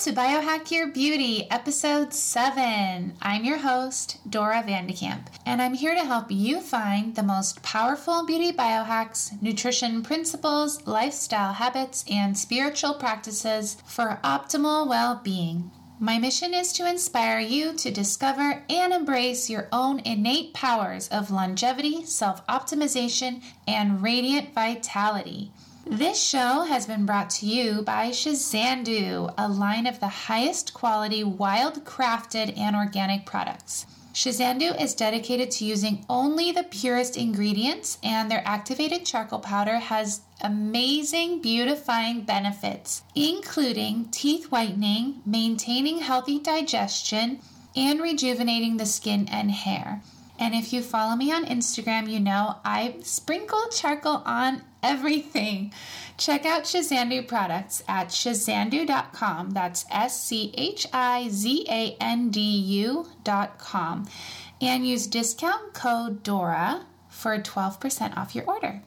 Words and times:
to 0.00 0.12
Biohack 0.12 0.70
Your 0.70 0.86
Beauty, 0.86 1.46
episode 1.50 2.14
7. 2.14 3.12
I'm 3.20 3.44
your 3.44 3.58
host, 3.58 4.16
Dora 4.26 4.64
Vandekamp, 4.66 5.26
and 5.44 5.60
I'm 5.60 5.74
here 5.74 5.94
to 5.94 6.06
help 6.06 6.30
you 6.30 6.62
find 6.62 7.14
the 7.14 7.22
most 7.22 7.62
powerful 7.62 8.24
beauty 8.24 8.50
biohacks, 8.50 9.30
nutrition 9.42 10.02
principles, 10.02 10.86
lifestyle 10.86 11.52
habits, 11.52 12.02
and 12.10 12.38
spiritual 12.38 12.94
practices 12.94 13.76
for 13.84 14.18
optimal 14.24 14.88
well 14.88 15.20
being. 15.22 15.70
My 15.98 16.18
mission 16.18 16.54
is 16.54 16.72
to 16.72 16.88
inspire 16.88 17.40
you 17.40 17.74
to 17.74 17.90
discover 17.90 18.64
and 18.70 18.94
embrace 18.94 19.50
your 19.50 19.68
own 19.70 19.98
innate 20.06 20.54
powers 20.54 21.08
of 21.08 21.30
longevity, 21.30 22.06
self 22.06 22.46
optimization, 22.46 23.42
and 23.68 24.02
radiant 24.02 24.54
vitality. 24.54 25.52
This 25.90 26.22
show 26.22 26.62
has 26.62 26.86
been 26.86 27.04
brought 27.04 27.30
to 27.30 27.46
you 27.46 27.82
by 27.82 28.10
Schizandu, 28.10 29.34
a 29.36 29.48
line 29.48 29.88
of 29.88 29.98
the 29.98 30.06
highest 30.06 30.72
quality 30.72 31.24
wild 31.24 31.84
crafted 31.84 32.56
and 32.56 32.76
organic 32.76 33.26
products. 33.26 33.86
Schizandu 34.14 34.80
is 34.80 34.94
dedicated 34.94 35.50
to 35.50 35.64
using 35.64 36.04
only 36.08 36.52
the 36.52 36.62
purest 36.62 37.16
ingredients, 37.16 37.98
and 38.04 38.30
their 38.30 38.46
activated 38.46 39.04
charcoal 39.04 39.40
powder 39.40 39.78
has 39.80 40.20
amazing 40.40 41.42
beautifying 41.42 42.20
benefits, 42.20 43.02
including 43.16 44.04
teeth 44.12 44.44
whitening, 44.52 45.20
maintaining 45.26 45.98
healthy 45.98 46.38
digestion, 46.38 47.40
and 47.74 48.00
rejuvenating 48.00 48.76
the 48.76 48.86
skin 48.86 49.26
and 49.28 49.50
hair. 49.50 50.02
And 50.38 50.54
if 50.54 50.72
you 50.72 50.82
follow 50.82 51.16
me 51.16 51.32
on 51.32 51.46
Instagram, 51.46 52.08
you 52.08 52.20
know 52.20 52.60
I 52.64 52.94
sprinkle 53.02 53.68
charcoal 53.72 54.22
on 54.24 54.62
everything. 54.82 55.72
Check 56.16 56.44
out 56.44 56.64
Schizandu 56.64 57.26
products 57.26 57.82
at 57.88 58.08
schizandu.com. 58.08 59.50
That's 59.50 59.84
S 59.90 60.22
C 60.22 60.52
H 60.56 60.86
I 60.92 61.28
Z 61.28 61.66
A 61.68 61.96
N 62.00 62.30
D 62.30 62.40
U.com. 62.40 64.06
And 64.60 64.86
use 64.86 65.06
discount 65.06 65.72
code 65.72 66.22
DORA 66.22 66.84
for 67.08 67.38
12% 67.38 68.16
off 68.16 68.34
your 68.34 68.44
order. 68.44 68.82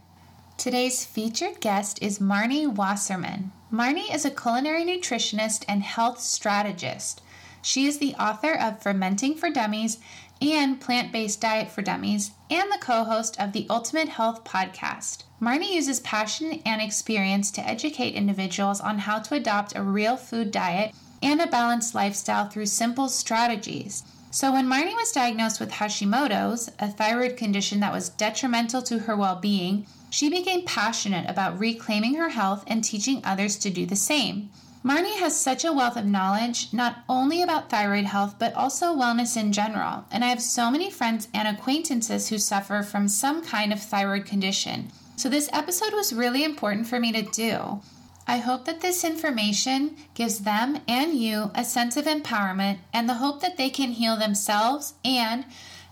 Today's 0.57 1.03
featured 1.03 1.59
guest 1.59 1.99
is 2.01 2.19
Marni 2.19 2.67
Wasserman. 2.67 3.51
Marni 3.71 4.13
is 4.13 4.23
a 4.23 4.31
culinary 4.31 4.85
nutritionist 4.85 5.65
and 5.67 5.81
health 5.81 6.19
strategist. 6.19 7.21
She 7.63 7.87
is 7.87 7.97
the 7.97 8.13
author 8.15 8.53
of 8.53 8.81
Fermenting 8.83 9.35
for 9.35 9.49
Dummies 9.49 9.97
and 10.41 10.79
Plant 10.79 11.11
Based 11.11 11.39
Diet 11.39 11.71
for 11.71 11.81
Dummies, 11.81 12.31
and 12.49 12.71
the 12.71 12.77
co 12.77 13.03
host 13.03 13.39
of 13.39 13.53
the 13.53 13.65
Ultimate 13.69 14.09
Health 14.09 14.43
Podcast. 14.43 15.23
Marni 15.43 15.73
uses 15.73 15.99
passion 15.99 16.61
and 16.65 16.81
experience 16.81 17.51
to 17.51 17.67
educate 17.67 18.13
individuals 18.13 18.79
on 18.79 18.99
how 18.99 19.19
to 19.19 19.35
adopt 19.35 19.75
a 19.75 19.83
real 19.83 20.15
food 20.15 20.51
diet 20.51 20.95
and 21.21 21.41
a 21.41 21.47
balanced 21.47 21.93
lifestyle 21.93 22.47
through 22.47 22.65
simple 22.65 23.09
strategies. 23.09 24.03
So, 24.31 24.53
when 24.53 24.67
Marni 24.67 24.95
was 24.95 25.11
diagnosed 25.11 25.59
with 25.59 25.71
Hashimoto's, 25.71 26.71
a 26.79 26.87
thyroid 26.87 27.35
condition 27.35 27.81
that 27.81 27.91
was 27.91 28.07
detrimental 28.07 28.81
to 28.83 28.99
her 28.99 29.17
well 29.17 29.35
being, 29.35 29.85
she 30.09 30.29
became 30.29 30.63
passionate 30.63 31.29
about 31.29 31.59
reclaiming 31.59 32.15
her 32.15 32.29
health 32.29 32.63
and 32.65 32.81
teaching 32.81 33.21
others 33.25 33.57
to 33.57 33.69
do 33.69 33.85
the 33.85 33.97
same. 33.97 34.49
Marni 34.81 35.19
has 35.19 35.37
such 35.37 35.65
a 35.65 35.73
wealth 35.73 35.97
of 35.97 36.05
knowledge, 36.05 36.71
not 36.71 37.03
only 37.09 37.41
about 37.41 37.69
thyroid 37.69 38.05
health, 38.05 38.35
but 38.39 38.53
also 38.53 38.95
wellness 38.95 39.35
in 39.35 39.51
general. 39.51 40.05
And 40.09 40.23
I 40.23 40.29
have 40.29 40.41
so 40.41 40.71
many 40.71 40.89
friends 40.89 41.27
and 41.33 41.49
acquaintances 41.49 42.29
who 42.29 42.37
suffer 42.37 42.81
from 42.81 43.09
some 43.09 43.43
kind 43.43 43.73
of 43.73 43.81
thyroid 43.81 44.25
condition. 44.25 44.89
So 45.15 45.29
this 45.29 45.49
episode 45.53 45.93
was 45.93 46.11
really 46.11 46.43
important 46.43 46.87
for 46.87 46.99
me 46.99 47.11
to 47.11 47.21
do. 47.21 47.81
I 48.25 48.37
hope 48.37 48.65
that 48.65 48.81
this 48.81 49.03
information 49.03 49.95
gives 50.15 50.39
them 50.39 50.79
and 50.87 51.13
you 51.13 51.51
a 51.53 51.63
sense 51.63 51.97
of 51.97 52.05
empowerment 52.05 52.79
and 52.93 53.07
the 53.07 53.15
hope 53.15 53.41
that 53.41 53.57
they 53.57 53.69
can 53.69 53.91
heal 53.91 54.15
themselves 54.15 54.93
and, 55.03 55.45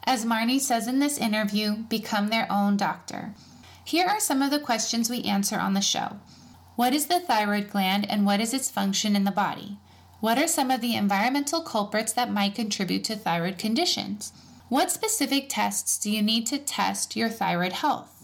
as 0.05 0.25
Marni 0.25 0.59
says 0.59 0.87
in 0.87 0.99
this 0.99 1.17
interview, 1.17 1.75
become 1.75 2.29
their 2.29 2.47
own 2.49 2.77
doctor. 2.77 3.33
Here 3.83 4.07
are 4.07 4.19
some 4.19 4.41
of 4.41 4.49
the 4.49 4.59
questions 4.59 5.09
we 5.09 5.23
answer 5.23 5.59
on 5.59 5.73
the 5.73 5.81
show. 5.81 6.17
What 6.75 6.93
is 6.93 7.07
the 7.07 7.19
thyroid 7.19 7.69
gland 7.69 8.09
and 8.09 8.25
what 8.25 8.39
is 8.39 8.53
its 8.53 8.71
function 8.71 9.15
in 9.15 9.25
the 9.25 9.31
body? 9.31 9.77
What 10.19 10.37
are 10.37 10.47
some 10.47 10.71
of 10.71 10.81
the 10.81 10.95
environmental 10.95 11.61
culprits 11.61 12.13
that 12.13 12.31
might 12.31 12.55
contribute 12.55 13.03
to 13.05 13.15
thyroid 13.15 13.57
conditions? 13.57 14.33
What 14.69 14.89
specific 14.89 15.47
tests 15.49 15.99
do 15.99 16.09
you 16.09 16.21
need 16.21 16.47
to 16.47 16.57
test 16.57 17.15
your 17.15 17.29
thyroid 17.29 17.73
health? 17.73 18.20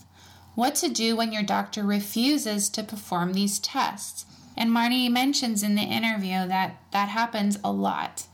What 0.57 0.73
to 0.78 0.90
do 0.90 1.16
when 1.16 1.31
your 1.31 1.44
doctor 1.44 1.84
refuses 1.84 2.68
to 2.69 2.81
perform 2.81 3.34
these 3.34 3.59
tests? 3.59 4.25
And 4.57 4.72
Marni 4.72 5.07
mentions 5.07 5.62
in 5.62 5.75
the 5.75 5.84
interview 5.84 6.47
that 6.47 6.78
that 6.90 7.09
happens 7.09 7.59
a 7.63 7.72
lot. 7.72 8.25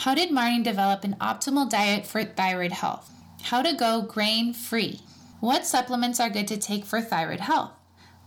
How 0.00 0.14
did 0.14 0.28
Marni 0.28 0.62
develop 0.62 1.02
an 1.02 1.16
optimal 1.18 1.70
diet 1.70 2.04
for 2.04 2.24
thyroid 2.24 2.72
health? 2.72 3.10
How 3.44 3.62
to 3.62 3.72
go 3.72 4.02
grain 4.02 4.52
free? 4.52 5.00
What 5.40 5.64
supplements 5.64 6.20
are 6.20 6.28
good 6.28 6.46
to 6.48 6.58
take 6.58 6.84
for 6.84 7.00
thyroid 7.00 7.40
health? 7.40 7.70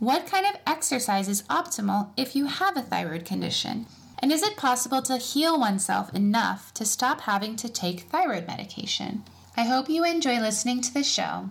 What 0.00 0.26
kind 0.26 0.44
of 0.44 0.60
exercise 0.66 1.28
is 1.28 1.44
optimal 1.44 2.08
if 2.16 2.34
you 2.34 2.46
have 2.46 2.76
a 2.76 2.82
thyroid 2.82 3.24
condition? 3.24 3.86
And 4.18 4.32
is 4.32 4.42
it 4.42 4.56
possible 4.56 5.02
to 5.02 5.18
heal 5.18 5.56
oneself 5.56 6.12
enough 6.12 6.74
to 6.74 6.84
stop 6.84 7.20
having 7.20 7.54
to 7.56 7.68
take 7.68 8.10
thyroid 8.10 8.48
medication? 8.48 9.22
I 9.56 9.66
hope 9.66 9.88
you 9.88 10.04
enjoy 10.04 10.40
listening 10.40 10.80
to 10.80 10.92
the 10.92 11.04
show. 11.04 11.50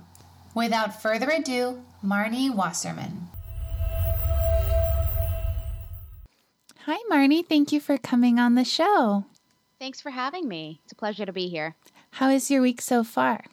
Without 0.55 1.01
further 1.01 1.29
ado, 1.29 1.83
Marni 2.03 2.49
Wasserman. 2.49 3.27
Hi, 6.85 6.97
Marni. 7.11 7.45
Thank 7.45 7.71
you 7.71 7.79
for 7.79 7.97
coming 7.97 8.39
on 8.39 8.55
the 8.55 8.63
show. 8.63 9.25
Thanks 9.79 9.99
for 9.99 10.11
having 10.11 10.47
me. 10.47 10.79
It's 10.83 10.93
a 10.93 10.95
pleasure 10.95 11.25
to 11.25 11.33
be 11.33 11.49
here. 11.49 11.75
How 12.11 12.29
is 12.29 12.49
your 12.49 12.61
week 12.61 12.81
so 12.81 13.03
far? 13.03 13.43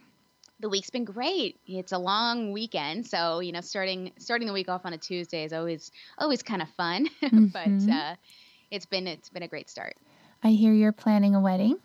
the 0.60 0.68
week's 0.68 0.90
been 0.90 1.04
great. 1.04 1.58
It's 1.66 1.90
a 1.90 1.98
long 1.98 2.52
weekend, 2.52 3.04
so 3.04 3.40
you 3.40 3.50
know, 3.50 3.60
starting 3.60 4.12
starting 4.16 4.46
the 4.46 4.52
week 4.54 4.69
off 4.69 4.82
on 4.86 4.92
a 4.92 4.96
Tuesday 4.98 5.42
is 5.44 5.52
always 5.52 5.90
always 6.19 6.42
kind 6.42 6.62
of 6.62 6.69
fun. 6.70 7.08
Mm-hmm. 7.22 7.46
but 7.46 7.92
uh, 7.92 8.14
it's 8.70 8.86
been 8.86 9.06
it's 9.06 9.28
been 9.28 9.42
a 9.42 9.48
great 9.48 9.69
start. 9.69 9.96
I 10.44 10.50
hear 10.50 10.72
you're 10.72 10.92
planning 10.92 11.34
a 11.34 11.40
wedding. 11.40 11.78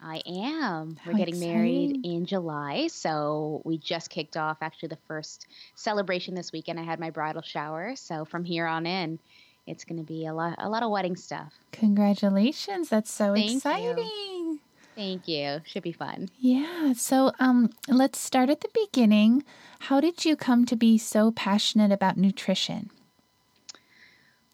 I 0.00 0.22
am. 0.26 0.96
How 0.96 1.10
We're 1.10 1.18
getting 1.18 1.34
exciting. 1.34 1.54
married 1.54 2.06
in 2.06 2.26
July, 2.26 2.86
so 2.86 3.62
we 3.64 3.78
just 3.78 4.10
kicked 4.10 4.36
off 4.36 4.58
actually 4.60 4.90
the 4.90 4.98
first 5.08 5.46
celebration 5.74 6.34
this 6.34 6.52
weekend. 6.52 6.78
I 6.78 6.84
had 6.84 7.00
my 7.00 7.10
bridal 7.10 7.42
shower, 7.42 7.96
so 7.96 8.24
from 8.24 8.44
here 8.44 8.66
on 8.66 8.86
in, 8.86 9.18
it's 9.66 9.84
going 9.84 9.98
to 9.98 10.04
be 10.04 10.26
a 10.26 10.32
lot 10.32 10.54
a 10.58 10.68
lot 10.68 10.82
of 10.82 10.90
wedding 10.90 11.16
stuff. 11.16 11.52
Congratulations! 11.72 12.88
That's 12.88 13.12
so 13.12 13.34
Thank 13.34 13.56
exciting. 13.56 13.98
You. 13.98 14.60
Thank 14.94 15.28
you. 15.28 15.60
Should 15.64 15.84
be 15.84 15.92
fun. 15.92 16.28
Yeah. 16.38 16.92
So 16.94 17.32
um, 17.38 17.70
let's 17.86 18.18
start 18.18 18.50
at 18.50 18.62
the 18.62 18.70
beginning. 18.74 19.44
How 19.80 20.00
did 20.00 20.24
you 20.24 20.34
come 20.34 20.64
to 20.66 20.74
be 20.76 20.98
so 20.98 21.30
passionate 21.30 21.92
about 21.92 22.16
nutrition? 22.16 22.90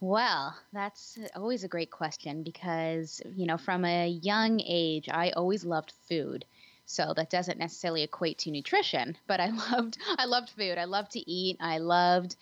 Well, 0.01 0.57
that's 0.73 1.19
always 1.35 1.65
a 1.65 1.69
great 1.69 1.91
question 1.91 2.43
because, 2.43 3.23
you 3.35 3.47
know, 3.47 3.57
from 3.57 3.85
a 3.85 4.09
young 4.09 4.61
age, 4.65 5.09
I 5.09 5.31
always 5.31 5.65
loved 5.65 5.93
food. 6.09 6.45
So 6.87 7.15
that 7.17 7.31
doesn't 7.31 7.59
necessarily 7.59 8.03
equate 8.03 8.39
to 8.41 8.51
nutrition, 8.51 9.17
but 9.27 9.41
I 9.41 9.49
loved 9.51 9.99
I 10.19 10.27
loved 10.27 10.51
food. 10.51 10.79
I 10.79 10.85
loved 10.85 11.13
to 11.13 11.31
eat. 11.31 11.57
I 11.61 11.79
loved 11.79 12.37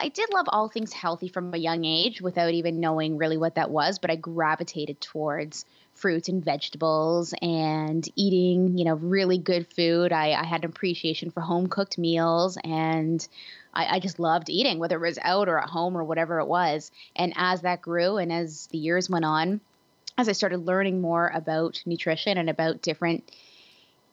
I 0.00 0.08
did 0.08 0.32
love 0.32 0.46
all 0.48 0.68
things 0.68 0.92
healthy 0.92 1.28
from 1.28 1.54
a 1.54 1.58
young 1.58 1.84
age 1.84 2.20
without 2.20 2.52
even 2.52 2.80
knowing 2.80 3.16
really 3.16 3.36
what 3.36 3.54
that 3.54 3.70
was, 3.70 3.98
but 3.98 4.10
I 4.10 4.16
gravitated 4.16 5.00
towards 5.00 5.64
fruits 5.94 6.28
and 6.28 6.44
vegetables 6.44 7.32
and 7.40 8.06
eating, 8.16 8.76
you 8.76 8.84
know, 8.84 8.94
really 8.94 9.38
good 9.38 9.68
food. 9.72 10.12
I, 10.12 10.32
I 10.32 10.44
had 10.44 10.64
an 10.64 10.70
appreciation 10.70 11.30
for 11.30 11.40
home 11.40 11.68
cooked 11.68 11.96
meals 11.96 12.58
and 12.64 13.26
I, 13.74 13.96
I, 13.96 13.98
just 14.00 14.18
loved 14.18 14.48
eating, 14.48 14.78
whether 14.78 14.96
it 14.96 15.08
was 15.08 15.18
out 15.22 15.48
or 15.48 15.58
at 15.58 15.68
home 15.68 15.96
or 15.96 16.04
whatever 16.04 16.38
it 16.38 16.46
was. 16.46 16.90
And 17.16 17.32
as 17.36 17.62
that 17.62 17.82
grew 17.82 18.16
and 18.16 18.32
as 18.32 18.68
the 18.68 18.78
years 18.78 19.10
went 19.10 19.24
on, 19.24 19.60
as 20.16 20.28
I 20.28 20.32
started 20.32 20.66
learning 20.66 21.00
more 21.00 21.30
about 21.34 21.82
nutrition 21.84 22.38
and 22.38 22.48
about 22.48 22.82
different 22.82 23.30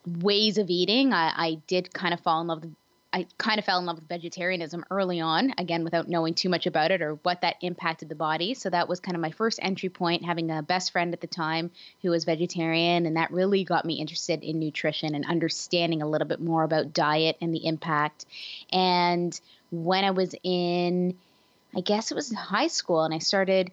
ways 0.05 0.57
of 0.57 0.69
eating, 0.69 1.13
I, 1.13 1.31
I 1.35 1.61
did 1.67 1.93
kind 1.93 2.13
of 2.13 2.19
fall 2.19 2.41
in 2.41 2.47
love 2.47 2.65
I 3.13 3.27
kind 3.37 3.59
of 3.59 3.65
fell 3.65 3.79
in 3.79 3.85
love 3.85 3.97
with 3.97 4.07
vegetarianism 4.07 4.85
early 4.89 5.19
on, 5.19 5.53
again, 5.57 5.83
without 5.83 6.07
knowing 6.07 6.33
too 6.33 6.47
much 6.47 6.65
about 6.65 6.91
it 6.91 7.01
or 7.01 7.15
what 7.23 7.41
that 7.41 7.57
impacted 7.61 8.07
the 8.07 8.15
body. 8.15 8.53
So 8.53 8.69
that 8.69 8.87
was 8.87 9.01
kind 9.01 9.15
of 9.15 9.21
my 9.21 9.31
first 9.31 9.59
entry 9.61 9.89
point, 9.89 10.23
having 10.23 10.49
a 10.49 10.61
best 10.61 10.91
friend 10.91 11.13
at 11.13 11.19
the 11.19 11.27
time 11.27 11.71
who 12.01 12.09
was 12.11 12.23
vegetarian. 12.23 13.05
And 13.05 13.17
that 13.17 13.31
really 13.31 13.65
got 13.65 13.83
me 13.83 13.95
interested 13.95 14.43
in 14.43 14.59
nutrition 14.59 15.13
and 15.13 15.25
understanding 15.25 16.01
a 16.01 16.07
little 16.07 16.27
bit 16.27 16.39
more 16.39 16.63
about 16.63 16.93
diet 16.93 17.35
and 17.41 17.53
the 17.53 17.65
impact. 17.65 18.25
And 18.71 19.37
when 19.71 20.05
I 20.05 20.11
was 20.11 20.33
in, 20.43 21.17
I 21.75 21.81
guess 21.81 22.11
it 22.11 22.15
was 22.15 22.33
high 22.33 22.67
school, 22.67 23.03
and 23.03 23.13
I 23.13 23.19
started 23.19 23.71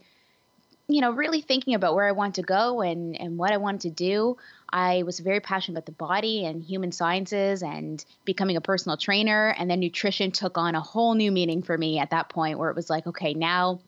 you 0.88 1.02
know, 1.02 1.11
really 1.11 1.43
thinking 1.43 1.75
about 1.75 1.94
where 1.94 2.06
I 2.06 2.12
want 2.12 2.37
to 2.37 2.43
go 2.43 2.81
and, 2.81 3.20
and 3.20 3.37
what 3.37 3.52
I 3.52 3.58
wanted 3.58 3.82
to 3.82 3.91
do, 3.91 4.38
I 4.70 5.03
was 5.05 5.19
very 5.19 5.41
passionate 5.41 5.79
about 5.79 5.87
the 5.87 5.93
body 5.93 6.44
and 6.44 6.62
human 6.62 6.93
sciences 6.93 7.62
and 7.62 8.05
becoming 8.25 8.56
a 8.56 8.61
personal 8.61 8.97
trainer. 8.97 9.55
And 9.59 9.70
then 9.70 9.81
nutrition 9.81 10.31
took 10.31 10.59
on 10.59 10.75
a 10.75 10.81
whole 10.81 11.15
new 11.15 11.32
meaning 11.32 11.62
for 11.62 11.76
me 11.76 11.99
at 11.99 12.11
that 12.11 12.29
point, 12.29 12.59
where 12.59 12.70
it 12.70 12.76
was 12.76 12.91
like, 12.91 13.06
okay, 13.06 13.35
now 13.35 13.81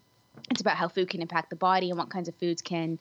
it's 0.50 0.61
about 0.61 0.77
how 0.77 0.88
food 0.88 1.11
can 1.11 1.21
impact 1.21 1.50
the 1.50 1.56
body 1.56 1.91
and 1.91 1.99
what 1.99 2.09
kinds 2.09 2.29
of 2.29 2.35
foods 2.37 2.62
can 2.62 2.99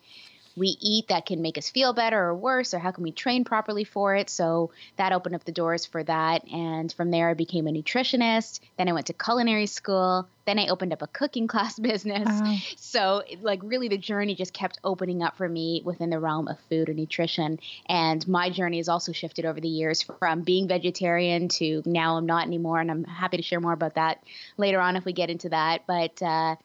we 0.55 0.77
eat 0.79 1.07
that 1.09 1.25
can 1.25 1.41
make 1.41 1.57
us 1.57 1.69
feel 1.69 1.93
better 1.93 2.19
or 2.19 2.35
worse, 2.35 2.73
or 2.73 2.79
how 2.79 2.91
can 2.91 3.03
we 3.03 3.11
train 3.11 3.43
properly 3.43 3.83
for 3.83 4.15
it? 4.15 4.29
So 4.29 4.71
that 4.97 5.11
opened 5.11 5.35
up 5.35 5.43
the 5.43 5.51
doors 5.51 5.85
for 5.85 6.03
that. 6.03 6.47
And 6.51 6.91
from 6.91 7.11
there, 7.11 7.29
I 7.29 7.33
became 7.33 7.67
a 7.67 7.71
nutritionist. 7.71 8.59
Then 8.77 8.89
I 8.89 8.93
went 8.93 9.07
to 9.07 9.13
culinary 9.13 9.65
school. 9.65 10.27
Then 10.45 10.59
I 10.59 10.67
opened 10.67 10.93
up 10.93 11.01
a 11.01 11.07
cooking 11.07 11.47
class 11.53 11.77
business. 11.77 12.27
Wow. 12.27 12.55
So, 12.77 13.23
like, 13.41 13.59
really, 13.63 13.87
the 13.87 13.97
journey 13.97 14.35
just 14.35 14.53
kept 14.53 14.79
opening 14.83 15.23
up 15.23 15.37
for 15.37 15.47
me 15.47 15.81
within 15.85 16.09
the 16.09 16.19
realm 16.19 16.47
of 16.47 16.59
food 16.69 16.89
and 16.89 16.97
nutrition. 16.97 17.59
And 17.87 18.27
my 18.27 18.49
journey 18.49 18.77
has 18.77 18.89
also 18.89 19.11
shifted 19.11 19.45
over 19.45 19.59
the 19.59 19.69
years 19.69 20.01
from 20.01 20.41
being 20.41 20.67
vegetarian 20.67 21.47
to 21.49 21.83
now 21.85 22.17
I'm 22.17 22.25
not 22.25 22.47
anymore. 22.47 22.79
And 22.79 22.89
I'm 22.89 23.03
happy 23.03 23.37
to 23.37 23.43
share 23.43 23.59
more 23.59 23.73
about 23.73 23.95
that 23.95 24.23
later 24.57 24.79
on 24.79 24.95
if 24.95 25.05
we 25.05 25.13
get 25.13 25.29
into 25.29 25.49
that. 25.49 25.83
But, 25.87 26.21
uh, 26.21 26.55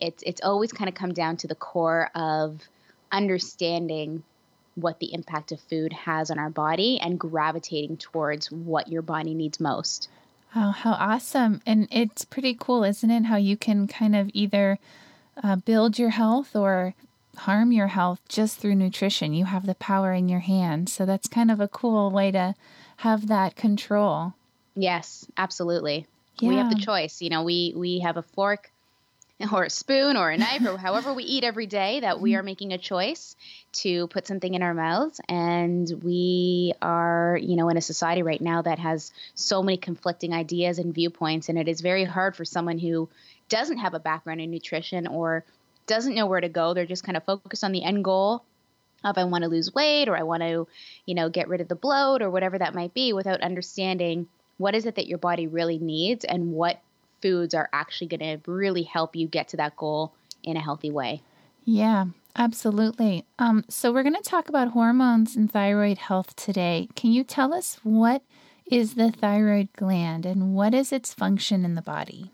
it's 0.00 0.22
it's 0.24 0.40
always 0.40 0.72
kind 0.72 0.88
of 0.88 0.94
come 0.94 1.12
down 1.12 1.36
to 1.38 1.46
the 1.46 1.54
core 1.54 2.10
of 2.14 2.60
understanding 3.12 4.22
what 4.74 4.98
the 5.00 5.12
impact 5.12 5.52
of 5.52 5.60
food 5.60 5.92
has 5.92 6.30
on 6.30 6.38
our 6.38 6.50
body 6.50 6.98
and 7.00 7.18
gravitating 7.18 7.96
towards 7.96 8.50
what 8.50 8.88
your 8.88 9.02
body 9.02 9.34
needs 9.34 9.60
most. 9.60 10.08
Oh, 10.54 10.70
how 10.70 10.92
awesome. 10.92 11.60
And 11.66 11.86
it's 11.90 12.24
pretty 12.24 12.56
cool, 12.58 12.82
isn't 12.84 13.10
it? 13.10 13.24
How 13.24 13.36
you 13.36 13.56
can 13.56 13.86
kind 13.86 14.16
of 14.16 14.30
either 14.32 14.78
uh, 15.42 15.56
build 15.56 15.98
your 15.98 16.10
health 16.10 16.56
or 16.56 16.94
harm 17.36 17.72
your 17.72 17.86
health 17.88 18.20
just 18.28 18.58
through 18.58 18.74
nutrition. 18.74 19.32
You 19.32 19.44
have 19.44 19.66
the 19.66 19.76
power 19.76 20.12
in 20.12 20.28
your 20.28 20.40
hands. 20.40 20.92
So 20.92 21.06
that's 21.06 21.28
kind 21.28 21.50
of 21.50 21.60
a 21.60 21.68
cool 21.68 22.10
way 22.10 22.30
to 22.32 22.54
have 22.98 23.28
that 23.28 23.56
control. 23.56 24.34
Yes, 24.74 25.26
absolutely. 25.36 26.06
Yeah. 26.38 26.48
We 26.48 26.56
have 26.56 26.70
the 26.70 26.80
choice. 26.80 27.22
You 27.22 27.30
know, 27.30 27.42
we 27.42 27.72
we 27.76 28.00
have 28.00 28.16
a 28.16 28.22
fork 28.22 28.70
or 29.52 29.64
a 29.64 29.70
spoon 29.70 30.16
or 30.16 30.30
a 30.30 30.36
knife 30.36 30.66
or 30.66 30.76
however 30.76 31.12
we 31.12 31.24
eat 31.24 31.44
every 31.44 31.66
day 31.66 32.00
that 32.00 32.20
we 32.20 32.34
are 32.34 32.42
making 32.42 32.72
a 32.72 32.78
choice 32.78 33.36
to 33.72 34.06
put 34.08 34.26
something 34.26 34.52
in 34.52 34.62
our 34.62 34.74
mouths. 34.74 35.20
And 35.28 35.90
we 36.02 36.74
are 36.82 37.38
you 37.40 37.56
know 37.56 37.68
in 37.68 37.76
a 37.76 37.82
society 37.82 38.22
right 38.22 38.40
now 38.40 38.62
that 38.62 38.78
has 38.78 39.12
so 39.34 39.62
many 39.62 39.78
conflicting 39.78 40.32
ideas 40.32 40.78
and 40.78 40.94
viewpoints. 40.94 41.48
And 41.48 41.58
it 41.58 41.68
is 41.68 41.80
very 41.80 42.04
hard 42.04 42.36
for 42.36 42.44
someone 42.44 42.78
who 42.78 43.08
doesn't 43.48 43.78
have 43.78 43.94
a 43.94 44.00
background 44.00 44.40
in 44.40 44.50
nutrition 44.50 45.06
or 45.06 45.44
doesn't 45.86 46.14
know 46.14 46.26
where 46.26 46.40
to 46.40 46.48
go. 46.48 46.74
They're 46.74 46.86
just 46.86 47.04
kind 47.04 47.16
of 47.16 47.24
focused 47.24 47.64
on 47.64 47.72
the 47.72 47.82
end 47.82 48.04
goal 48.04 48.44
of 49.02 49.16
I 49.16 49.24
want 49.24 49.44
to 49.44 49.50
lose 49.50 49.74
weight 49.74 50.08
or 50.08 50.16
I 50.16 50.24
want 50.24 50.42
to 50.42 50.66
you 51.06 51.14
know 51.14 51.30
get 51.30 51.48
rid 51.48 51.60
of 51.60 51.68
the 51.68 51.74
bloat 51.74 52.20
or 52.20 52.30
whatever 52.30 52.58
that 52.58 52.74
might 52.74 52.92
be 52.92 53.12
without 53.12 53.40
understanding 53.40 54.28
what 54.58 54.74
is 54.74 54.84
it 54.84 54.96
that 54.96 55.06
your 55.06 55.16
body 55.16 55.46
really 55.46 55.78
needs 55.78 56.26
and 56.26 56.52
what 56.52 56.80
foods 57.22 57.54
are 57.54 57.68
actually 57.72 58.08
going 58.08 58.20
to 58.20 58.50
really 58.50 58.82
help 58.82 59.16
you 59.16 59.26
get 59.26 59.48
to 59.48 59.56
that 59.58 59.76
goal 59.76 60.14
in 60.42 60.56
a 60.56 60.60
healthy 60.60 60.90
way. 60.90 61.22
Yeah, 61.64 62.06
absolutely. 62.36 63.24
Um, 63.38 63.64
so, 63.68 63.92
we're 63.92 64.02
going 64.02 64.14
to 64.14 64.22
talk 64.22 64.48
about 64.48 64.68
hormones 64.68 65.36
and 65.36 65.50
thyroid 65.50 65.98
health 65.98 66.34
today. 66.36 66.88
Can 66.96 67.12
you 67.12 67.22
tell 67.22 67.52
us 67.52 67.78
what 67.82 68.22
is 68.66 68.94
the 68.94 69.10
thyroid 69.10 69.68
gland 69.76 70.24
and 70.24 70.54
what 70.54 70.74
is 70.74 70.92
its 70.92 71.12
function 71.12 71.64
in 71.64 71.74
the 71.74 71.82
body? 71.82 72.30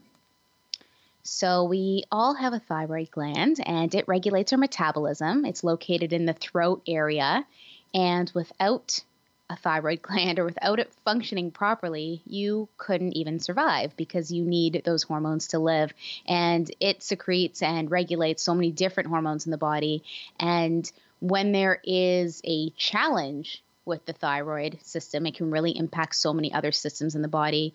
So, 1.23 1.65
we 1.65 2.05
all 2.12 2.35
have 2.35 2.53
a 2.53 2.61
thyroid 2.61 3.11
gland 3.11 3.59
and 3.67 3.93
it 3.94 4.06
regulates 4.06 4.53
our 4.53 4.59
metabolism. 4.59 5.44
It's 5.44 5.65
located 5.65 6.12
in 6.12 6.25
the 6.25 6.35
throat 6.35 6.83
area. 6.87 7.44
And 7.93 8.31
without 8.35 9.03
a 9.48 9.56
thyroid 9.56 10.02
gland 10.02 10.38
or 10.38 10.44
without 10.44 10.78
it 10.78 10.93
functioning 11.04 11.50
properly, 11.50 12.22
you 12.26 12.69
couldn't 12.76 13.12
even 13.16 13.40
survive 13.40 13.96
because 13.96 14.31
you 14.31 14.44
need 14.44 14.82
those 14.84 15.02
hormones 15.02 15.48
to 15.48 15.58
live. 15.58 15.93
And 16.26 16.70
it 16.81 17.02
secretes 17.02 17.62
and 17.62 17.90
regulates 17.90 18.43
so 18.43 18.54
many 18.54 18.70
different 18.70 19.08
hormones 19.08 19.46
in 19.46 19.50
the 19.50 19.58
body. 19.58 20.02
And 20.38 20.90
when 21.20 21.52
there 21.52 21.81
is 21.84 22.40
a 22.44 22.70
challenge 22.70 23.62
with 23.84 24.04
the 24.04 24.12
thyroid 24.12 24.78
system, 24.82 25.26
it 25.26 25.37
can 25.37 25.50
really 25.50 25.76
impact 25.76 26.16
so 26.16 26.32
many 26.32 26.52
other 26.52 26.72
systems 26.72 27.14
in 27.14 27.22
the 27.22 27.28
body. 27.28 27.72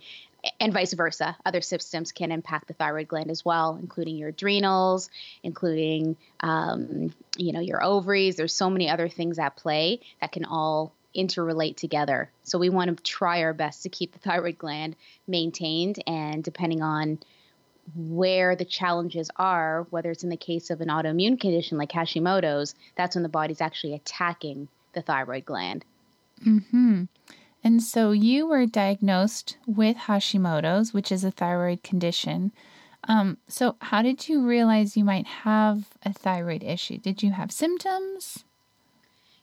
And 0.60 0.74
vice 0.74 0.94
versa, 0.94 1.38
other 1.46 1.62
systems 1.62 2.12
can 2.12 2.32
impact 2.32 2.68
the 2.68 2.74
thyroid 2.74 3.08
gland 3.08 3.30
as 3.30 3.46
well, 3.46 3.78
including 3.80 4.18
your 4.18 4.30
adrenals, 4.30 5.10
including 5.44 6.18
um, 6.40 7.14
you 7.38 7.54
know 7.54 7.60
your 7.60 7.84
ovaries. 7.84 8.38
There's 8.38 8.54
so 8.54 8.70
many 8.70 8.90
other 8.90 9.08
things 9.08 9.38
at 9.38 9.56
play 9.56 10.02
that 10.20 10.32
can 10.32 10.46
all 10.46 10.94
interrelate 11.16 11.76
together. 11.78 12.32
So 12.44 12.58
we 12.58 12.70
want 12.70 12.96
to 12.96 13.04
try 13.04 13.42
our 13.42 13.54
best 13.54 13.84
to 13.84 13.90
keep 13.90 14.14
the 14.14 14.20
thyroid 14.30 14.58
gland 14.58 14.96
maintained 15.28 16.02
and 16.08 16.44
depending 16.44 16.82
on 16.82 17.20
where 17.96 18.56
the 18.56 18.66
challenges 18.66 19.30
are, 19.38 19.88
whether 19.90 20.12
it's 20.12 20.24
in 20.24 20.30
the 20.30 20.38
case 20.38 20.70
of 20.70 20.82
an 20.82 20.88
autoimmune 20.88 21.40
condition 21.40 21.78
like 21.78 21.92
Hashimoto's, 21.92 22.76
that's 22.96 23.16
when 23.16 23.24
the 23.24 23.30
body's 23.30 23.62
actually 23.62 23.94
attacking 23.94 24.68
the 24.94 25.02
thyroid 25.02 25.46
gland. 25.46 25.84
Mhm. 26.46 27.08
And 27.64 27.84
so 27.84 28.12
you 28.12 28.48
were 28.48 28.66
diagnosed 28.66 29.58
with 29.68 29.96
Hashimoto's, 29.98 30.94
which 30.94 31.12
is 31.12 31.24
a 31.24 31.32
thyroid 31.32 31.84
condition. 31.84 32.52
Um, 33.08 33.38
so 33.48 33.76
how 33.82 34.02
did 34.02 34.28
you 34.28 34.46
realize 34.46 34.98
you 34.98 35.04
might 35.04 35.28
have 35.28 35.90
a 36.04 36.14
thyroid 36.14 36.64
issue? 36.64 36.98
Did 36.98 37.24
you 37.24 37.32
have 37.32 37.52
symptoms? 37.52 38.46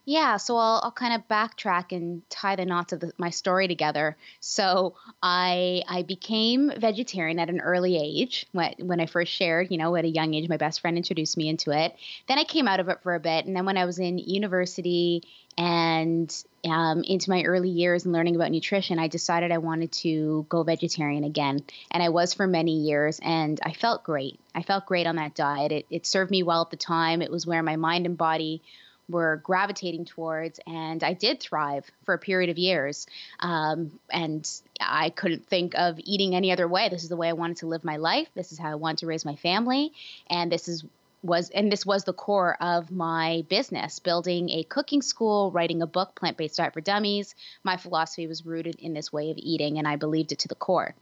Yeah, 0.08 0.38
so 0.38 0.56
I'll, 0.56 0.80
I'll 0.84 0.90
kind 0.90 1.12
of 1.12 1.28
backtrack 1.28 1.94
and 1.94 2.22
tie 2.30 2.56
the 2.56 2.64
knots 2.64 2.94
of 2.94 3.00
the, 3.00 3.12
my 3.18 3.28
story 3.28 3.68
together. 3.68 4.16
So 4.40 4.94
I 5.22 5.82
I 5.86 6.00
became 6.00 6.72
vegetarian 6.74 7.38
at 7.38 7.50
an 7.50 7.60
early 7.60 7.98
age 7.98 8.46
when, 8.52 8.72
when 8.78 9.00
I 9.00 9.04
first 9.06 9.30
shared, 9.30 9.70
you 9.70 9.76
know, 9.76 9.94
at 9.96 10.06
a 10.06 10.08
young 10.08 10.32
age, 10.32 10.48
my 10.48 10.56
best 10.56 10.80
friend 10.80 10.96
introduced 10.96 11.36
me 11.36 11.50
into 11.50 11.72
it. 11.72 11.94
Then 12.26 12.38
I 12.38 12.44
came 12.44 12.66
out 12.66 12.80
of 12.80 12.88
it 12.88 13.02
for 13.02 13.14
a 13.14 13.20
bit, 13.20 13.44
and 13.44 13.54
then 13.54 13.66
when 13.66 13.76
I 13.76 13.84
was 13.84 13.98
in 13.98 14.16
university 14.16 15.24
and 15.58 16.34
um, 16.64 17.02
into 17.02 17.28
my 17.28 17.42
early 17.42 17.68
years 17.68 18.06
and 18.06 18.14
learning 18.14 18.34
about 18.34 18.50
nutrition, 18.50 18.98
I 18.98 19.08
decided 19.08 19.52
I 19.52 19.58
wanted 19.58 19.92
to 19.92 20.46
go 20.48 20.62
vegetarian 20.62 21.24
again, 21.24 21.60
and 21.90 22.02
I 22.02 22.08
was 22.08 22.32
for 22.32 22.46
many 22.46 22.78
years, 22.78 23.20
and 23.22 23.60
I 23.62 23.74
felt 23.74 24.04
great. 24.04 24.40
I 24.54 24.62
felt 24.62 24.86
great 24.86 25.06
on 25.06 25.16
that 25.16 25.34
diet. 25.34 25.70
It 25.70 25.86
it 25.90 26.06
served 26.06 26.30
me 26.30 26.42
well 26.42 26.62
at 26.62 26.70
the 26.70 26.78
time. 26.78 27.20
It 27.20 27.30
was 27.30 27.46
where 27.46 27.62
my 27.62 27.76
mind 27.76 28.06
and 28.06 28.16
body 28.16 28.62
were 29.08 29.40
gravitating 29.42 30.04
towards. 30.04 30.60
And 30.66 31.02
I 31.02 31.14
did 31.14 31.40
thrive 31.40 31.90
for 32.04 32.14
a 32.14 32.18
period 32.18 32.50
of 32.50 32.58
years. 32.58 33.06
Um, 33.40 33.98
and 34.10 34.48
I 34.80 35.10
couldn't 35.10 35.46
think 35.46 35.74
of 35.74 35.98
eating 36.04 36.34
any 36.34 36.52
other 36.52 36.68
way. 36.68 36.88
This 36.88 37.02
is 37.02 37.08
the 37.08 37.16
way 37.16 37.28
I 37.28 37.32
wanted 37.32 37.58
to 37.58 37.66
live 37.66 37.84
my 37.84 37.96
life. 37.96 38.28
This 38.34 38.52
is 38.52 38.58
how 38.58 38.70
I 38.70 38.74
wanted 38.74 38.98
to 38.98 39.06
raise 39.06 39.24
my 39.24 39.36
family. 39.36 39.92
And 40.28 40.52
this 40.52 40.68
is 40.68 40.84
was 41.22 41.50
and 41.50 41.70
this 41.70 41.84
was 41.84 42.04
the 42.04 42.12
core 42.12 42.56
of 42.60 42.90
my 42.92 43.44
business 43.48 43.98
building 43.98 44.50
a 44.50 44.62
cooking 44.62 45.02
school 45.02 45.50
writing 45.50 45.82
a 45.82 45.86
book 45.86 46.14
plant-based 46.14 46.56
diet 46.56 46.72
for 46.72 46.80
dummies 46.80 47.34
my 47.64 47.76
philosophy 47.76 48.28
was 48.28 48.46
rooted 48.46 48.76
in 48.76 48.94
this 48.94 49.12
way 49.12 49.32
of 49.32 49.36
eating 49.36 49.78
and 49.78 49.88
i 49.88 49.96
believed 49.96 50.30
it 50.30 50.38
to 50.38 50.46
the 50.46 50.54
core 50.54 50.94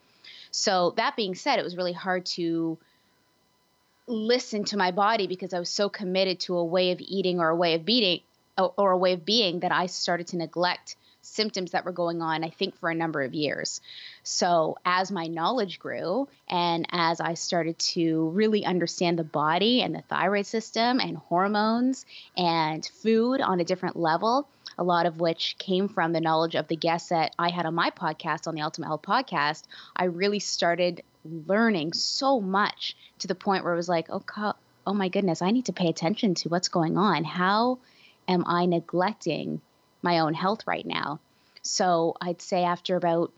so 0.51 0.95
that 0.97 1.17
being 1.17 1.35
said 1.35 1.59
it 1.59 1.65
was 1.65 1.77
really 1.77 1.93
hard 1.93 2.25
to 2.25 2.79
listen 4.07 4.65
to 4.65 4.77
my 4.77 4.91
body 4.91 5.27
because 5.27 5.53
I 5.53 5.59
was 5.59 5.69
so 5.69 5.89
committed 5.89 6.41
to 6.41 6.57
a 6.57 6.65
way 6.65 6.93
of 6.93 7.01
eating 7.01 7.41
or 7.41 7.49
a 7.49 7.57
way 7.57 7.75
of 7.75 7.85
being 7.85 8.21
or 8.57 8.93
a 8.93 8.97
way 8.97 9.13
of 9.13 9.25
being 9.25 9.61
that 9.61 9.73
I 9.73 9.87
started 9.87 10.29
to 10.29 10.37
neglect 10.37 10.97
symptoms 11.21 11.73
that 11.73 11.85
were 11.85 11.93
going 11.93 12.23
on, 12.23 12.45
I 12.45 12.51
think, 12.51 12.77
for 12.77 12.89
a 12.89 12.95
number 12.95 13.23
of 13.23 13.35
years. 13.35 13.81
So, 14.23 14.79
as 14.85 15.11
my 15.11 15.27
knowledge 15.27 15.79
grew 15.79 16.29
and 16.49 16.87
as 16.91 17.21
I 17.21 17.35
started 17.35 17.79
to 17.81 18.29
really 18.31 18.65
understand 18.65 19.19
the 19.19 19.25
body 19.25 19.83
and 19.83 19.95
the 19.95 20.03
thyroid 20.03 20.47
system 20.47 21.01
and 21.01 21.17
hormones 21.17 22.07
and 22.37 22.87
food 23.03 23.41
on 23.41 23.61
a 23.61 23.65
different 23.65 23.97
level, 23.97 24.49
a 24.79 24.85
lot 24.85 25.07
of 25.07 25.21
which 25.21 25.57
came 25.59 25.89
from 25.89 26.13
the 26.13 26.21
knowledge 26.21 26.55
of 26.55 26.69
the 26.69 26.77
guests 26.77 27.09
that 27.09 27.35
I 27.39 27.49
had 27.49 27.67
on 27.67 27.75
my 27.75 27.91
podcast, 27.91 28.47
on 28.47 28.55
the 28.55 28.63
Ultimate 28.63 28.87
Health 28.87 29.03
podcast, 29.03 29.65
I 29.97 30.05
really 30.05 30.39
started 30.39 31.03
learning 31.47 31.93
so 31.93 32.41
much 32.41 32.97
to 33.19 33.29
the 33.29 33.35
point 33.35 33.65
where 33.65 33.73
it 33.73 33.77
was 33.77 33.89
like, 33.89 34.09
oh, 34.11 34.23
oh 34.87 34.95
my 34.95 35.09
goodness, 35.09 35.43
I 35.43 35.51
need 35.51 35.67
to 35.67 35.73
pay 35.73 35.89
attention 35.89 36.35
to 36.37 36.49
what's 36.49 36.69
going 36.69 36.97
on. 36.97 37.25
How 37.25 37.79
am 38.29 38.45
I 38.47 38.67
neglecting 38.67 39.61
my 40.03 40.21
own 40.21 40.35
health 40.35 40.67
right 40.67 40.87
now? 40.87 41.21
So 41.63 42.15
I'd 42.21 42.41
say 42.41 42.63
after 42.63 42.97
about 42.97 43.33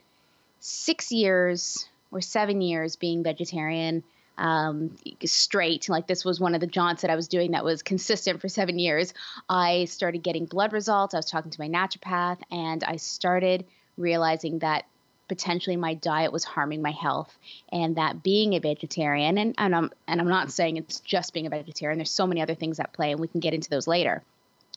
six 0.60 1.10
years 1.10 1.88
or 2.10 2.20
seven 2.20 2.60
years 2.60 2.96
being 2.96 3.22
vegetarian, 3.22 4.04
um, 4.36 4.96
straight, 5.24 5.88
like 5.88 6.06
this 6.06 6.24
was 6.24 6.38
one 6.38 6.54
of 6.54 6.60
the 6.60 6.66
jaunts 6.66 7.02
that 7.02 7.10
I 7.10 7.16
was 7.16 7.28
doing 7.28 7.52
that 7.52 7.64
was 7.64 7.82
consistent 7.82 8.40
for 8.40 8.48
seven 8.48 8.78
years, 8.78 9.12
I 9.48 9.86
started 9.86 10.22
getting 10.22 10.46
blood 10.46 10.72
results. 10.72 11.14
I 11.14 11.18
was 11.18 11.30
talking 11.30 11.50
to 11.50 11.60
my 11.60 11.68
naturopath, 11.68 12.38
and 12.50 12.84
I 12.84 12.96
started 12.96 13.64
realizing 13.96 14.60
that 14.60 14.84
potentially 15.28 15.76
my 15.76 15.94
diet 15.94 16.32
was 16.32 16.44
harming 16.44 16.82
my 16.82 16.90
health 16.90 17.36
and 17.70 17.96
that 17.96 18.22
being 18.22 18.54
a 18.54 18.60
vegetarian 18.60 19.38
and, 19.38 19.54
and 19.58 19.76
I'm 19.76 19.90
and 20.06 20.20
I'm 20.20 20.28
not 20.28 20.50
saying 20.50 20.76
it's 20.76 21.00
just 21.00 21.34
being 21.34 21.46
a 21.46 21.50
vegetarian 21.50 21.98
there's 21.98 22.10
so 22.10 22.26
many 22.26 22.42
other 22.42 22.54
things 22.54 22.80
at 22.80 22.92
play 22.92 23.12
and 23.12 23.20
we 23.20 23.28
can 23.28 23.40
get 23.40 23.54
into 23.54 23.70
those 23.70 23.86
later 23.86 24.22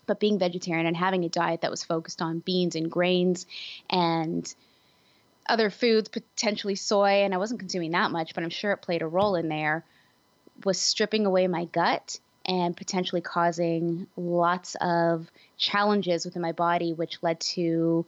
but 0.07 0.19
being 0.19 0.39
vegetarian 0.39 0.87
and 0.87 0.97
having 0.97 1.23
a 1.23 1.29
diet 1.29 1.61
that 1.61 1.71
was 1.71 1.83
focused 1.83 2.21
on 2.21 2.39
beans 2.39 2.75
and 2.75 2.91
grains 2.91 3.45
and 3.89 4.53
other 5.47 5.69
foods 5.69 6.09
potentially 6.09 6.75
soy 6.75 7.23
and 7.23 7.33
I 7.33 7.37
wasn't 7.37 7.59
consuming 7.59 7.91
that 7.91 8.11
much 8.11 8.33
but 8.33 8.43
I'm 8.43 8.49
sure 8.49 8.71
it 8.71 8.81
played 8.81 9.01
a 9.01 9.07
role 9.07 9.35
in 9.35 9.47
there 9.47 9.85
was 10.65 10.79
stripping 10.79 11.25
away 11.25 11.47
my 11.47 11.65
gut 11.65 12.19
and 12.45 12.75
potentially 12.75 13.21
causing 13.21 14.07
lots 14.17 14.75
of 14.81 15.29
challenges 15.57 16.25
within 16.25 16.41
my 16.41 16.51
body, 16.51 16.93
which 16.93 17.21
led 17.21 17.39
to 17.39 18.05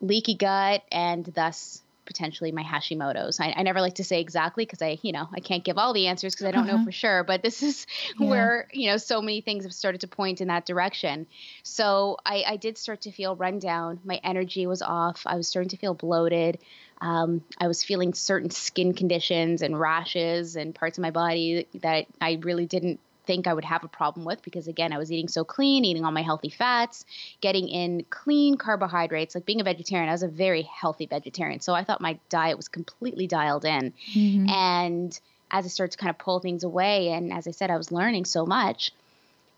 leaky 0.00 0.34
gut 0.34 0.82
and 0.90 1.24
thus 1.24 1.82
potentially 2.04 2.52
my 2.52 2.62
Hashimoto's. 2.62 3.40
I, 3.40 3.54
I 3.56 3.62
never 3.62 3.80
like 3.80 3.94
to 3.94 4.04
say 4.04 4.20
exactly 4.20 4.64
because 4.64 4.82
I, 4.82 4.98
you 5.02 5.12
know, 5.12 5.28
I 5.32 5.40
can't 5.40 5.64
give 5.64 5.78
all 5.78 5.92
the 5.92 6.06
answers 6.06 6.34
because 6.34 6.46
I 6.46 6.50
don't 6.50 6.68
uh-huh. 6.68 6.78
know 6.78 6.84
for 6.84 6.92
sure. 6.92 7.24
But 7.24 7.42
this 7.42 7.62
is 7.62 7.86
yeah. 8.18 8.28
where 8.28 8.68
you 8.72 8.90
know 8.90 8.96
so 8.96 9.20
many 9.20 9.40
things 9.40 9.64
have 9.64 9.72
started 9.72 10.02
to 10.02 10.08
point 10.08 10.40
in 10.40 10.48
that 10.48 10.66
direction. 10.66 11.26
So 11.62 12.18
I, 12.24 12.44
I 12.46 12.56
did 12.56 12.78
start 12.78 13.02
to 13.02 13.12
feel 13.12 13.36
run 13.36 13.58
down. 13.58 14.00
My 14.04 14.20
energy 14.22 14.66
was 14.66 14.82
off. 14.82 15.22
I 15.26 15.36
was 15.36 15.48
starting 15.48 15.70
to 15.70 15.76
feel 15.76 15.94
bloated. 15.94 16.58
Um, 17.00 17.42
I 17.60 17.68
was 17.68 17.82
feeling 17.82 18.14
certain 18.14 18.50
skin 18.50 18.94
conditions 18.94 19.62
and 19.62 19.78
rashes 19.78 20.56
and 20.56 20.74
parts 20.74 20.96
of 20.96 21.02
my 21.02 21.10
body 21.10 21.66
that 21.82 22.06
I 22.20 22.38
really 22.42 22.66
didn't 22.66 23.00
think 23.26 23.46
I 23.46 23.54
would 23.54 23.64
have 23.64 23.84
a 23.84 23.88
problem 23.88 24.24
with 24.24 24.42
because 24.42 24.68
again, 24.68 24.92
I 24.92 24.98
was 24.98 25.10
eating 25.10 25.28
so 25.28 25.44
clean, 25.44 25.84
eating 25.84 26.04
all 26.04 26.12
my 26.12 26.22
healthy 26.22 26.50
fats, 26.50 27.04
getting 27.40 27.68
in 27.68 28.04
clean 28.10 28.56
carbohydrates. 28.56 29.34
Like 29.34 29.46
being 29.46 29.60
a 29.60 29.64
vegetarian, 29.64 30.08
I 30.08 30.12
was 30.12 30.22
a 30.22 30.28
very 30.28 30.62
healthy 30.62 31.06
vegetarian. 31.06 31.60
So 31.60 31.74
I 31.74 31.84
thought 31.84 32.00
my 32.00 32.18
diet 32.28 32.56
was 32.56 32.68
completely 32.68 33.26
dialed 33.26 33.64
in. 33.64 33.92
Mm-hmm. 34.14 34.48
And 34.48 35.20
as 35.50 35.64
I 35.64 35.68
started 35.68 35.92
to 35.92 35.98
kind 35.98 36.10
of 36.10 36.18
pull 36.18 36.40
things 36.40 36.64
away, 36.64 37.10
and 37.10 37.32
as 37.32 37.46
I 37.46 37.52
said, 37.52 37.70
I 37.70 37.76
was 37.76 37.92
learning 37.92 38.24
so 38.24 38.46
much, 38.46 38.92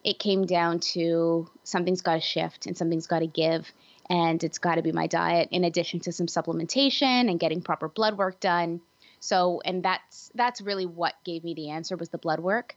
it 0.04 0.18
came 0.18 0.44
down 0.44 0.78
to 0.78 1.48
something's 1.64 2.02
got 2.02 2.14
to 2.14 2.20
shift 2.20 2.66
and 2.66 2.76
something's 2.76 3.06
got 3.06 3.20
to 3.20 3.26
give. 3.26 3.70
And 4.08 4.42
it's 4.44 4.58
got 4.58 4.76
to 4.76 4.82
be 4.82 4.92
my 4.92 5.08
diet, 5.08 5.48
in 5.50 5.64
addition 5.64 5.98
to 6.00 6.12
some 6.12 6.26
supplementation 6.26 7.28
and 7.28 7.40
getting 7.40 7.60
proper 7.60 7.88
blood 7.88 8.16
work 8.16 8.38
done. 8.38 8.80
So, 9.18 9.60
and 9.64 9.82
that's 9.82 10.30
that's 10.36 10.60
really 10.60 10.86
what 10.86 11.14
gave 11.24 11.42
me 11.42 11.54
the 11.54 11.70
answer 11.70 11.96
was 11.96 12.10
the 12.10 12.18
blood 12.18 12.38
work 12.38 12.76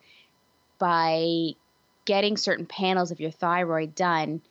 by 0.80 1.52
getting 2.06 2.38
certain 2.38 2.66
panels 2.66 3.12
of 3.12 3.20
your 3.20 3.32
thyroid 3.32 3.94
done 3.94 4.42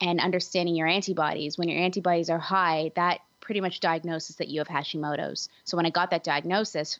and 0.00 0.20
understanding 0.20 0.74
your 0.74 0.86
antibodies. 0.86 1.58
When 1.58 1.68
your 1.68 1.80
antibodies 1.80 2.30
are 2.30 2.38
high, 2.38 2.92
that 2.96 3.20
pretty 3.40 3.60
much 3.60 3.80
diagnoses 3.80 4.36
that 4.36 4.48
you 4.48 4.60
have 4.60 4.68
Hashimoto's. 4.68 5.48
So 5.64 5.76
when 5.76 5.86
I 5.86 5.90
got 5.90 6.10
that 6.10 6.24
diagnosis, 6.24 6.98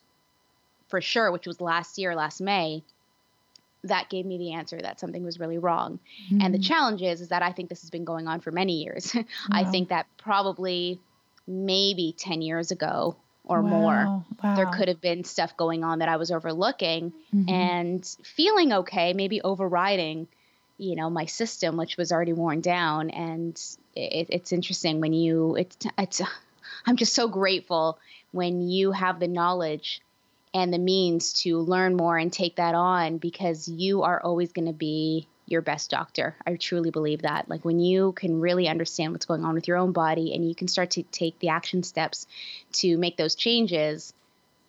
for 0.89 1.01
sure, 1.01 1.33
which 1.33 1.47
was 1.47 1.61
last 1.61 1.97
year, 1.99 2.15
last 2.15 2.41
May, 2.41 2.83
that 3.85 4.09
gave 4.11 4.27
me 4.27 4.39
the 4.39 4.53
answer 4.53 4.79
that 4.81 5.01
something 5.01 5.25
was 5.25 5.41
really 5.41 5.59
wrong. 5.59 5.99
Mm-hmm. 6.27 6.41
And 6.43 6.55
the 6.55 6.59
challenge 6.59 7.03
is, 7.03 7.21
is 7.21 7.29
that 7.29 7.43
I 7.43 7.53
think 7.53 7.69
this 7.69 7.83
has 7.83 7.91
been 7.91 8.05
going 8.05 8.27
on 8.29 8.41
for 8.41 8.51
many 8.51 8.83
years. 8.83 9.15
Wow. 9.15 9.25
I 9.51 9.65
think 9.65 9.89
that 9.89 10.07
probably 10.17 11.01
maybe 11.47 12.15
10 12.17 12.41
years 12.43 12.71
ago 12.71 13.17
or 13.45 13.63
wow. 13.63 13.69
more. 13.69 14.25
Wow. 14.43 14.57
There 14.57 14.67
could 14.67 14.89
have 14.89 15.01
been 15.01 15.25
stuff 15.25 15.57
going 15.57 15.85
on 15.85 15.99
that 15.99 16.09
I 16.09 16.17
was 16.17 16.31
overlooking 16.31 17.13
mm-hmm. 17.35 17.49
and 17.49 18.17
feeling 18.23 18.73
okay, 18.73 19.13
maybe 19.13 19.41
overriding, 19.43 20.29
you 20.79 20.97
know, 20.97 21.11
my 21.11 21.27
system, 21.27 21.77
which 21.77 21.97
was 21.97 22.11
already 22.11 22.33
worn 22.33 22.61
down. 22.61 23.11
And 23.11 23.61
it, 23.95 24.29
it's 24.31 24.53
interesting 24.53 25.01
when 25.01 25.13
you, 25.13 25.57
it's, 25.57 25.77
it's, 25.99 26.23
I'm 26.87 26.97
just 26.97 27.15
so 27.15 27.29
grateful 27.29 27.99
when 28.33 28.63
you 28.63 28.93
have 28.93 29.21
the 29.21 29.29
knowledge 29.29 30.01
and 30.53 30.73
the 30.73 30.79
means 30.79 31.33
to 31.43 31.59
learn 31.59 31.97
more 31.97 32.17
and 32.17 32.33
take 32.33 32.57
that 32.57 32.75
on 32.75 33.19
because 33.19 33.69
you 33.69 34.03
are 34.03 34.21
always 34.21 34.53
going 34.53 34.67
to 34.67 34.73
be 34.73 35.27
your 35.47 35.63
best 35.63 35.91
doctor. 35.91 36.37
I 36.47 36.55
truly 36.57 36.91
believe 36.91 37.23
that. 37.23 37.49
Like 37.49 37.65
when 37.65 37.79
you 37.79 38.13
can 38.13 38.41
really 38.41 38.69
understand 38.69 39.13
what's 39.13 39.27
going 39.27 39.45
on 39.45 39.55
with 39.55 39.69
your 39.69 39.77
own 39.77 39.93
body 39.93 40.35
and 40.35 40.47
you 40.49 40.55
can 40.55 40.69
start 40.69 40.91
to 40.93 41.03
take 41.03 41.39
the 41.39 41.49
action 41.49 41.83
steps 41.83 42.27
to 42.73 42.97
make 42.97 43.17
those 43.17 43.35
changes, 43.35 44.15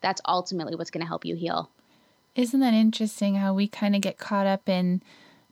that's 0.02 0.22
ultimately 0.28 0.76
what's 0.76 0.92
going 0.92 1.04
to 1.04 1.08
help 1.08 1.26
you 1.26 1.36
heal. 1.36 1.70
Isn't 2.36 2.60
that 2.60 2.74
interesting 2.74 3.36
how 3.36 3.54
we 3.54 3.68
kind 3.68 3.96
of 3.96 4.02
get 4.02 4.18
caught 4.18 4.46
up 4.46 4.68
in 4.68 5.02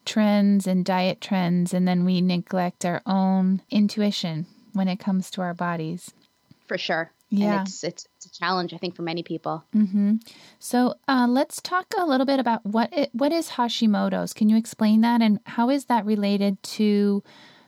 trends 0.06 0.68
and 0.68 0.84
diet 0.84 1.22
trends 1.22 1.74
and 1.74 1.88
then 1.88 2.04
we 2.04 2.20
neglect 2.20 2.84
our 2.84 3.02
own 3.06 3.62
intuition 3.72 4.46
when 4.74 4.90
it 4.90 5.00
comes 5.00 5.32
to 5.32 5.42
our 5.42 5.54
bodies? 5.54 6.12
For 6.68 6.78
sure. 6.78 7.12
Yeah. 7.36 7.60
And 7.60 7.68
it's, 7.68 7.84
it's, 7.84 8.08
it's 8.18 8.28
a 8.28 8.32
challenge, 8.32 8.74
I 8.74 8.78
think, 8.78 8.96
for 8.96 9.02
many 9.02 9.24
people. 9.24 9.64
Mm-hmm. 9.76 10.18
So 10.60 10.96
uh, 11.08 11.26
let's 11.28 11.62
talk 11.62 11.88
a 11.98 12.06
little 12.06 12.28
bit 12.28 12.40
about 12.40 12.64
what 12.64 12.94
it, 12.94 13.10
what 13.12 13.32
is 13.32 13.50
Hashimoto's. 13.50 14.34
Can 14.34 14.50
you 14.50 14.58
explain 14.58 15.02
that, 15.02 15.22
and 15.22 15.40
how 15.46 15.72
is 15.72 15.86
that 15.86 16.06
related 16.06 16.62
to 16.64 17.24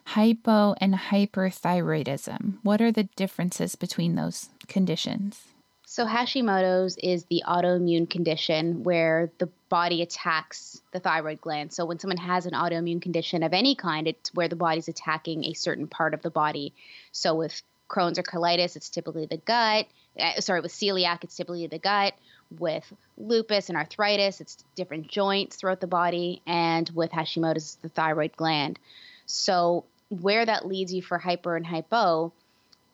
hypo 0.05 0.75
and 0.79 0.93
hyperthyroidism? 0.93 2.59
What 2.61 2.79
are 2.79 2.91
the 2.91 3.05
differences 3.15 3.75
between 3.75 4.13
those 4.13 4.49
conditions? 4.67 5.45
So 5.87 6.05
Hashimoto's 6.05 6.97
is 6.97 7.25
the 7.25 7.43
autoimmune 7.47 8.09
condition 8.09 8.83
where 8.83 9.31
the 9.37 9.49
body 9.69 10.01
attacks 10.01 10.81
the 10.91 10.99
thyroid 10.99 11.41
gland. 11.41 11.73
So 11.73 11.85
when 11.85 11.99
someone 11.99 12.17
has 12.17 12.45
an 12.45 12.51
autoimmune 12.51 13.01
condition 13.01 13.43
of 13.43 13.53
any 13.53 13.75
kind, 13.75 14.07
it's 14.07 14.33
where 14.33 14.47
the 14.47 14.55
body's 14.55 14.89
attacking 14.89 15.45
a 15.45 15.53
certain 15.53 15.87
part 15.87 16.13
of 16.13 16.21
the 16.21 16.29
body. 16.29 16.73
So 17.11 17.33
with 17.33 17.61
Crohn's 17.89 18.19
or 18.19 18.23
colitis, 18.23 18.75
it's 18.75 18.89
typically 18.89 19.25
the 19.25 19.37
gut. 19.37 19.87
Uh, 20.19 20.39
sorry, 20.41 20.61
with 20.61 20.71
celiac, 20.71 21.23
it's 21.23 21.35
typically 21.35 21.67
the 21.67 21.79
gut. 21.79 22.13
With 22.57 22.91
lupus 23.17 23.69
and 23.69 23.77
arthritis, 23.77 24.41
it's 24.41 24.63
different 24.75 25.07
joints 25.07 25.55
throughout 25.55 25.81
the 25.81 25.87
body. 25.87 26.41
And 26.45 26.89
with 26.93 27.11
Hashimoto's, 27.11 27.77
the 27.81 27.89
thyroid 27.89 28.35
gland. 28.35 28.79
So, 29.25 29.85
where 30.09 30.45
that 30.45 30.67
leads 30.67 30.93
you 30.93 31.01
for 31.01 31.17
hyper 31.17 31.55
and 31.55 31.65
hypo 31.65 32.31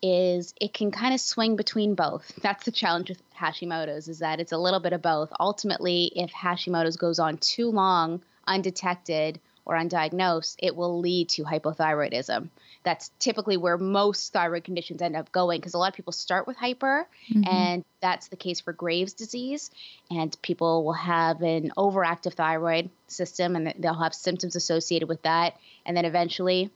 is 0.02 0.54
it 0.60 0.74
can 0.74 0.92
kind 0.92 1.14
of 1.14 1.20
swing 1.20 1.56
between 1.56 1.96
both. 1.96 2.34
That's 2.42 2.66
the 2.66 2.72
challenge 2.72 3.10
with 3.10 3.22
Hashimoto's 3.36 4.08
is 4.08 4.20
that 4.20 4.40
it's 4.40 4.52
a 4.52 4.58
little 4.58 4.80
bit 4.80 4.94
of 4.94 5.02
both. 5.02 5.32
Ultimately, 5.40 6.12
if 6.16 6.32
Hashimoto's 6.32 6.98
goes 6.98 7.20
on 7.20 7.38
too 7.38 7.70
long 7.70 8.22
undetected 8.48 9.40
or 9.66 9.76
undiagnosed, 9.76 10.56
it 10.60 10.76
will 10.76 11.00
lead 11.00 11.30
to 11.30 11.44
hypothyroidism 11.44 12.50
that's 12.84 13.12
typically 13.20 13.58
where 13.58 13.78
most 13.78 14.34
thyroid 14.34 14.64
conditions 14.64 15.02
end 15.02 15.16
up 15.16 15.32
going 15.32 15.60
because 15.60 15.74
a 15.74 15.78
lot 15.78 15.90
of 15.90 15.96
people 15.96 16.14
start 16.14 16.48
with 16.48 16.58
hyper 16.58 17.08
mm-hmm. 17.32 17.44
and 17.48 17.86
that's 18.02 18.28
the 18.30 18.36
case 18.36 18.60
for 18.60 18.74
Graves 18.74 19.14
disease 19.14 19.70
and 20.10 20.36
people 20.42 20.84
will 20.84 20.94
have 20.94 21.42
an 21.42 21.72
overactive 21.78 22.34
thyroid 22.34 22.90
system 23.08 23.56
and 23.56 23.74
they'll 23.80 23.94
have 23.94 24.14
symptoms 24.14 24.56
associated 24.56 25.08
with 25.08 25.22
that 25.24 25.56
and 25.86 25.96
then 25.96 26.06
eventually 26.06 26.70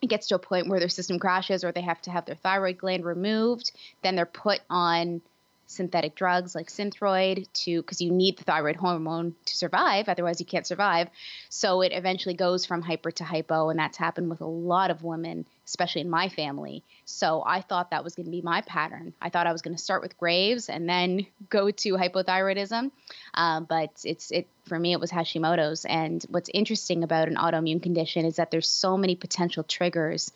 it 0.00 0.08
gets 0.08 0.28
to 0.28 0.34
a 0.34 0.38
point 0.38 0.68
where 0.68 0.78
their 0.78 0.88
system 0.88 1.18
crashes 1.18 1.64
or 1.64 1.72
they 1.72 1.80
have 1.80 2.00
to 2.02 2.10
have 2.10 2.26
their 2.26 2.36
thyroid 2.36 2.78
gland 2.78 3.04
removed 3.04 3.72
then 4.02 4.16
they're 4.16 4.26
put 4.26 4.60
on 4.68 5.22
synthetic 5.68 6.14
drugs 6.14 6.54
like 6.54 6.68
synthroid 6.68 7.46
to 7.52 7.82
because 7.82 8.00
you 8.00 8.10
need 8.10 8.38
the 8.38 8.44
thyroid 8.44 8.74
hormone 8.74 9.34
to 9.44 9.56
survive 9.56 10.08
otherwise 10.08 10.40
you 10.40 10.46
can't 10.46 10.66
survive. 10.66 11.08
So 11.50 11.82
it 11.82 11.92
eventually 11.92 12.34
goes 12.34 12.64
from 12.64 12.82
hyper 12.82 13.10
to 13.12 13.24
hypo 13.24 13.68
and 13.68 13.78
that's 13.78 13.98
happened 13.98 14.30
with 14.30 14.40
a 14.40 14.46
lot 14.46 14.90
of 14.90 15.04
women 15.04 15.46
especially 15.66 16.00
in 16.00 16.08
my 16.08 16.30
family. 16.30 16.82
So 17.04 17.42
i 17.46 17.60
thought 17.60 17.90
that 17.90 18.02
was 18.02 18.14
going 18.14 18.24
to 18.24 18.32
be 18.32 18.40
my 18.40 18.62
pattern. 18.62 19.12
I 19.20 19.28
thought 19.28 19.46
i 19.46 19.52
was 19.52 19.62
going 19.62 19.76
to 19.76 19.82
start 19.82 20.02
with 20.02 20.16
graves 20.16 20.70
and 20.70 20.88
then 20.88 21.26
go 21.50 21.70
to 21.70 21.92
hypothyroidism 21.92 22.90
um, 23.34 23.64
but 23.64 23.90
it's 24.04 24.30
it 24.30 24.46
for 24.66 24.78
me 24.78 24.92
it 24.92 25.00
was 25.00 25.10
hashimoto's. 25.10 25.84
And 25.84 26.24
what's 26.30 26.50
interesting 26.52 27.04
about 27.04 27.28
an 27.28 27.36
autoimmune 27.36 27.82
condition 27.82 28.24
is 28.24 28.36
that 28.36 28.50
there's 28.50 28.68
so 28.68 28.96
many 28.96 29.16
potential 29.16 29.62
triggers 29.62 30.32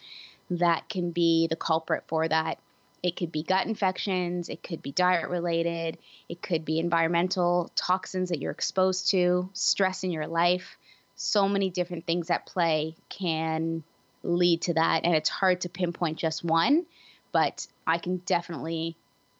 that 0.50 0.88
can 0.88 1.10
be 1.10 1.46
the 1.46 1.56
culprit 1.56 2.04
for 2.06 2.28
that 2.28 2.58
it 3.02 3.16
could 3.16 3.32
be 3.32 3.42
gut 3.42 3.66
infections, 3.66 4.49
it 4.49 4.62
could 4.62 4.80
be 4.80 4.92
diet 4.92 5.28
related, 5.28 5.99
it 6.28 6.40
could 6.40 6.64
be 6.64 6.78
environmental 6.78 7.71
toxins 7.75 8.28
that 8.28 8.38
you're 8.38 8.52
exposed 8.52 9.11
to, 9.11 9.50
stress 9.52 10.04
in 10.04 10.11
your 10.11 10.26
life. 10.26 10.76
So 11.16 11.49
many 11.49 11.71
different 11.71 12.06
things 12.06 12.30
at 12.30 12.47
play 12.47 12.97
can 13.09 13.82
lead 14.23 14.62
to 14.62 14.75
that. 14.75 15.04
And 15.04 15.14
it's 15.14 15.28
hard 15.28 15.62
to 15.62 15.68
pinpoint 15.68 16.18
just 16.18 16.44
one, 16.44 16.87
but 17.32 17.66
I 17.87 17.99
can 17.99 18.18
definitely, 18.18 18.97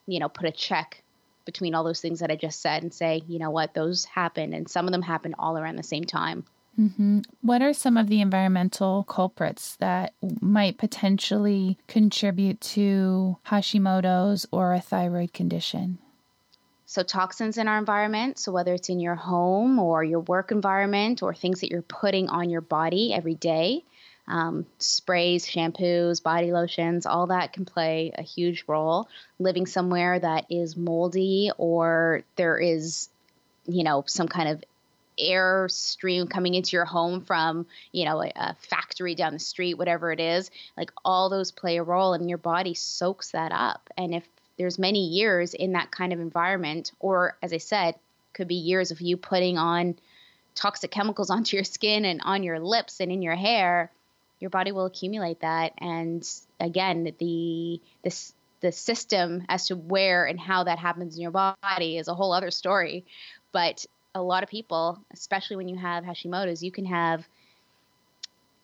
you 0.07 0.19
know, 0.19 0.28
put 0.28 0.47
a 0.47 0.52
check 0.52 1.02
between 1.45 1.75
all 1.75 1.85
those 1.85 2.00
things 2.00 2.21
that 2.21 2.31
I 2.31 2.37
just 2.37 2.61
said 2.61 2.83
and 2.83 2.92
say, 2.92 3.23
you 3.26 3.38
know 3.38 3.50
what, 3.50 3.75
those 3.75 4.04
happen. 4.04 4.52
And 4.52 4.69
some 4.69 4.87
of 4.87 4.92
them 4.92 5.02
happen 5.02 5.35
all 5.38 5.59
around 5.59 5.76
the 5.76 5.83
same 5.83 6.04
time. 6.04 6.45
Mm-hmm. 6.79 7.21
What 7.43 7.61
are 7.61 7.73
some 7.73 7.97
of 7.97 8.09
the 8.09 8.21
environmental 8.21 9.05
culprits 9.05 9.76
that 9.76 10.14
might 10.41 10.79
potentially 10.79 11.79
contribute 11.87 12.61
to 12.62 13.37
Hashimoto's 13.47 14.47
or 14.50 14.73
a 14.73 14.81
thyroid 14.81 15.33
condition? 15.33 15.99
So, 16.87 17.02
toxins 17.02 17.57
in 17.57 17.69
our 17.69 17.79
environment, 17.79 18.38
so 18.38 18.52
whether 18.52 18.75
it's 18.75 18.88
in 18.88 19.00
your 19.00 19.14
home 19.14 19.79
or 19.79 20.05
your 20.05 20.21
work 20.21 20.52
environment 20.52 21.23
or 21.23 21.35
things 21.35 21.61
that 21.61 21.71
you're 21.71 21.83
putting 21.83 22.29
on 22.29 22.50
your 22.50 22.61
body 22.61 23.14
every 23.14 23.35
day, 23.35 23.85
um, 24.29 24.67
sprays, 24.79 25.47
shampoos, 25.47 26.23
body 26.23 26.52
lotions, 26.52 27.07
all 27.07 27.29
that 27.29 27.52
can 27.52 27.64
play 27.64 28.12
a 28.14 28.23
huge 28.23 28.64
role. 28.67 29.09
Living 29.38 29.67
somewhere 29.67 30.19
that 30.19 30.47
is 30.50 30.76
moldy 30.76 31.50
or 31.59 32.23
there 32.37 32.59
is, 32.59 33.09
you 33.67 33.85
know, 33.85 34.05
some 34.07 34.29
kind 34.29 34.49
of 34.50 34.62
air 35.19 35.69
stream 35.71 36.26
coming 36.26 36.54
into 36.54 36.76
your 36.76 36.85
home 36.85 37.21
from 37.21 37.66
you 37.92 38.04
know 38.04 38.23
a, 38.23 38.33
a, 38.35 38.57
factory 38.61 39.14
down 39.14 39.33
the 39.33 39.38
street 39.38 39.75
whatever 39.75 40.11
it 40.12 40.21
is 40.21 40.50
like 40.76 40.90
all 41.04 41.28
those 41.28 41.52
play 41.52 41.76
a 41.76 41.83
role 41.83 42.14
and 42.14 42.28
your 42.28 42.38
body 42.38 42.75
soaks 42.75 43.33
that 43.33 43.52
up 43.52 43.90
and 43.97 44.14
if 44.14 44.26
there's 44.59 44.78
many 44.78 45.09
years 45.09 45.54
in 45.54 45.73
that 45.73 45.90
kind 45.90 46.12
of 46.12 46.21
environment 46.21 46.92
or 47.00 47.37
as 47.42 47.52
i 47.52 47.59
said 47.59 47.95
could 48.33 48.49
be 48.49 48.54
years 48.54 48.90
of 48.90 49.00
you 49.00 49.16
putting 49.16 49.59
on 49.59 49.95
toxic 50.54 50.90
chemicals 50.90 51.31
onto 51.31 51.57
your 51.57 51.64
skin 51.64 52.04
and 52.04 52.21
on 52.25 52.42
your 52.42 52.61
lips 52.61 53.00
and 53.00 53.12
in 53.12 53.23
your 53.23 53.37
hair, 53.37 53.90
your 54.40 54.50
body 54.50 54.73
will 54.73 54.87
accumulate 54.87 55.40
that. 55.40 55.73
And 55.78 56.28
again, 56.59 57.12
the 57.19 57.81
this 58.02 58.35
the 58.61 58.73
system 58.73 59.45
as 59.49 59.66
to 59.66 59.76
where 59.76 60.25
and 60.25 60.38
how 60.38 60.64
that 60.64 60.78
happens 60.78 61.16
in 61.16 61.23
your 61.23 61.33
body 61.33 61.99
is 61.99 62.07
a 62.07 62.14
whole 62.14 62.33
other 62.33 62.52
story. 62.52 63.04
But 63.50 63.85
a 64.14 64.23
lot 64.23 64.42
of 64.42 64.49
people, 64.49 64.99
especially 65.12 65.57
when 65.57 65.69
you 65.69 65.76
have 65.76 66.04
Hashimoto's, 66.04 66.62
you 66.62 66.73
can 66.73 66.85
have 66.87 67.26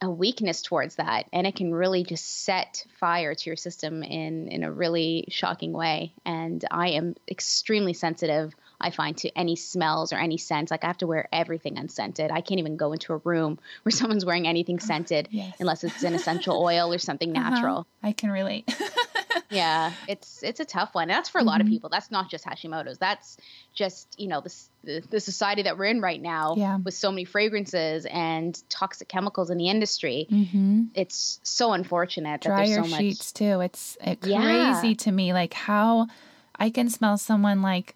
a 0.01 0.11
weakness 0.11 0.63
towards 0.63 0.97
that 0.97 1.27
and 1.33 1.45
it 1.47 1.57
can 1.57 1.75
really 1.75 2.05
just 2.05 2.45
set 2.45 2.85
fire 3.01 3.35
to 3.35 3.51
your 3.51 3.57
system 3.57 4.05
in 4.05 4.47
in 4.49 4.63
a 4.63 4.71
really 4.71 5.25
shocking 5.29 5.73
way. 5.73 6.13
And 6.25 6.65
i 6.71 6.91
am 6.91 7.17
extremely 7.29 7.95
sensitive 7.95 8.55
i 8.81 8.91
find 8.91 9.17
to 9.17 9.29
any 9.37 9.57
smells 9.57 10.13
or 10.13 10.17
any 10.17 10.37
scents 10.37 10.71
like 10.71 10.85
i 10.85 10.87
have 10.87 10.99
to 10.99 11.07
wear 11.07 11.29
everything 11.33 11.79
unscented 11.79 12.31
i 12.31 12.41
can't 12.41 12.59
even 12.59 12.77
go 12.77 12.93
into 12.93 13.13
a 13.13 13.17
room 13.19 13.59
where 13.83 13.93
someone's 13.93 14.25
wearing 14.25 14.47
anything 14.47 14.79
scented 14.79 15.29
yes. 15.31 15.55
unless 15.61 15.85
it's 15.85 16.03
an 16.03 16.15
essential 16.15 16.63
oil 16.65 16.93
or 16.93 16.99
something 16.99 17.37
uh-huh. 17.37 17.51
natural 17.51 17.79
uh-huh. 17.79 18.09
i 18.09 18.13
can 18.13 18.31
relate 18.31 18.69
yeah, 19.51 19.93
it's 20.07 20.43
it's 20.43 20.61
a 20.61 20.65
tough 20.65 20.95
one. 20.95 21.05
And 21.05 21.11
that's 21.11 21.29
for 21.29 21.39
a 21.39 21.41
mm-hmm. 21.41 21.49
lot 21.49 21.61
of 21.61 21.67
mm-hmm. 21.67 21.75
people. 21.75 21.91
That's 21.91 22.11
not 22.11 22.31
just 22.31 22.45
Hashimoto's. 22.45 22.99
That's 22.99 23.37
just 23.75 24.19
you 24.19 24.29
know 24.29 24.43
the 24.85 25.03
the 25.11 25.21
society 25.21 25.63
that 25.63 25.79
we're 25.79 25.87
in 25.87 26.01
right 26.01 26.21
now 26.21 26.55
yeah. 26.57 26.77
with 26.77 26.95
so 26.95 27.11
many 27.11 27.25
fragrances 27.25 28.07
and 28.07 28.61
toxic 28.69 29.09
chemicals 29.09 29.51
in 29.51 29.59
the 29.59 29.69
industry. 29.69 30.27
Mm-hmm. 30.31 30.85
It's 30.95 31.41
so 31.43 31.73
unfortunate 31.73 32.43
Dryer 32.43 32.67
that 32.67 32.75
there's 32.75 32.91
so 32.91 32.97
sheets 32.97 33.33
much... 33.33 33.35
too. 33.35 33.61
It's 33.61 33.97
it 34.05 34.21
crazy 34.21 34.89
yeah. 34.89 34.95
to 34.99 35.13
me, 35.13 35.33
like 35.33 35.55
how 35.55 36.09
I 36.57 36.71
can 36.71 36.91
smell 36.91 37.17
someone 37.17 37.63
like 37.63 37.95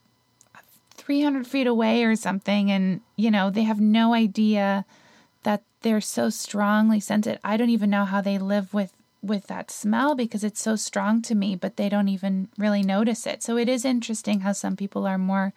300 1.03 1.47
feet 1.47 1.67
away 1.67 2.05
or 2.05 2.15
something, 2.17 2.71
and 2.71 3.01
you 3.17 3.31
know 3.31 3.51
they 3.51 3.65
have 3.65 3.81
no 3.81 4.15
idea 4.15 4.85
that 5.43 5.63
they're 5.83 6.01
so 6.01 6.31
strongly 6.31 7.01
scented. 7.01 7.39
I 7.43 7.57
don't 7.57 7.71
even 7.71 7.91
know 7.91 8.05
how 8.05 8.21
they 8.21 8.39
live 8.39 8.73
with 8.73 8.93
with 9.23 9.47
that 9.47 9.71
smell 9.71 10.15
because 10.15 10.43
it's 10.43 10.61
so 10.61 10.77
strong 10.77 11.23
to 11.23 11.35
me, 11.35 11.55
but 11.57 11.77
they 11.77 11.89
don't 11.89 12.09
even 12.09 12.49
really 12.59 12.83
notice 12.83 13.27
it. 13.27 13.43
So 13.43 13.57
it 13.57 13.69
is 13.69 13.85
interesting 13.85 14.41
how 14.41 14.53
some 14.53 14.77
people 14.77 15.07
are 15.07 15.19
more 15.19 15.53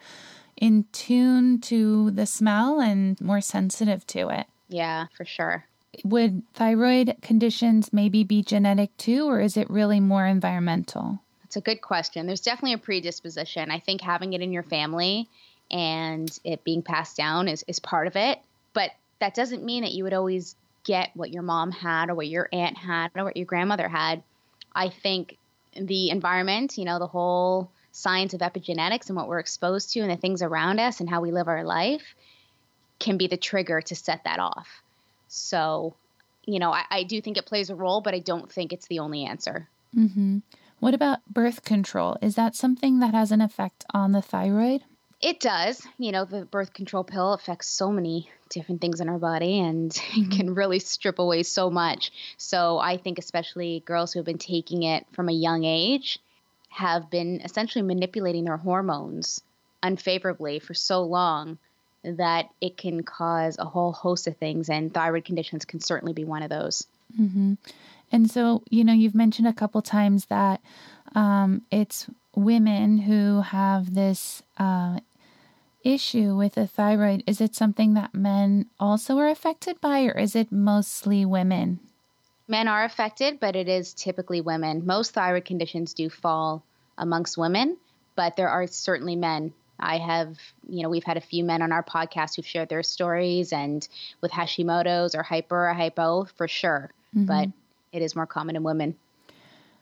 in 0.56 0.84
tune 0.92 1.60
to 1.60 2.10
the 2.12 2.26
smell 2.26 2.80
and 2.80 3.20
more 3.20 3.40
sensitive 3.40 4.06
to 4.08 4.28
it. 4.28 4.46
Yeah, 4.68 5.06
for 5.16 5.24
sure. 5.24 5.64
Would 6.04 6.42
thyroid 6.54 7.16
conditions 7.22 7.92
maybe 7.92 8.22
be 8.24 8.42
genetic 8.42 8.96
too, 8.96 9.28
or 9.28 9.40
is 9.40 9.56
it 9.56 9.70
really 9.70 10.00
more 10.00 10.26
environmental? 10.26 11.20
That's 11.56 11.66
a 11.66 11.70
good 11.72 11.80
question. 11.80 12.26
There's 12.26 12.42
definitely 12.42 12.74
a 12.74 12.78
predisposition. 12.78 13.70
I 13.70 13.78
think 13.78 14.02
having 14.02 14.34
it 14.34 14.42
in 14.42 14.52
your 14.52 14.62
family 14.62 15.26
and 15.70 16.30
it 16.44 16.64
being 16.64 16.82
passed 16.82 17.16
down 17.16 17.48
is, 17.48 17.64
is 17.66 17.78
part 17.78 18.06
of 18.06 18.14
it. 18.14 18.38
But 18.74 18.90
that 19.20 19.34
doesn't 19.34 19.64
mean 19.64 19.82
that 19.82 19.92
you 19.92 20.04
would 20.04 20.12
always 20.12 20.54
get 20.84 21.12
what 21.14 21.32
your 21.32 21.42
mom 21.42 21.70
had 21.70 22.10
or 22.10 22.14
what 22.14 22.26
your 22.26 22.50
aunt 22.52 22.76
had 22.76 23.10
or 23.14 23.24
what 23.24 23.38
your 23.38 23.46
grandmother 23.46 23.88
had. 23.88 24.22
I 24.74 24.90
think 24.90 25.38
the 25.74 26.10
environment, 26.10 26.76
you 26.76 26.84
know, 26.84 26.98
the 26.98 27.06
whole 27.06 27.70
science 27.90 28.34
of 28.34 28.40
epigenetics 28.40 29.08
and 29.08 29.16
what 29.16 29.26
we're 29.26 29.38
exposed 29.38 29.94
to 29.94 30.00
and 30.00 30.10
the 30.10 30.16
things 30.18 30.42
around 30.42 30.78
us 30.78 31.00
and 31.00 31.08
how 31.08 31.22
we 31.22 31.32
live 31.32 31.48
our 31.48 31.64
life 31.64 32.16
can 32.98 33.16
be 33.16 33.28
the 33.28 33.38
trigger 33.38 33.80
to 33.80 33.94
set 33.94 34.24
that 34.24 34.40
off. 34.40 34.68
So, 35.28 35.96
you 36.44 36.58
know, 36.58 36.70
I, 36.70 36.84
I 36.90 37.02
do 37.04 37.22
think 37.22 37.38
it 37.38 37.46
plays 37.46 37.70
a 37.70 37.74
role, 37.74 38.02
but 38.02 38.12
I 38.12 38.18
don't 38.18 38.52
think 38.52 38.74
it's 38.74 38.88
the 38.88 38.98
only 38.98 39.24
answer. 39.24 39.70
Mm-hmm. 39.96 40.40
What 40.80 40.94
about 40.94 41.26
birth 41.26 41.64
control? 41.64 42.16
Is 42.20 42.34
that 42.34 42.54
something 42.54 43.00
that 43.00 43.14
has 43.14 43.32
an 43.32 43.40
effect 43.40 43.84
on 43.92 44.12
the 44.12 44.22
thyroid? 44.22 44.82
It 45.22 45.40
does. 45.40 45.86
You 45.98 46.12
know, 46.12 46.24
the 46.24 46.44
birth 46.44 46.74
control 46.74 47.02
pill 47.02 47.32
affects 47.32 47.68
so 47.68 47.90
many 47.90 48.30
different 48.50 48.80
things 48.80 49.00
in 49.00 49.08
our 49.08 49.18
body 49.18 49.58
and 49.58 49.90
mm-hmm. 50.12 50.30
can 50.30 50.54
really 50.54 50.78
strip 50.78 51.18
away 51.18 51.42
so 51.42 51.70
much. 51.70 52.12
So 52.36 52.78
I 52.78 52.98
think, 52.98 53.18
especially 53.18 53.82
girls 53.86 54.12
who 54.12 54.18
have 54.18 54.26
been 54.26 54.38
taking 54.38 54.82
it 54.82 55.06
from 55.12 55.28
a 55.28 55.32
young 55.32 55.64
age, 55.64 56.18
have 56.68 57.10
been 57.10 57.40
essentially 57.42 57.82
manipulating 57.82 58.44
their 58.44 58.58
hormones 58.58 59.40
unfavorably 59.82 60.58
for 60.58 60.74
so 60.74 61.02
long 61.02 61.58
that 62.04 62.50
it 62.60 62.76
can 62.76 63.02
cause 63.02 63.56
a 63.58 63.64
whole 63.64 63.92
host 63.92 64.26
of 64.26 64.36
things, 64.36 64.68
and 64.68 64.92
thyroid 64.92 65.24
conditions 65.24 65.64
can 65.64 65.80
certainly 65.80 66.12
be 66.12 66.24
one 66.24 66.42
of 66.42 66.50
those. 66.50 66.86
Mm-hmm. 67.18 67.54
And 68.12 68.30
so, 68.30 68.62
you 68.70 68.84
know, 68.84 68.92
you've 68.92 69.14
mentioned 69.14 69.48
a 69.48 69.52
couple 69.52 69.82
times 69.82 70.26
that 70.26 70.60
um, 71.14 71.62
it's 71.70 72.06
women 72.34 72.98
who 72.98 73.40
have 73.40 73.94
this 73.94 74.42
uh, 74.58 75.00
issue 75.82 76.36
with 76.36 76.54
the 76.54 76.66
thyroid. 76.66 77.22
Is 77.26 77.40
it 77.40 77.54
something 77.54 77.94
that 77.94 78.14
men 78.14 78.66
also 78.78 79.18
are 79.18 79.28
affected 79.28 79.80
by, 79.80 80.04
or 80.04 80.12
is 80.18 80.36
it 80.36 80.52
mostly 80.52 81.24
women? 81.24 81.80
Men 82.48 82.68
are 82.68 82.84
affected, 82.84 83.40
but 83.40 83.56
it 83.56 83.68
is 83.68 83.94
typically 83.94 84.40
women. 84.40 84.86
Most 84.86 85.12
thyroid 85.12 85.44
conditions 85.44 85.94
do 85.94 86.08
fall 86.08 86.62
amongst 86.98 87.36
women, 87.36 87.76
but 88.14 88.36
there 88.36 88.48
are 88.48 88.66
certainly 88.66 89.16
men. 89.16 89.52
I 89.78 89.98
have, 89.98 90.38
you 90.68 90.82
know, 90.82 90.88
we've 90.88 91.04
had 91.04 91.16
a 91.16 91.20
few 91.20 91.44
men 91.44 91.60
on 91.60 91.72
our 91.72 91.82
podcast 91.82 92.36
who've 92.36 92.46
shared 92.46 92.68
their 92.68 92.82
stories 92.82 93.52
and 93.52 93.86
with 94.20 94.30
Hashimoto's 94.30 95.14
or 95.14 95.22
hyper 95.22 95.68
or 95.68 95.74
hypo 95.74 96.24
for 96.36 96.48
sure, 96.48 96.90
mm-hmm. 97.14 97.26
but 97.26 97.48
it 97.96 98.02
is 98.02 98.14
more 98.14 98.26
common 98.26 98.56
in 98.56 98.62
women. 98.62 98.96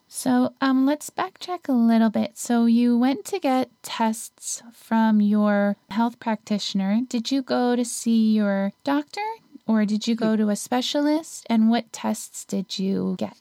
So 0.06 0.54
um, 0.60 0.86
let's 0.86 1.10
backtrack 1.10 1.68
a 1.68 1.72
little 1.72 2.10
bit. 2.10 2.38
So 2.38 2.66
you 2.66 2.96
went 2.96 3.24
to 3.26 3.38
get 3.38 3.70
tests 3.82 4.62
from 4.72 5.20
your 5.20 5.76
health 5.90 6.20
practitioner. 6.20 7.00
Did 7.08 7.30
you 7.30 7.42
go 7.42 7.74
to 7.74 7.84
see 7.84 8.32
your 8.32 8.72
doctor 8.84 9.24
or 9.66 9.84
did 9.84 10.06
you 10.06 10.14
go 10.14 10.36
to 10.36 10.50
a 10.50 10.56
specialist? 10.56 11.46
And 11.48 11.70
what 11.70 11.92
tests 11.92 12.44
did 12.44 12.78
you 12.78 13.16
get? 13.18 13.36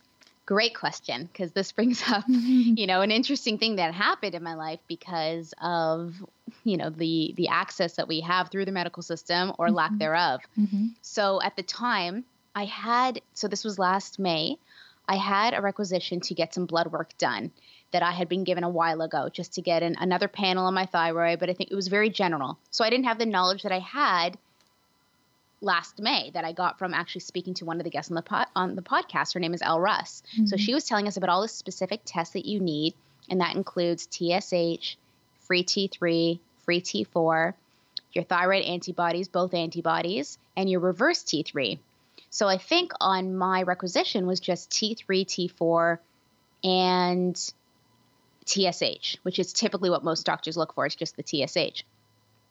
Great 0.46 0.76
question, 0.76 1.30
because 1.32 1.54
this 1.54 1.72
brings 1.72 2.04
up, 2.10 2.26
you 2.28 2.88
know, 2.88 3.02
an 3.02 3.12
interesting 3.12 3.58
thing 3.58 3.78
that 3.78 3.94
happened 3.94 4.36
in 4.36 4.44
my 4.44 4.56
life 4.56 4.80
because 4.88 5.54
of, 5.62 6.16
you 6.64 6.76
know, 6.76 6.90
the 6.90 7.34
the 7.38 7.48
access 7.48 7.96
that 7.96 8.08
we 8.08 8.20
have 8.20 8.50
through 8.50 8.66
the 8.66 8.72
medical 8.72 9.04
system 9.04 9.54
or 9.58 9.68
mm-hmm. 9.68 9.76
lack 9.76 9.98
thereof. 9.98 10.42
Mm-hmm. 10.60 10.88
So 11.02 11.42
at 11.42 11.56
the 11.56 11.64
time, 11.64 12.26
I 12.56 12.66
had 12.66 13.22
so 13.34 13.48
this 13.48 13.64
was 13.64 13.80
last 13.80 14.20
May. 14.20 14.58
I 15.08 15.18
had 15.18 15.54
a 15.54 15.62
requisition 15.62 16.22
to 16.22 16.34
get 16.34 16.54
some 16.54 16.66
blood 16.66 16.88
work 16.88 17.18
done 17.18 17.52
that 17.92 18.04
I 18.04 18.12
had 18.12 18.30
been 18.30 18.44
given 18.44 18.64
a 18.64 18.70
while 18.70 19.02
ago 19.02 19.30
just 19.30 19.54
to 19.54 19.62
get 19.62 19.84
an, 19.84 19.96
another 20.00 20.28
panel 20.28 20.66
on 20.66 20.74
my 20.74 20.86
thyroid, 20.86 21.40
but 21.40 21.50
I 21.50 21.54
think 21.54 21.72
it 21.72 21.76
was 21.76 21.88
very 21.88 22.10
general. 22.10 22.58
So 22.72 22.84
I 22.84 22.90
didn't 22.90 23.06
have 23.06 23.20
the 23.20 23.26
knowledge 23.26 23.64
that 23.64 23.72
I 23.72 23.80
had 23.80 24.38
last 25.62 26.00
May 26.00 26.32
that 26.32 26.44
I 26.46 26.52
got 26.52 26.80
from 26.80 26.94
actually 26.94 27.22
speaking 27.22 27.54
to 27.56 27.66
one 27.66 27.80
of 27.80 27.84
the 27.84 27.90
guests 27.90 28.12
on 28.12 28.16
the 28.16 28.22
pod, 28.22 28.48
on 28.56 28.76
the 28.76 28.82
podcast. 28.82 29.34
Her 29.34 29.40
name 29.40 29.54
is 29.54 29.62
Elle 29.62 29.80
Russ. 29.80 30.24
Mm-hmm. 30.34 30.46
So 30.46 30.58
she 30.58 30.74
was 30.74 30.86
telling 30.86 31.08
us 31.08 31.18
about 31.18 31.30
all 31.30 31.42
the 31.42 31.48
specific 31.48 32.02
tests 32.06 32.34
that 32.34 32.46
you 32.46 32.60
need, 32.60 32.94
and 33.30 33.42
that 33.42 33.56
includes 33.56 34.08
TSH, 34.10 34.98
free 35.42 35.64
T3, 35.64 36.40
free 36.66 36.82
T4, 36.82 37.54
your 38.14 38.24
thyroid 38.24 38.64
antibodies, 38.64 39.28
both 39.28 39.54
antibodies, 39.54 40.38
and 40.56 40.70
your 40.70 40.80
reverse 40.80 41.24
T3. 41.24 41.80
So 42.34 42.48
I 42.48 42.58
think 42.58 42.94
on 43.00 43.36
my 43.36 43.62
requisition 43.62 44.26
was 44.26 44.40
just 44.40 44.72
T3, 44.72 45.24
T4, 45.24 46.00
and 46.64 47.54
TSH, 48.48 49.18
which 49.22 49.38
is 49.38 49.54
typically 49.54 49.92
what 49.92 50.04
most 50.04 50.26
doctors 50.26 50.58
look 50.58 50.74
for. 50.74 50.88
It's 50.88 50.96
just 50.96 51.16
the 51.16 51.22
TSH. 51.24 51.84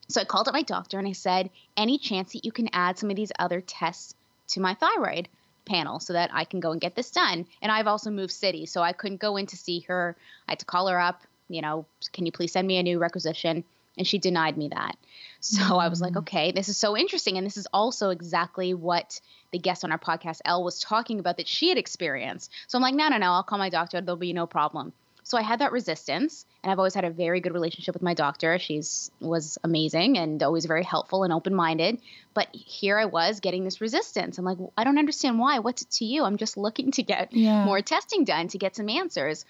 So 0.09 0.21
I 0.21 0.25
called 0.25 0.47
up 0.47 0.55
my 0.55 0.63
doctor 0.63 1.01
and 1.01 1.09
I 1.09 1.13
said, 1.13 1.51
any 1.77 1.99
chance 1.99 2.33
that 2.33 2.45
you 2.45 2.53
can 2.53 2.71
add 2.73 2.97
some 2.97 3.11
of 3.11 3.17
these 3.17 3.33
other 3.41 3.61
tests 3.61 4.15
to 4.51 4.61
my 4.61 4.75
thyroid 4.75 5.29
panel 5.65 5.99
so 5.99 6.13
that 6.13 6.31
I 6.33 6.45
can 6.45 6.61
go 6.61 6.71
and 6.71 6.81
get 6.81 6.95
this 6.95 7.11
done? 7.11 7.45
And 7.61 7.73
I've 7.73 7.89
also 7.89 8.13
moved 8.13 8.31
cities, 8.31 8.71
so 8.71 8.83
I 8.83 8.93
couldn't 8.93 9.21
go 9.21 9.37
in 9.37 9.47
to 9.47 9.57
see 9.57 9.81
her. 9.89 10.17
I 10.47 10.53
had 10.53 10.61
to 10.61 10.65
call 10.65 10.87
her 10.87 11.01
up, 11.01 11.23
you 11.49 11.61
know, 11.61 11.87
can 12.13 12.25
you 12.25 12.31
please 12.31 12.53
send 12.53 12.69
me 12.69 12.77
a 12.77 12.85
new 12.85 13.01
requisition? 13.01 13.65
And 13.99 14.07
she 14.07 14.19
denied 14.19 14.57
me 14.57 14.69
that. 14.69 14.97
So 15.41 15.61
mm-hmm. 15.61 15.73
I 15.75 15.89
was 15.89 16.01
like, 16.01 16.17
okay, 16.17 16.53
this 16.53 16.69
is 16.69 16.79
so 16.79 16.97
interesting. 16.97 17.37
And 17.37 17.47
this 17.47 17.57
is 17.57 17.67
also 17.73 18.11
exactly 18.11 18.75
what 18.75 19.21
the 19.51 19.59
guest 19.59 19.85
on 19.85 19.93
our 19.93 19.99
podcast, 19.99 20.41
Elle, 20.45 20.65
was 20.65 20.81
talking 20.81 21.19
about 21.19 21.37
that 21.37 21.49
she 21.49 21.69
had 21.69 21.79
experienced. 21.79 22.51
So 22.69 22.79
I'm 22.79 22.83
like, 22.83 22.95
no, 22.95 23.09
no, 23.09 23.19
no, 23.19 23.33
I'll 23.33 23.43
call 23.43 23.59
my 23.59 23.69
doctor. 23.69 24.01
There'll 24.01 24.17
be 24.17 24.33
no 24.33 24.47
problem. 24.47 24.93
So 25.25 25.39
I 25.39 25.43
had 25.43 25.61
that 25.61 25.73
resistance, 25.73 26.45
and 26.63 26.73
I've 26.73 26.79
always 26.79 26.95
had 26.95 27.05
a 27.05 27.11
very 27.11 27.41
good 27.41 27.53
relationship 27.55 27.95
with 27.95 28.03
my 28.03 28.15
doctor. 28.15 28.59
She's 28.59 29.11
was 29.21 29.57
amazing 29.63 30.19
and 30.19 30.43
always 30.43 30.67
very 30.67 30.83
helpful 30.83 31.23
and 31.23 31.33
open 31.33 31.55
minded. 31.55 32.01
But 32.35 32.49
here 32.53 32.99
I 32.99 33.05
was 33.05 33.41
getting 33.41 33.65
this 33.65 33.81
resistance. 33.81 34.39
I'm 34.39 34.45
like, 34.45 34.59
I 34.77 34.85
don't 34.85 34.99
understand 34.99 35.39
why. 35.39 35.61
What's 35.61 35.83
it 35.83 35.91
to 35.93 36.05
you? 36.05 36.25
I'm 36.25 36.39
just 36.39 36.57
looking 36.57 36.91
to 36.93 37.03
get 37.03 37.33
yeah. 37.33 37.65
more 37.65 37.81
testing 37.81 38.25
done 38.25 38.49
to 38.49 38.59
get 38.59 38.75
some 38.75 38.89
answers. 38.89 39.45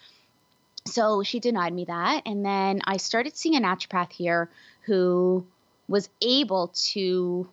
So 0.86 1.22
she 1.22 1.40
denied 1.40 1.72
me 1.72 1.84
that, 1.86 2.22
and 2.26 2.44
then 2.44 2.80
I 2.84 2.96
started 2.96 3.36
seeing 3.36 3.56
a 3.56 3.60
naturopath 3.60 4.12
here 4.12 4.50
who 4.82 5.46
was 5.88 6.08
able 6.20 6.68
to 6.92 7.48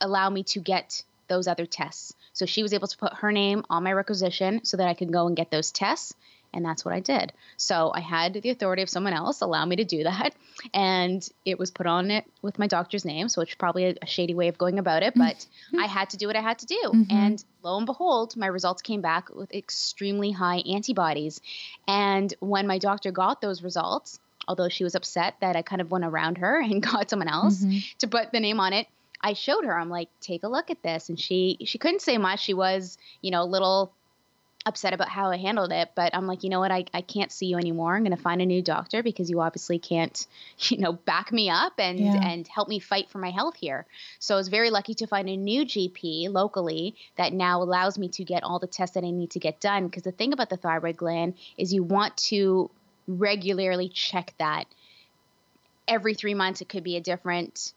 allow 0.00 0.30
me 0.30 0.42
to 0.44 0.60
get 0.60 1.04
those 1.28 1.46
other 1.46 1.66
tests. 1.66 2.14
So 2.32 2.46
she 2.46 2.62
was 2.62 2.72
able 2.72 2.88
to 2.88 2.96
put 2.96 3.14
her 3.14 3.32
name 3.32 3.64
on 3.70 3.84
my 3.84 3.92
requisition 3.92 4.64
so 4.64 4.76
that 4.76 4.88
I 4.88 4.94
could 4.94 5.12
go 5.12 5.26
and 5.26 5.36
get 5.36 5.50
those 5.50 5.72
tests. 5.72 6.14
And 6.54 6.64
that's 6.64 6.84
what 6.84 6.94
I 6.94 7.00
did. 7.00 7.32
So 7.56 7.92
I 7.94 8.00
had 8.00 8.32
the 8.34 8.50
authority 8.50 8.82
of 8.82 8.88
someone 8.88 9.12
else 9.12 9.40
allow 9.40 9.64
me 9.64 9.76
to 9.76 9.84
do 9.84 10.04
that. 10.04 10.34
And 10.72 11.28
it 11.44 11.58
was 11.58 11.70
put 11.70 11.86
on 11.86 12.10
it 12.10 12.24
with 12.42 12.58
my 12.58 12.68
doctor's 12.68 13.04
name. 13.04 13.28
So 13.28 13.42
it's 13.42 13.54
probably 13.56 13.86
a, 13.86 13.94
a, 14.00 14.06
shady 14.06 14.34
way 14.34 14.48
of 14.48 14.56
going 14.56 14.78
about 14.78 15.02
it, 15.02 15.14
but 15.16 15.36
mm-hmm. 15.36 15.80
I 15.80 15.86
had 15.86 16.10
to 16.10 16.16
do 16.16 16.28
what 16.28 16.36
I 16.36 16.40
had 16.40 16.60
to 16.60 16.66
do. 16.66 16.80
Mm-hmm. 16.84 17.16
And 17.16 17.44
lo 17.62 17.76
and 17.76 17.86
behold, 17.86 18.36
my 18.36 18.46
results 18.46 18.82
came 18.82 19.00
back 19.00 19.34
with 19.34 19.52
extremely 19.52 20.30
high 20.30 20.58
antibodies. 20.58 21.40
And 21.88 22.32
when 22.38 22.66
my 22.68 22.78
doctor 22.78 23.10
got 23.10 23.40
those 23.40 23.62
results, 23.62 24.20
although 24.46 24.68
she 24.68 24.84
was 24.84 24.94
upset 24.94 25.34
that 25.40 25.56
I 25.56 25.62
kind 25.62 25.80
of 25.80 25.90
went 25.90 26.04
around 26.04 26.38
her 26.38 26.60
and 26.60 26.82
got 26.92 27.10
someone 27.10 27.28
else 27.28 27.64
mm-hmm. 27.64 27.78
to 27.98 28.06
put 28.06 28.30
the 28.30 28.40
name 28.40 28.60
on 28.60 28.72
it, 28.72 28.86
I 29.20 29.32
showed 29.32 29.64
her. 29.64 29.76
I'm 29.76 29.88
like, 29.88 30.08
take 30.20 30.42
a 30.44 30.48
look 30.48 30.70
at 30.70 30.82
this, 30.82 31.08
and 31.08 31.18
she 31.18 31.56
she 31.64 31.78
couldn't 31.78 32.02
say 32.02 32.18
much. 32.18 32.40
She 32.40 32.52
was, 32.52 32.98
you 33.22 33.30
know, 33.30 33.42
a 33.42 33.44
little 33.44 33.90
upset 34.66 34.94
about 34.94 35.08
how 35.08 35.30
I 35.30 35.36
handled 35.36 35.72
it, 35.72 35.90
but 35.94 36.14
I'm 36.14 36.26
like, 36.26 36.42
you 36.42 36.48
know 36.48 36.60
what, 36.60 36.70
I, 36.70 36.86
I 36.94 37.02
can't 37.02 37.30
see 37.30 37.46
you 37.46 37.58
anymore. 37.58 37.94
I'm 37.94 38.02
going 38.02 38.16
to 38.16 38.22
find 38.22 38.40
a 38.40 38.46
new 38.46 38.62
doctor 38.62 39.02
because 39.02 39.28
you 39.28 39.40
obviously 39.40 39.78
can't, 39.78 40.26
you 40.58 40.78
know, 40.78 40.92
back 40.92 41.32
me 41.32 41.50
up 41.50 41.74
and 41.78 41.98
yeah. 41.98 42.26
and 42.26 42.48
help 42.48 42.68
me 42.68 42.78
fight 42.78 43.10
for 43.10 43.18
my 43.18 43.30
health 43.30 43.56
here. 43.56 43.86
So 44.18 44.34
I 44.34 44.38
was 44.38 44.48
very 44.48 44.70
lucky 44.70 44.94
to 44.94 45.06
find 45.06 45.28
a 45.28 45.36
new 45.36 45.64
GP 45.64 46.30
locally 46.30 46.94
that 47.16 47.32
now 47.32 47.62
allows 47.62 47.98
me 47.98 48.08
to 48.08 48.24
get 48.24 48.42
all 48.42 48.58
the 48.58 48.66
tests 48.66 48.94
that 48.94 49.04
I 49.04 49.10
need 49.10 49.30
to 49.32 49.38
get 49.38 49.60
done. 49.60 49.86
Because 49.86 50.04
the 50.04 50.12
thing 50.12 50.32
about 50.32 50.48
the 50.48 50.56
thyroid 50.56 50.96
gland 50.96 51.34
is 51.58 51.72
you 51.72 51.82
want 51.82 52.16
to 52.28 52.70
regularly 53.06 53.88
check 53.88 54.34
that. 54.38 54.64
Every 55.86 56.14
three 56.14 56.32
months, 56.32 56.62
it 56.62 56.70
could 56.70 56.82
be 56.82 56.96
a 56.96 57.00
different 57.00 57.74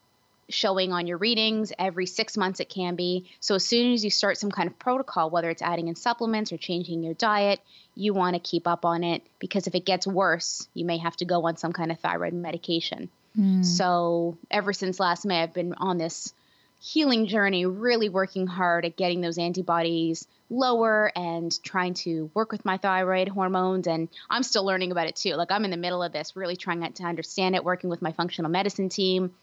showing 0.50 0.94
on 0.94 1.08
your 1.08 1.18
readings 1.18 1.74
every 1.78 2.06
six 2.06 2.38
months 2.38 2.60
it 2.60 2.70
can 2.70 2.96
be. 2.96 3.30
So 3.40 3.56
as 3.56 3.66
soon 3.66 3.94
as 3.94 4.04
you 4.04 4.10
start 4.10 4.38
some 4.38 4.52
kind 4.52 4.68
of 4.68 4.80
protocol 4.80 5.30
whether 5.30 5.50
it's 5.50 5.62
adding 5.62 5.88
in 5.88 5.96
supplements 5.96 6.52
or 6.52 6.58
changing 6.58 7.04
your 7.04 7.14
diet 7.14 7.60
you 7.96 8.14
want 8.14 8.36
to 8.36 8.40
keep 8.40 8.68
up 8.68 8.86
on 8.86 9.04
it 9.04 9.24
because 9.40 9.68
if 9.68 9.76
it 9.76 9.86
gets 9.86 10.08
worse 10.08 10.68
you 10.74 10.86
may 10.86 10.98
have 10.98 11.16
to 11.18 11.26
go 11.26 11.48
on 11.48 11.58
some 11.58 11.74
kind 11.74 11.92
of 11.92 12.00
thyroid 12.00 12.34
medication. 12.34 13.10
Mm. 13.38 13.64
so 13.64 14.38
ever 14.50 14.74
since 14.74 15.00
last 15.00 15.24
may 15.24 15.44
i've 15.44 15.54
been 15.54 15.76
on 15.78 16.00
this 16.00 16.34
healing 16.80 17.28
journey 17.28 17.66
really 17.66 18.10
working 18.10 18.48
hard 18.48 18.86
at 18.86 18.96
getting 18.96 19.22
those 19.22 19.38
antibodies 19.38 20.28
lower 20.50 21.12
and 21.16 21.62
trying 21.64 21.94
to 21.94 22.30
work 22.34 22.52
with 22.52 22.64
my 22.64 22.78
thyroid 22.78 23.28
hormones. 23.28 23.88
And 23.88 24.10
i'm 24.30 24.44
still 24.44 24.66
learning 24.66 24.92
about 24.92 25.08
it 25.08 25.16
too. 25.16 25.34
Like 25.34 25.52
i'm 25.52 25.66
in 25.66 25.72
the 25.72 25.78
middle 25.78 26.04
of 26.04 26.14
this 26.14 26.36
really 26.36 26.56
trying 26.56 26.82
to 26.92 27.04
understand 27.04 27.56
it 27.56 27.64
working 27.64 27.90
with 27.90 28.02
my 28.02 28.12
functional 28.12 28.52
medicine 28.52 28.90
team 28.90 29.34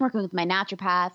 working 0.00 0.22
with 0.22 0.32
my 0.32 0.44
naturopath, 0.44 1.12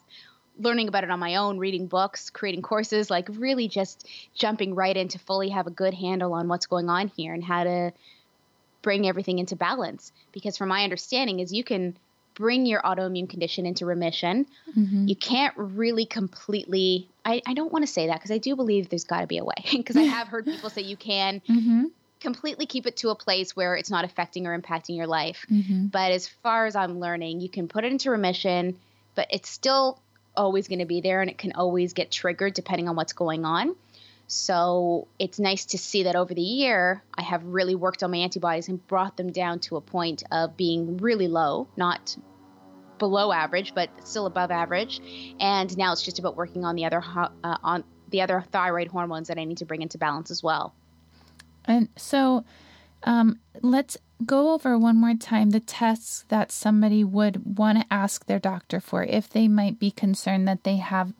learning 0.59 0.87
about 0.87 1.03
it 1.03 1.09
on 1.09 1.19
my 1.19 1.35
own, 1.35 1.57
reading 1.57 1.87
books, 1.87 2.29
creating 2.29 2.61
courses, 2.61 3.09
like 3.09 3.27
really 3.31 3.67
just 3.67 4.07
jumping 4.35 4.75
right 4.75 4.95
in 4.95 5.07
to 5.09 5.19
fully 5.19 5.49
have 5.49 5.67
a 5.67 5.71
good 5.71 5.93
handle 5.93 6.33
on 6.33 6.47
what's 6.47 6.65
going 6.65 6.89
on 6.89 7.07
here 7.07 7.33
and 7.33 7.43
how 7.43 7.63
to 7.63 7.91
bring 8.81 9.07
everything 9.07 9.39
into 9.39 9.55
balance. 9.55 10.11
Because 10.31 10.57
from 10.57 10.69
my 10.69 10.83
understanding 10.83 11.39
is 11.39 11.53
you 11.53 11.63
can 11.63 11.97
bring 12.33 12.65
your 12.65 12.81
autoimmune 12.81 13.29
condition 13.29 13.65
into 13.65 13.85
remission. 13.85 14.45
Mm-hmm. 14.75 15.07
You 15.07 15.15
can't 15.15 15.53
really 15.57 16.05
completely 16.05 17.07
I, 17.23 17.41
I 17.45 17.53
don't 17.53 17.71
want 17.71 17.85
to 17.85 17.91
say 17.91 18.07
that 18.07 18.15
because 18.15 18.31
I 18.31 18.39
do 18.39 18.55
believe 18.55 18.89
there's 18.89 19.03
got 19.03 19.21
to 19.21 19.27
be 19.27 19.37
a 19.37 19.45
way 19.45 19.53
because 19.71 19.95
I 19.95 20.01
have 20.17 20.27
heard 20.27 20.45
people 20.45 20.69
say 20.69 20.81
you 20.81 20.97
can 20.97 21.41
mm-hmm 21.47 21.83
completely 22.21 22.65
keep 22.65 22.85
it 22.87 22.97
to 22.97 23.09
a 23.09 23.15
place 23.15 23.55
where 23.55 23.75
it's 23.75 23.89
not 23.89 24.05
affecting 24.05 24.47
or 24.47 24.57
impacting 24.57 24.95
your 24.95 25.07
life. 25.07 25.45
Mm-hmm. 25.51 25.87
But 25.87 26.11
as 26.11 26.27
far 26.27 26.65
as 26.65 26.75
I'm 26.75 26.99
learning, 26.99 27.41
you 27.41 27.49
can 27.49 27.67
put 27.67 27.83
it 27.83 27.91
into 27.91 28.11
remission, 28.11 28.79
but 29.15 29.27
it's 29.31 29.49
still 29.49 29.99
always 30.35 30.67
going 30.67 30.79
to 30.79 30.85
be 30.85 31.01
there 31.01 31.21
and 31.21 31.29
it 31.29 31.37
can 31.37 31.51
always 31.53 31.93
get 31.93 32.11
triggered 32.11 32.53
depending 32.53 32.87
on 32.87 32.95
what's 32.95 33.13
going 33.13 33.43
on. 33.43 33.75
So 34.27 35.09
it's 35.19 35.39
nice 35.39 35.65
to 35.65 35.77
see 35.77 36.03
that 36.03 36.15
over 36.15 36.33
the 36.33 36.41
year, 36.41 37.03
I 37.13 37.21
have 37.21 37.43
really 37.43 37.75
worked 37.75 38.01
on 38.01 38.11
my 38.11 38.17
antibodies 38.17 38.69
and 38.69 38.85
brought 38.87 39.17
them 39.17 39.33
down 39.33 39.59
to 39.61 39.75
a 39.75 39.81
point 39.81 40.23
of 40.31 40.55
being 40.55 40.97
really 40.97 41.27
low, 41.27 41.67
not 41.75 42.15
below 42.97 43.33
average, 43.33 43.73
but 43.75 43.89
still 44.07 44.27
above 44.27 44.49
average. 44.49 45.01
And 45.37 45.75
now 45.77 45.91
it's 45.91 46.01
just 46.01 46.19
about 46.19 46.37
working 46.37 46.63
on 46.63 46.75
the 46.75 46.85
other 46.85 47.03
uh, 47.03 47.29
on 47.43 47.83
the 48.07 48.21
other 48.21 48.45
thyroid 48.51 48.87
hormones 48.87 49.27
that 49.27 49.37
I 49.37 49.43
need 49.43 49.57
to 49.57 49.65
bring 49.65 49.81
into 49.81 49.97
balance 49.97 50.31
as 50.31 50.41
well. 50.41 50.73
And 51.65 51.89
so 51.95 52.43
um, 53.03 53.39
let's 53.61 53.97
go 54.25 54.53
over 54.53 54.77
one 54.77 54.97
more 54.97 55.15
time 55.15 55.49
the 55.49 55.59
tests 55.59 56.25
that 56.29 56.51
somebody 56.51 57.03
would 57.03 57.57
want 57.57 57.79
to 57.79 57.93
ask 57.93 58.25
their 58.25 58.39
doctor 58.39 58.79
for 58.79 59.03
if 59.03 59.29
they 59.29 59.47
might 59.47 59.79
be 59.79 59.91
concerned 59.91 60.47
that 60.47 60.63
they 60.63 60.77
have 60.77 61.13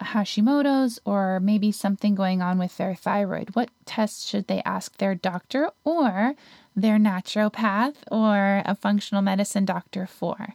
Hashimoto's 0.00 0.98
or 1.04 1.40
maybe 1.40 1.72
something 1.72 2.14
going 2.14 2.42
on 2.42 2.58
with 2.58 2.76
their 2.76 2.94
thyroid. 2.94 3.54
What 3.54 3.70
tests 3.84 4.28
should 4.28 4.46
they 4.46 4.62
ask 4.64 4.96
their 4.98 5.14
doctor 5.14 5.70
or 5.84 6.34
their 6.74 6.98
naturopath 6.98 7.94
or 8.10 8.62
a 8.64 8.74
functional 8.74 9.22
medicine 9.22 9.64
doctor 9.64 10.06
for? 10.06 10.54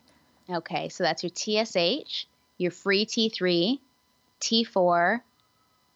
Okay, 0.49 0.89
so 0.89 1.04
that's 1.04 1.23
your 1.23 1.32
TSH, 1.34 2.25
your 2.58 2.71
free 2.71 3.06
T3, 3.06 3.80
T4, 4.39 5.21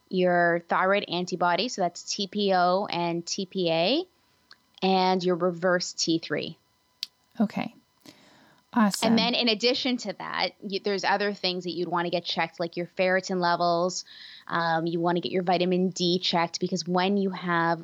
your 0.09 0.63
thyroid 0.69 1.05
antibody, 1.09 1.69
so 1.69 1.81
that's 1.81 2.03
TPO 2.03 2.87
and 2.89 3.25
TPA, 3.25 4.05
and 4.81 5.23
your 5.23 5.35
reverse 5.35 5.93
T3. 5.93 6.55
Okay. 7.39 7.73
Awesome. 8.75 9.09
And 9.09 9.17
then, 9.17 9.33
in 9.35 9.47
addition 9.47 9.95
to 9.97 10.13
that, 10.13 10.49
you, 10.61 10.81
there's 10.83 11.05
other 11.05 11.33
things 11.33 11.63
that 11.63 11.71
you'd 11.71 11.87
want 11.87 12.05
to 12.05 12.09
get 12.09 12.25
checked, 12.25 12.59
like 12.59 12.75
your 12.75 12.87
ferritin 12.97 13.39
levels. 13.39 14.03
Um, 14.47 14.85
you 14.85 14.99
want 14.99 15.15
to 15.15 15.21
get 15.21 15.31
your 15.31 15.43
vitamin 15.43 15.89
D 15.89 16.19
checked 16.19 16.59
because 16.59 16.85
when 16.85 17.15
you 17.15 17.29
have 17.29 17.81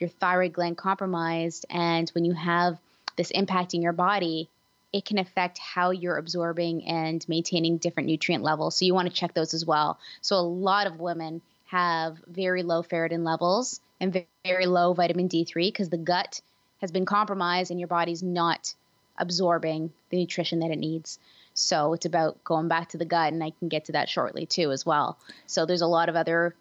your 0.00 0.08
thyroid 0.08 0.54
gland 0.54 0.78
compromised 0.78 1.66
and 1.68 2.08
when 2.10 2.24
you 2.24 2.32
have 2.32 2.78
this 3.16 3.32
impacting 3.32 3.82
your 3.82 3.92
body, 3.92 4.48
it 4.94 5.04
can 5.04 5.18
affect 5.18 5.58
how 5.58 5.90
you're 5.90 6.18
absorbing 6.18 6.86
and 6.86 7.28
maintaining 7.28 7.78
different 7.78 8.08
nutrient 8.08 8.44
levels. 8.44 8.78
So 8.78 8.84
you 8.84 8.94
want 8.94 9.08
to 9.08 9.14
check 9.14 9.34
those 9.34 9.52
as 9.52 9.66
well. 9.66 9.98
So 10.20 10.36
a 10.36 10.38
lot 10.38 10.86
of 10.86 11.00
women 11.00 11.42
have 11.66 12.18
very 12.28 12.62
low 12.62 12.84
ferritin 12.84 13.24
levels 13.24 13.80
and 14.00 14.24
very 14.44 14.66
low 14.66 14.92
vitamin 14.92 15.28
D3 15.28 15.52
because 15.66 15.88
the 15.88 15.96
gut 15.96 16.40
has 16.80 16.92
been 16.92 17.06
compromised 17.06 17.72
and 17.72 17.80
your 17.80 17.88
body's 17.88 18.22
not 18.22 18.72
absorbing 19.18 19.92
the 20.10 20.18
nutrition 20.18 20.60
that 20.60 20.70
it 20.70 20.78
needs. 20.78 21.18
So 21.54 21.94
it's 21.94 22.06
about 22.06 22.44
going 22.44 22.68
back 22.68 22.90
to 22.90 22.96
the 22.96 23.04
gut, 23.04 23.32
and 23.32 23.42
I 23.42 23.50
can 23.50 23.66
get 23.66 23.86
to 23.86 23.92
that 23.92 24.08
shortly 24.08 24.46
too 24.46 24.70
as 24.70 24.86
well. 24.86 25.18
So 25.48 25.66
there's 25.66 25.82
a 25.82 25.88
lot 25.88 26.08
of 26.08 26.14
other 26.14 26.54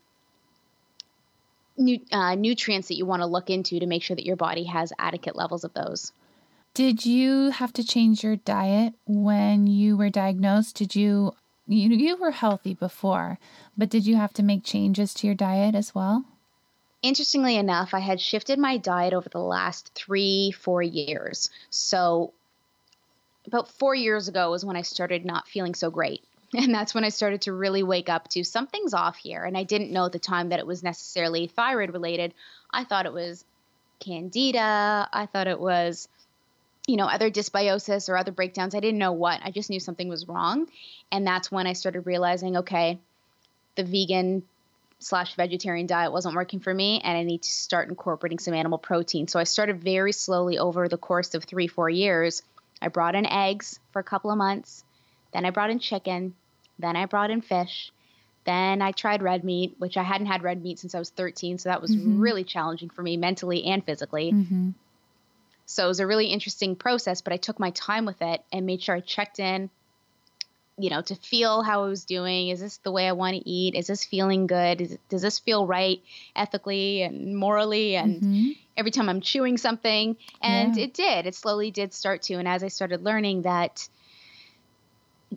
uh, 2.11 2.33
nutrients 2.33 2.87
that 2.87 2.97
you 2.97 3.05
want 3.05 3.21
to 3.21 3.27
look 3.27 3.51
into 3.51 3.79
to 3.79 3.85
make 3.85 4.01
sure 4.01 4.15
that 4.15 4.25
your 4.25 4.37
body 4.37 4.63
has 4.63 4.91
adequate 4.97 5.35
levels 5.35 5.63
of 5.63 5.73
those. 5.73 6.11
Did 6.73 7.05
you 7.05 7.51
have 7.51 7.71
to 7.73 7.83
change 7.83 8.23
your 8.23 8.35
diet 8.35 8.95
when 9.05 9.67
you 9.67 9.95
were 9.95 10.09
diagnosed? 10.09 10.75
Did 10.75 10.95
you 10.95 11.33
you 11.67 11.89
you 11.89 12.17
were 12.17 12.31
healthy 12.31 12.73
before, 12.73 13.37
but 13.77 13.89
did 13.89 14.07
you 14.07 14.15
have 14.15 14.33
to 14.33 14.43
make 14.43 14.63
changes 14.63 15.13
to 15.15 15.27
your 15.27 15.35
diet 15.35 15.75
as 15.75 15.93
well? 15.93 16.25
Interestingly 17.03 17.57
enough, 17.57 17.93
I 17.93 17.99
had 17.99 18.19
shifted 18.19 18.57
my 18.57 18.77
diet 18.77 19.13
over 19.13 19.29
the 19.29 19.39
last 19.39 19.93
3-4 19.93 20.89
years. 20.91 21.49
So 21.69 22.33
about 23.45 23.69
4 23.69 23.93
years 23.93 24.27
ago 24.27 24.49
was 24.49 24.65
when 24.65 24.77
I 24.77 24.81
started 24.81 25.25
not 25.25 25.47
feeling 25.47 25.75
so 25.75 25.91
great. 25.91 26.23
And 26.55 26.73
that's 26.73 26.93
when 26.93 27.03
I 27.03 27.09
started 27.09 27.41
to 27.41 27.51
really 27.51 27.81
wake 27.81 28.09
up 28.09 28.27
to 28.29 28.43
something's 28.43 28.93
off 28.93 29.17
here. 29.17 29.43
And 29.43 29.57
I 29.57 29.63
didn't 29.63 29.91
know 29.91 30.05
at 30.05 30.11
the 30.11 30.19
time 30.19 30.49
that 30.49 30.59
it 30.59 30.67
was 30.67 30.83
necessarily 30.83 31.47
thyroid 31.47 31.91
related. 31.91 32.35
I 32.71 32.83
thought 32.83 33.07
it 33.07 33.13
was 33.13 33.43
candida. 33.99 35.09
I 35.11 35.25
thought 35.25 35.47
it 35.47 35.59
was 35.59 36.07
you 36.87 36.97
know, 36.97 37.05
other 37.07 37.31
dysbiosis 37.31 38.09
or 38.09 38.17
other 38.17 38.31
breakdowns. 38.31 38.75
I 38.75 38.79
didn't 38.79 38.99
know 38.99 39.13
what. 39.13 39.39
I 39.43 39.51
just 39.51 39.69
knew 39.69 39.79
something 39.79 40.09
was 40.09 40.27
wrong. 40.27 40.67
And 41.11 41.25
that's 41.25 41.51
when 41.51 41.65
I 41.65 41.73
started 41.73 42.01
realizing, 42.01 42.57
okay, 42.57 42.99
the 43.75 43.83
vegan 43.83 44.43
slash 44.99 45.35
vegetarian 45.35 45.87
diet 45.87 46.11
wasn't 46.11 46.35
working 46.35 46.59
for 46.59 46.73
me 46.73 47.01
and 47.03 47.17
I 47.17 47.23
need 47.23 47.43
to 47.43 47.51
start 47.51 47.89
incorporating 47.89 48.39
some 48.39 48.53
animal 48.53 48.77
protein. 48.77 49.27
So 49.27 49.39
I 49.39 49.43
started 49.43 49.83
very 49.83 50.11
slowly 50.11 50.57
over 50.57 50.87
the 50.87 50.97
course 50.97 51.35
of 51.35 51.43
three, 51.43 51.67
four 51.67 51.89
years. 51.89 52.41
I 52.81 52.87
brought 52.87 53.15
in 53.15 53.25
eggs 53.25 53.79
for 53.91 53.99
a 53.99 54.03
couple 54.03 54.31
of 54.31 54.37
months. 54.37 54.83
Then 55.33 55.45
I 55.45 55.49
brought 55.49 55.69
in 55.69 55.79
chicken. 55.79 56.35
Then 56.79 56.95
I 56.95 57.05
brought 57.05 57.31
in 57.31 57.41
fish. 57.41 57.91
Then 58.45 58.81
I 58.81 58.91
tried 58.91 59.23
red 59.23 59.43
meat, 59.43 59.75
which 59.77 59.95
I 59.95 60.03
hadn't 60.03 60.27
had 60.27 60.43
red 60.43 60.61
meat 60.61 60.79
since 60.79 60.95
I 60.95 60.99
was 60.99 61.09
13. 61.09 61.59
So 61.59 61.69
that 61.69 61.81
was 61.81 61.95
mm-hmm. 61.95 62.19
really 62.19 62.43
challenging 62.43 62.89
for 62.89 63.01
me 63.01 63.15
mentally 63.15 63.63
and 63.63 63.85
physically. 63.85 64.31
Mm-hmm. 64.33 64.71
So 65.65 65.85
it 65.85 65.87
was 65.87 65.99
a 65.99 66.07
really 66.07 66.27
interesting 66.27 66.75
process, 66.75 67.21
but 67.21 67.33
I 67.33 67.37
took 67.37 67.59
my 67.59 67.71
time 67.71 68.05
with 68.05 68.21
it 68.21 68.43
and 68.51 68.65
made 68.65 68.81
sure 68.81 68.95
I 68.95 68.99
checked 68.99 69.39
in, 69.39 69.69
you 70.77 70.89
know, 70.89 71.01
to 71.01 71.15
feel 71.15 71.61
how 71.61 71.83
I 71.83 71.87
was 71.87 72.03
doing. 72.05 72.49
Is 72.49 72.59
this 72.59 72.77
the 72.77 72.91
way 72.91 73.07
I 73.07 73.13
want 73.13 73.35
to 73.35 73.49
eat? 73.49 73.75
Is 73.75 73.87
this 73.87 74.03
feeling 74.03 74.47
good? 74.47 74.81
Is, 74.81 74.97
does 75.09 75.21
this 75.21 75.39
feel 75.39 75.65
right 75.65 76.01
ethically 76.35 77.03
and 77.03 77.37
morally? 77.37 77.95
And 77.95 78.21
mm-hmm. 78.21 78.49
every 78.75 78.91
time 78.91 79.07
I'm 79.09 79.21
chewing 79.21 79.57
something, 79.57 80.17
and 80.41 80.75
yeah. 80.75 80.83
it 80.83 80.93
did. 80.93 81.27
It 81.27 81.35
slowly 81.35 81.71
did 81.71 81.93
start 81.93 82.23
to. 82.23 82.35
And 82.35 82.47
as 82.47 82.63
I 82.63 82.67
started 82.67 83.03
learning 83.03 83.43
that, 83.43 83.87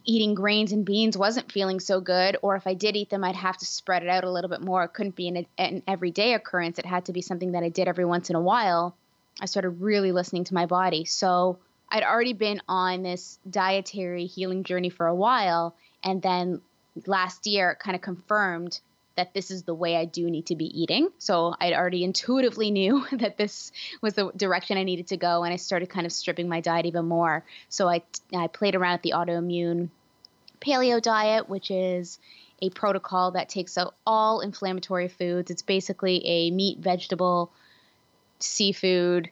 eating 0.04 0.34
grains 0.34 0.72
and 0.72 0.84
beans 0.84 1.16
wasn't 1.16 1.50
feeling 1.52 1.80
so 1.80 2.00
good, 2.00 2.36
or 2.42 2.56
if 2.56 2.66
I 2.66 2.74
did 2.74 2.96
eat 2.96 3.10
them, 3.10 3.24
I'd 3.24 3.36
have 3.36 3.56
to 3.58 3.64
spread 3.64 4.02
it 4.02 4.08
out 4.08 4.24
a 4.24 4.30
little 4.30 4.50
bit 4.50 4.60
more. 4.60 4.84
It 4.84 4.92
couldn't 4.92 5.16
be 5.16 5.28
an, 5.28 5.46
an 5.56 5.82
everyday 5.86 6.34
occurrence. 6.34 6.78
It 6.78 6.84
had 6.84 7.06
to 7.06 7.12
be 7.12 7.22
something 7.22 7.52
that 7.52 7.62
I 7.62 7.68
did 7.68 7.88
every 7.88 8.04
once 8.04 8.28
in 8.28 8.36
a 8.36 8.40
while. 8.40 8.94
I 9.40 9.46
started 9.46 9.70
really 9.70 10.12
listening 10.12 10.44
to 10.44 10.54
my 10.54 10.66
body. 10.66 11.04
So 11.04 11.58
I'd 11.88 12.02
already 12.02 12.32
been 12.32 12.60
on 12.68 13.02
this 13.02 13.38
dietary 13.48 14.26
healing 14.26 14.64
journey 14.64 14.88
for 14.88 15.06
a 15.06 15.14
while. 15.14 15.76
And 16.02 16.22
then 16.22 16.60
last 17.06 17.46
year, 17.46 17.72
it 17.72 17.78
kind 17.78 17.94
of 17.94 18.02
confirmed 18.02 18.80
that 19.16 19.32
this 19.32 19.50
is 19.50 19.62
the 19.62 19.74
way 19.74 19.96
I 19.96 20.04
do 20.04 20.30
need 20.30 20.46
to 20.46 20.56
be 20.56 20.66
eating. 20.80 21.08
So 21.18 21.54
I'd 21.58 21.72
already 21.72 22.04
intuitively 22.04 22.70
knew 22.70 23.06
that 23.12 23.36
this 23.36 23.72
was 24.00 24.14
the 24.14 24.30
direction 24.36 24.78
I 24.78 24.84
needed 24.84 25.08
to 25.08 25.16
go. 25.16 25.42
And 25.42 25.52
I 25.52 25.56
started 25.56 25.88
kind 25.88 26.06
of 26.06 26.12
stripping 26.12 26.48
my 26.48 26.60
diet 26.60 26.86
even 26.86 27.06
more. 27.06 27.44
So 27.68 27.88
I, 27.88 28.02
I 28.34 28.46
played 28.46 28.74
around 28.74 28.94
with 28.94 29.02
the 29.02 29.14
autoimmune 29.16 29.88
paleo 30.60 31.00
diet, 31.00 31.48
which 31.48 31.70
is 31.70 32.18
a 32.62 32.70
protocol 32.70 33.32
that 33.32 33.48
takes 33.48 33.76
out 33.76 33.94
all 34.06 34.40
inflammatory 34.40 35.08
foods. 35.08 35.50
It's 35.50 35.62
basically 35.62 36.24
a 36.26 36.50
meat, 36.50 36.78
vegetable, 36.78 37.52
seafood, 38.38 39.30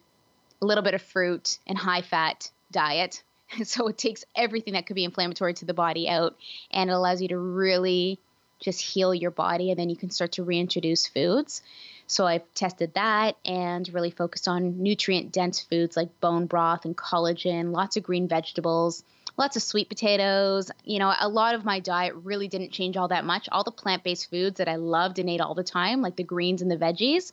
a 0.60 0.66
little 0.66 0.84
bit 0.84 0.94
of 0.94 1.02
fruit, 1.02 1.58
and 1.66 1.76
high 1.76 2.02
fat 2.02 2.50
diet. 2.70 3.22
So 3.64 3.86
it 3.86 3.98
takes 3.98 4.24
everything 4.34 4.72
that 4.72 4.86
could 4.86 4.96
be 4.96 5.04
inflammatory 5.04 5.54
to 5.54 5.64
the 5.64 5.74
body 5.74 6.08
out 6.08 6.34
and 6.72 6.90
it 6.90 6.92
allows 6.92 7.22
you 7.22 7.28
to 7.28 7.38
really 7.38 8.18
just 8.58 8.80
heal 8.80 9.14
your 9.14 9.30
body 9.30 9.70
and 9.70 9.78
then 9.78 9.90
you 9.90 9.96
can 9.96 10.10
start 10.10 10.32
to 10.32 10.42
reintroduce 10.42 11.06
foods. 11.06 11.62
So 12.06 12.26
I've 12.26 12.42
tested 12.54 12.94
that 12.94 13.36
and 13.44 13.88
really 13.92 14.10
focused 14.10 14.48
on 14.48 14.82
nutrient 14.82 15.32
dense 15.32 15.60
foods 15.60 15.96
like 15.96 16.20
bone 16.20 16.46
broth 16.46 16.84
and 16.84 16.96
collagen, 16.96 17.72
lots 17.72 17.96
of 17.96 18.02
green 18.02 18.28
vegetables, 18.28 19.04
lots 19.36 19.56
of 19.56 19.62
sweet 19.62 19.88
potatoes. 19.88 20.70
You 20.84 20.98
know, 20.98 21.14
a 21.18 21.28
lot 21.28 21.54
of 21.54 21.64
my 21.64 21.80
diet 21.80 22.14
really 22.16 22.48
didn't 22.48 22.72
change 22.72 22.96
all 22.96 23.08
that 23.08 23.24
much. 23.24 23.48
All 23.50 23.64
the 23.64 23.70
plant 23.70 24.04
based 24.04 24.30
foods 24.30 24.58
that 24.58 24.68
I 24.68 24.76
loved 24.76 25.18
and 25.18 25.30
ate 25.30 25.40
all 25.40 25.54
the 25.54 25.64
time, 25.64 26.02
like 26.02 26.16
the 26.16 26.24
greens 26.24 26.60
and 26.60 26.70
the 26.70 26.76
veggies, 26.76 27.32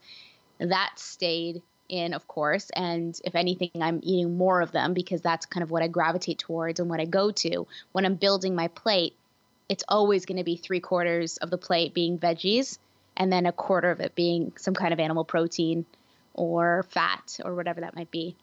that 0.61 0.93
stayed 0.97 1.61
in, 1.89 2.13
of 2.13 2.27
course. 2.27 2.69
And 2.71 3.19
if 3.25 3.35
anything, 3.35 3.71
I'm 3.79 3.99
eating 4.01 4.37
more 4.37 4.61
of 4.61 4.71
them 4.71 4.93
because 4.93 5.21
that's 5.21 5.45
kind 5.45 5.63
of 5.63 5.71
what 5.71 5.83
I 5.83 5.87
gravitate 5.87 6.39
towards 6.39 6.79
and 6.79 6.89
what 6.89 6.99
I 6.99 7.05
go 7.05 7.31
to. 7.31 7.67
When 7.91 8.05
I'm 8.05 8.15
building 8.15 8.55
my 8.55 8.69
plate, 8.69 9.15
it's 9.69 9.83
always 9.87 10.25
going 10.25 10.37
to 10.37 10.43
be 10.43 10.55
three 10.55 10.79
quarters 10.79 11.37
of 11.37 11.49
the 11.49 11.57
plate 11.57 11.93
being 11.93 12.17
veggies 12.17 12.77
and 13.17 13.31
then 13.31 13.45
a 13.45 13.51
quarter 13.51 13.91
of 13.91 13.99
it 13.99 14.15
being 14.15 14.53
some 14.57 14.73
kind 14.73 14.93
of 14.93 14.99
animal 14.99 15.23
protein 15.23 15.85
or 16.33 16.85
fat 16.89 17.39
or 17.43 17.55
whatever 17.55 17.81
that 17.81 17.95
might 17.95 18.11
be. 18.11 18.35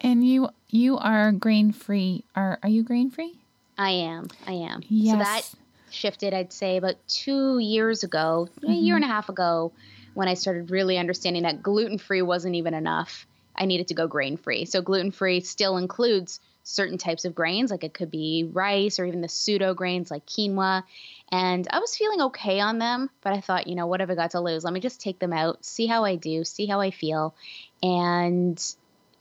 And 0.00 0.24
you 0.26 0.50
you 0.68 0.96
are 0.98 1.32
grain 1.32 1.72
free. 1.72 2.24
Are 2.36 2.58
are 2.62 2.68
you 2.68 2.84
grain 2.84 3.10
free? 3.10 3.34
I 3.76 3.90
am. 3.90 4.28
I 4.46 4.52
am. 4.52 4.82
Yes. 4.88 5.12
So 5.12 5.18
that 5.18 5.50
shifted, 5.90 6.34
I'd 6.34 6.52
say, 6.52 6.76
about 6.76 6.94
two 7.08 7.58
years 7.58 8.04
ago, 8.04 8.48
mm-hmm. 8.60 8.70
a 8.70 8.74
year 8.74 8.94
and 8.94 9.04
a 9.04 9.08
half 9.08 9.28
ago 9.28 9.72
when 10.18 10.26
I 10.26 10.34
started 10.34 10.72
really 10.72 10.98
understanding 10.98 11.44
that 11.44 11.62
gluten 11.62 11.96
free 11.96 12.22
wasn't 12.22 12.56
even 12.56 12.74
enough. 12.74 13.24
I 13.54 13.66
needed 13.66 13.86
to 13.86 13.94
go 13.94 14.08
grain 14.08 14.36
free. 14.36 14.64
So 14.64 14.82
gluten 14.82 15.12
free 15.12 15.38
still 15.42 15.76
includes 15.76 16.40
certain 16.64 16.98
types 16.98 17.24
of 17.24 17.36
grains, 17.36 17.70
like 17.70 17.84
it 17.84 17.94
could 17.94 18.10
be 18.10 18.50
rice 18.52 18.98
or 18.98 19.04
even 19.04 19.20
the 19.20 19.28
pseudo 19.28 19.74
grains 19.74 20.10
like 20.10 20.26
quinoa. 20.26 20.82
And 21.30 21.68
I 21.70 21.78
was 21.78 21.96
feeling 21.96 22.20
okay 22.22 22.58
on 22.58 22.80
them, 22.80 23.10
but 23.20 23.32
I 23.32 23.40
thought, 23.40 23.68
you 23.68 23.76
know, 23.76 23.86
what 23.86 24.00
have 24.00 24.10
I 24.10 24.16
got 24.16 24.32
to 24.32 24.40
lose? 24.40 24.64
Let 24.64 24.72
me 24.72 24.80
just 24.80 25.00
take 25.00 25.20
them 25.20 25.32
out, 25.32 25.64
see 25.64 25.86
how 25.86 26.04
I 26.04 26.16
do, 26.16 26.42
see 26.42 26.66
how 26.66 26.80
I 26.80 26.90
feel. 26.90 27.36
And 27.80 28.60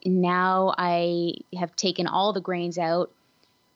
now 0.04 0.74
I 0.76 1.36
have 1.56 1.76
taken 1.76 2.08
all 2.08 2.34
the 2.34 2.42
grains 2.42 2.80
out 2.80 3.12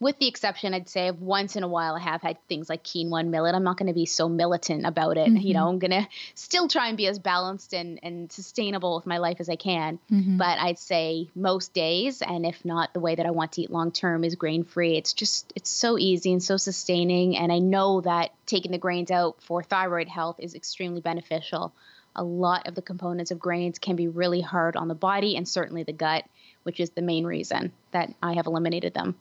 with 0.02 0.18
the 0.18 0.28
exception, 0.28 0.74
I'd 0.74 0.90
say, 0.90 1.10
of 1.10 1.22
once 1.22 1.56
in 1.56 1.62
a 1.62 1.68
while 1.68 1.96
I 1.96 2.00
have 2.00 2.24
had 2.24 2.38
things 2.50 2.68
like 2.68 2.84
quinoa 2.84 3.20
and 3.20 3.30
millet. 3.30 3.54
I'm 3.54 3.64
not 3.64 3.78
going 3.78 3.88
to 3.88 3.94
be 3.94 4.08
so 4.08 4.28
militant 4.28 4.88
about 4.88 5.16
it. 5.16 5.30
Mm-hmm. 5.30 5.38
You 5.38 5.54
know, 5.54 5.70
I'm 5.70 5.78
going 5.78 5.92
to 5.92 6.08
still 6.34 6.68
try 6.68 6.88
and 6.88 6.98
be 6.98 7.06
as 7.06 7.20
balanced 7.20 7.76
and, 7.76 8.00
and 8.02 8.32
sustainable 8.32 8.96
with 8.96 9.06
my 9.06 9.20
life 9.20 9.38
as 9.40 9.48
I 9.48 9.58
can. 9.58 10.00
Mm-hmm. 10.12 10.38
But 10.38 10.58
I'd 10.58 10.80
say 10.80 11.30
most 11.36 11.76
days, 11.76 12.24
and 12.24 12.48
if 12.48 12.66
not 12.66 12.96
the 12.96 13.00
way 13.00 13.14
that 13.14 13.28
I 13.28 13.30
want 13.30 13.52
to 13.54 13.62
eat 13.62 13.70
long 13.70 13.92
term, 13.92 14.24
is 14.24 14.34
grain 14.34 14.64
free. 14.64 14.98
It's 14.98 15.14
just, 15.14 15.54
it's 15.56 15.70
so 15.70 16.00
easy 16.00 16.32
and 16.32 16.42
so 16.42 16.58
sustaining. 16.58 17.38
And 17.38 17.52
I 17.52 17.60
know 17.60 18.02
that 18.02 18.32
taking 18.48 18.72
the 18.72 18.80
grains 18.80 19.12
out 19.12 19.44
for 19.44 19.62
thyroid 19.62 20.08
health 20.08 20.38
is 20.40 20.56
extremely 20.56 21.02
beneficial. 21.02 21.74
A 22.16 22.24
lot 22.24 22.68
of 22.68 22.74
the 22.74 22.82
components 22.82 23.30
of 23.30 23.38
grains 23.38 23.78
can 23.78 23.96
be 23.96 24.08
really 24.08 24.42
hard 24.42 24.76
on 24.76 24.88
the 24.88 24.96
body 24.96 25.38
and 25.38 25.48
certainly 25.48 25.84
the 25.84 25.94
gut, 25.94 26.26
which 26.64 26.80
is 26.80 26.90
the 26.90 27.04
main 27.04 27.24
reason 27.24 27.72
that 27.92 28.12
I 28.22 28.34
have 28.34 28.48
eliminated 28.48 28.96
them. 28.96 29.16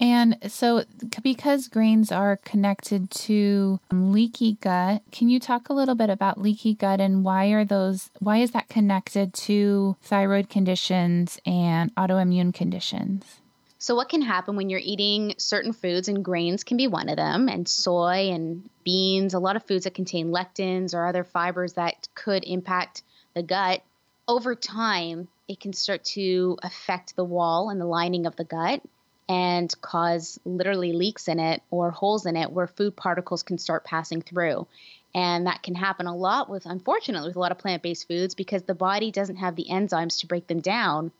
And 0.00 0.38
so, 0.46 0.84
because 1.22 1.66
grains 1.66 2.12
are 2.12 2.36
connected 2.36 3.10
to 3.10 3.80
um, 3.90 4.12
leaky 4.12 4.54
gut, 4.60 5.02
can 5.10 5.28
you 5.28 5.40
talk 5.40 5.68
a 5.68 5.72
little 5.72 5.96
bit 5.96 6.08
about 6.08 6.40
leaky 6.40 6.74
gut 6.74 7.00
and 7.00 7.24
why 7.24 7.46
are 7.46 7.64
those, 7.64 8.10
why 8.20 8.38
is 8.38 8.52
that 8.52 8.68
connected 8.68 9.34
to 9.34 9.96
thyroid 10.02 10.48
conditions 10.48 11.40
and 11.44 11.92
autoimmune 11.96 12.54
conditions? 12.54 13.40
So, 13.80 13.96
what 13.96 14.08
can 14.08 14.22
happen 14.22 14.54
when 14.54 14.70
you're 14.70 14.80
eating 14.82 15.34
certain 15.38 15.72
foods, 15.72 16.08
and 16.08 16.24
grains 16.24 16.62
can 16.62 16.76
be 16.76 16.86
one 16.86 17.08
of 17.08 17.16
them, 17.16 17.48
and 17.48 17.68
soy 17.68 18.30
and 18.30 18.68
beans, 18.84 19.34
a 19.34 19.38
lot 19.38 19.56
of 19.56 19.64
foods 19.64 19.84
that 19.84 19.94
contain 19.94 20.28
lectins 20.28 20.94
or 20.94 21.06
other 21.06 21.24
fibers 21.24 21.74
that 21.74 22.08
could 22.14 22.44
impact 22.44 23.02
the 23.34 23.42
gut, 23.42 23.82
over 24.28 24.54
time, 24.54 25.28
it 25.48 25.58
can 25.58 25.72
start 25.72 26.04
to 26.04 26.56
affect 26.62 27.16
the 27.16 27.24
wall 27.24 27.70
and 27.70 27.80
the 27.80 27.86
lining 27.86 28.26
of 28.26 28.36
the 28.36 28.44
gut 28.44 28.82
and 29.28 29.74
cause 29.80 30.40
literally 30.44 30.92
leaks 30.92 31.28
in 31.28 31.38
it 31.38 31.62
or 31.70 31.90
holes 31.90 32.26
in 32.26 32.36
it 32.36 32.50
where 32.50 32.66
food 32.66 32.96
particles 32.96 33.42
can 33.42 33.58
start 33.58 33.84
passing 33.84 34.22
through. 34.22 34.66
And 35.14 35.46
that 35.46 35.62
can 35.62 35.74
happen 35.74 36.06
a 36.06 36.14
lot 36.14 36.48
with, 36.50 36.66
unfortunately, 36.66 37.28
with 37.28 37.36
a 37.36 37.40
lot 37.40 37.52
of 37.52 37.58
plant 37.58 37.82
based 37.82 38.08
foods 38.08 38.34
because 38.34 38.62
the 38.62 38.74
body 38.74 39.10
doesn't 39.10 39.36
have 39.36 39.56
the 39.56 39.66
enzymes 39.70 40.20
to 40.20 40.26
break 40.26 40.46
them 40.46 40.60
down 40.60 41.12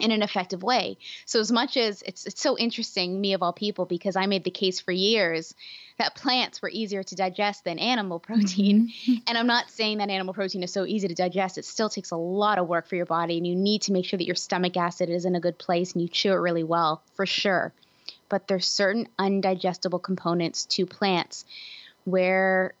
in 0.00 0.10
an 0.10 0.22
effective 0.22 0.62
way. 0.62 0.96
So 1.26 1.40
as 1.40 1.50
much 1.50 1.76
as 1.76 2.02
it's 2.02 2.26
it's 2.26 2.40
so 2.40 2.56
interesting, 2.56 3.20
me 3.20 3.34
of 3.34 3.42
all 3.42 3.52
people, 3.52 3.84
because 3.84 4.16
I 4.16 4.26
made 4.26 4.44
the 4.44 4.50
case 4.50 4.80
for 4.80 4.92
years 4.92 5.54
that 5.98 6.14
plants 6.14 6.62
were 6.62 6.70
easier 6.70 7.02
to 7.02 7.14
digest 7.14 7.64
than 7.64 7.78
animal 7.78 8.20
protein. 8.20 8.88
Mm-hmm. 8.88 9.14
And 9.26 9.36
I'm 9.36 9.46
not 9.48 9.68
saying 9.68 9.98
that 9.98 10.10
animal 10.10 10.32
protein 10.32 10.62
is 10.62 10.72
so 10.72 10.86
easy 10.86 11.08
to 11.08 11.14
digest. 11.14 11.58
It 11.58 11.64
still 11.64 11.88
takes 11.88 12.12
a 12.12 12.16
lot 12.16 12.58
of 12.58 12.68
work 12.68 12.88
for 12.88 12.96
your 12.96 13.06
body, 13.06 13.36
and 13.36 13.46
you 13.46 13.56
need 13.56 13.82
to 13.82 13.92
make 13.92 14.04
sure 14.04 14.16
that 14.16 14.26
your 14.26 14.36
stomach 14.36 14.76
acid 14.76 15.10
is 15.10 15.24
in 15.24 15.34
a 15.34 15.40
good 15.40 15.58
place 15.58 15.92
and 15.92 16.02
you 16.02 16.08
chew 16.08 16.32
it 16.32 16.36
really 16.36 16.64
well, 16.64 17.02
for 17.14 17.26
sure. 17.26 17.72
But 18.28 18.46
there's 18.46 18.66
certain 18.66 19.08
undigestible 19.18 20.02
components 20.02 20.66
to 20.66 20.86
plants 20.86 21.44
where 22.04 22.74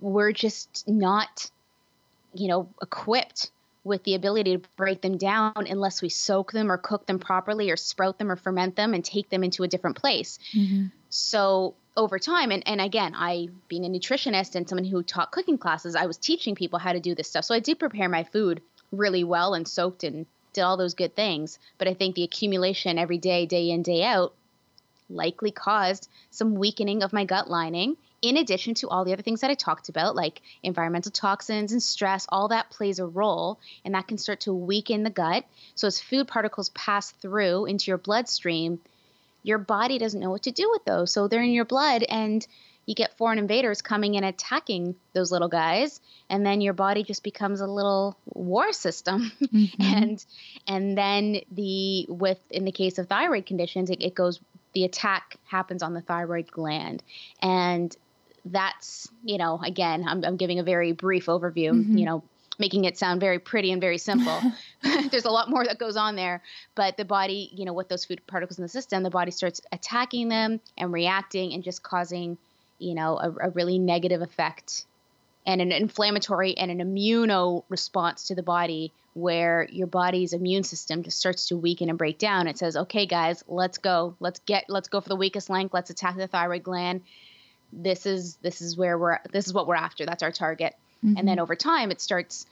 we're 0.00 0.32
just 0.32 0.86
not, 0.86 1.50
you 2.34 2.48
know, 2.48 2.68
equipped 2.82 3.50
with 3.84 4.04
the 4.04 4.14
ability 4.14 4.58
to 4.58 4.68
break 4.76 5.00
them 5.00 5.16
down 5.16 5.54
unless 5.56 6.02
we 6.02 6.10
soak 6.10 6.52
them 6.52 6.70
or 6.70 6.76
cook 6.76 7.06
them 7.06 7.18
properly 7.18 7.70
or 7.70 7.76
sprout 7.76 8.18
them 8.18 8.30
or 8.30 8.36
ferment 8.36 8.76
them 8.76 8.92
and 8.92 9.04
take 9.04 9.30
them 9.30 9.42
into 9.42 9.62
a 9.62 9.68
different 9.68 9.96
place. 9.96 10.38
Mm-hmm. 10.54 10.86
So 11.08 11.74
over 11.96 12.18
time, 12.18 12.50
and, 12.50 12.62
and 12.66 12.80
again, 12.80 13.14
I 13.16 13.48
being 13.68 13.84
a 13.84 13.88
nutritionist 13.88 14.54
and 14.54 14.68
someone 14.68 14.84
who 14.84 15.02
taught 15.02 15.32
cooking 15.32 15.58
classes, 15.58 15.96
I 15.96 16.06
was 16.06 16.16
teaching 16.16 16.54
people 16.54 16.78
how 16.78 16.92
to 16.92 17.00
do 17.00 17.14
this 17.14 17.28
stuff. 17.28 17.44
So 17.44 17.54
I 17.54 17.60
did 17.60 17.78
prepare 17.78 18.08
my 18.08 18.24
food 18.24 18.62
really 18.92 19.24
well 19.24 19.54
and 19.54 19.66
soaked 19.66 20.04
and 20.04 20.26
did 20.52 20.62
all 20.62 20.76
those 20.76 20.94
good 20.94 21.14
things. 21.14 21.58
But 21.76 21.88
I 21.88 21.94
think 21.94 22.14
the 22.14 22.22
accumulation 22.22 22.98
every 22.98 23.18
day, 23.18 23.46
day 23.46 23.70
in, 23.70 23.82
day 23.82 24.04
out, 24.04 24.32
likely 25.10 25.50
caused 25.50 26.08
some 26.30 26.54
weakening 26.54 27.02
of 27.02 27.12
my 27.12 27.24
gut 27.24 27.48
lining 27.48 27.96
in 28.20 28.36
addition 28.36 28.74
to 28.74 28.88
all 28.88 29.04
the 29.04 29.12
other 29.12 29.22
things 29.22 29.40
that 29.40 29.50
I 29.50 29.54
talked 29.54 29.88
about, 29.88 30.16
like 30.16 30.42
environmental 30.62 31.12
toxins 31.12 31.72
and 31.72 31.82
stress, 31.82 32.26
all 32.30 32.48
that 32.48 32.70
plays 32.70 32.98
a 32.98 33.06
role, 33.06 33.58
and 33.84 33.94
that 33.94 34.08
can 34.08 34.18
start 34.18 34.40
to 34.40 34.52
weaken 34.52 35.04
the 35.04 35.10
gut. 35.10 35.44
So, 35.74 35.86
as 35.86 36.00
food 36.00 36.26
particles 36.26 36.70
pass 36.70 37.12
through 37.12 37.66
into 37.66 37.90
your 37.90 37.98
bloodstream, 37.98 38.80
your 39.42 39.58
body 39.58 39.98
doesn't 39.98 40.20
know 40.20 40.30
what 40.30 40.42
to 40.44 40.52
do 40.52 40.68
with 40.70 40.84
those. 40.84 41.12
So, 41.12 41.28
they're 41.28 41.42
in 41.42 41.50
your 41.50 41.64
blood, 41.64 42.02
and 42.02 42.46
you 42.88 42.94
get 42.94 43.18
foreign 43.18 43.38
invaders 43.38 43.82
coming 43.82 44.16
and 44.16 44.24
attacking 44.24 44.96
those 45.12 45.30
little 45.30 45.48
guys 45.48 46.00
and 46.30 46.44
then 46.44 46.62
your 46.62 46.72
body 46.72 47.02
just 47.02 47.22
becomes 47.22 47.60
a 47.60 47.66
little 47.66 48.16
war 48.24 48.72
system 48.72 49.30
mm-hmm. 49.42 49.82
and 49.82 50.24
and 50.66 50.96
then 50.96 51.42
the 51.52 52.06
with 52.08 52.38
in 52.50 52.64
the 52.64 52.72
case 52.72 52.96
of 52.96 53.06
thyroid 53.06 53.44
conditions 53.44 53.90
it, 53.90 54.02
it 54.02 54.14
goes 54.14 54.40
the 54.72 54.84
attack 54.84 55.36
happens 55.44 55.82
on 55.82 55.92
the 55.92 56.00
thyroid 56.00 56.50
gland 56.50 57.02
and 57.42 57.94
that's 58.46 59.10
you 59.22 59.36
know 59.36 59.60
again 59.62 60.06
I'm, 60.08 60.24
I'm 60.24 60.38
giving 60.38 60.58
a 60.58 60.62
very 60.62 60.92
brief 60.92 61.26
overview 61.26 61.72
mm-hmm. 61.72 61.98
you 61.98 62.06
know 62.06 62.22
making 62.58 62.84
it 62.84 62.98
sound 62.98 63.20
very 63.20 63.38
pretty 63.38 63.72
and 63.72 63.80
very 63.80 63.98
simple. 63.98 64.40
There's 65.10 65.24
a 65.24 65.30
lot 65.30 65.50
more 65.50 65.64
that 65.64 65.78
goes 65.78 65.96
on 65.96 66.16
there 66.16 66.42
but 66.74 66.96
the 66.96 67.04
body 67.04 67.50
you 67.54 67.64
know 67.64 67.72
with 67.72 67.88
those 67.88 68.04
food 68.04 68.20
particles 68.26 68.58
in 68.58 68.62
the 68.62 68.68
system 68.68 69.02
the 69.02 69.10
body 69.10 69.30
starts 69.30 69.60
attacking 69.72 70.28
them 70.28 70.60
and 70.76 70.92
reacting 70.92 71.52
and 71.52 71.64
just 71.64 71.82
causing 71.82 72.38
you 72.78 72.94
know 72.94 73.18
a, 73.18 73.48
a 73.48 73.50
really 73.50 73.78
negative 73.78 74.22
effect 74.22 74.84
and 75.44 75.60
an 75.60 75.72
inflammatory 75.72 76.56
and 76.56 76.70
an 76.70 76.78
immuno 76.78 77.64
response 77.68 78.28
to 78.28 78.34
the 78.34 78.42
body 78.42 78.92
where 79.14 79.66
your 79.72 79.86
body's 79.88 80.32
immune 80.32 80.62
system 80.62 81.02
just 81.02 81.18
starts 81.18 81.48
to 81.48 81.56
weaken 81.56 81.88
and 81.88 81.98
break 81.98 82.18
down. 82.18 82.46
It 82.46 82.58
says 82.58 82.76
okay 82.76 83.06
guys 83.06 83.42
let's 83.48 83.78
go. 83.78 84.14
Let's 84.20 84.40
get 84.40 84.66
let's 84.68 84.88
go 84.88 85.00
for 85.00 85.08
the 85.08 85.16
weakest 85.16 85.50
link. 85.50 85.74
Let's 85.74 85.90
attack 85.90 86.16
the 86.16 86.28
thyroid 86.28 86.62
gland. 86.62 87.02
This 87.72 88.06
is 88.06 88.36
this 88.36 88.60
is 88.60 88.76
where 88.76 88.96
we're 88.96 89.18
this 89.32 89.46
is 89.46 89.52
what 89.52 89.66
we're 89.66 89.74
after. 89.74 90.06
That's 90.06 90.22
our 90.22 90.32
target 90.32 90.74
mm-hmm. 91.04 91.16
and 91.16 91.28
then 91.28 91.36
mm-hmm. 91.36 91.42
over 91.42 91.54
time 91.54 91.90
it 91.90 92.00
starts 92.00 92.46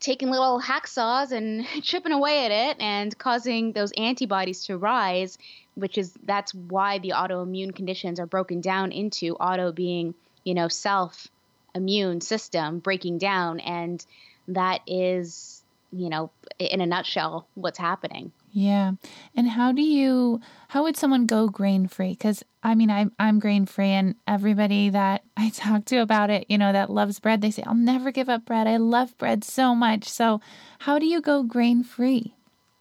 taking 0.00 0.30
little 0.30 0.60
hacksaws 0.60 1.30
and 1.30 1.66
chipping 1.82 2.12
away 2.12 2.46
at 2.46 2.50
it 2.50 2.80
and 2.80 3.16
causing 3.18 3.72
those 3.72 3.92
antibodies 3.92 4.64
to 4.64 4.76
rise 4.76 5.38
which 5.74 5.98
is 5.98 6.14
that's 6.24 6.54
why 6.54 6.98
the 6.98 7.10
autoimmune 7.10 7.74
conditions 7.74 8.18
are 8.18 8.26
broken 8.26 8.60
down 8.60 8.92
into 8.92 9.34
auto 9.36 9.72
being 9.72 10.14
you 10.44 10.54
know 10.54 10.68
self 10.68 11.28
immune 11.74 12.20
system 12.20 12.78
breaking 12.78 13.18
down 13.18 13.60
and 13.60 14.04
that 14.48 14.80
is 14.86 15.62
you 15.92 16.08
know 16.08 16.30
in 16.58 16.80
a 16.80 16.86
nutshell 16.86 17.46
what's 17.54 17.78
happening 17.78 18.32
yeah 18.52 18.92
and 19.36 19.48
how 19.48 19.72
do 19.72 19.82
you 19.82 20.40
how 20.68 20.82
would 20.82 20.96
someone 20.96 21.26
go 21.26 21.48
grain 21.48 21.86
free 21.86 22.10
because 22.10 22.44
i 22.62 22.74
mean 22.74 22.90
i'm 22.90 23.12
i'm 23.18 23.38
grain 23.38 23.66
free 23.66 23.90
and 23.90 24.14
everybody 24.26 24.90
that 24.90 25.22
i 25.36 25.50
talk 25.54 25.84
to 25.84 25.98
about 25.98 26.30
it 26.30 26.44
you 26.48 26.58
know 26.58 26.72
that 26.72 26.90
loves 26.90 27.20
bread 27.20 27.40
they 27.40 27.50
say 27.50 27.62
i'll 27.66 27.74
never 27.74 28.10
give 28.10 28.28
up 28.28 28.44
bread 28.44 28.66
i 28.66 28.76
love 28.76 29.16
bread 29.18 29.44
so 29.44 29.74
much 29.74 30.08
so 30.08 30.40
how 30.80 30.98
do 30.98 31.06
you 31.06 31.20
go 31.20 31.42
grain 31.42 31.82
free 31.82 32.34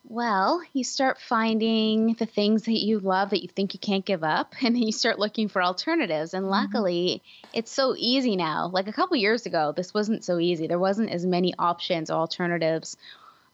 well, 0.10 0.64
you 0.74 0.84
start 0.84 1.20
finding 1.20 2.16
the 2.16 2.26
things 2.26 2.64
that 2.64 2.80
you 2.80 2.98
love 2.98 3.30
that 3.30 3.44
you 3.44 3.48
think 3.48 3.76
you 3.76 3.80
can't 3.80 4.04
give 4.04 4.24
up, 4.24 4.56
and 4.64 4.76
then 4.76 4.82
you 4.82 4.92
start 4.92 5.20
looking 5.20 5.50
for 5.50 5.62
alternatives. 5.62 6.34
And 6.34 6.46
mm-hmm. 6.46 6.52
luckily, 6.52 7.22
mm-hmm. 7.24 7.50
it's 7.54 7.72
so 7.72 7.94
easy 7.96 8.36
now. 8.36 8.72
Like 8.74 8.88
a 8.88 8.94
couple 8.94 9.18
years 9.18 9.46
ago, 9.46 9.72
this 9.72 9.94
wasn't 9.94 10.24
so 10.26 10.40
easy. 10.40 10.66
There 10.66 10.80
wasn't 10.80 11.12
as 11.12 11.28
many 11.28 11.54
options, 11.60 12.10
alternatives, 12.10 12.98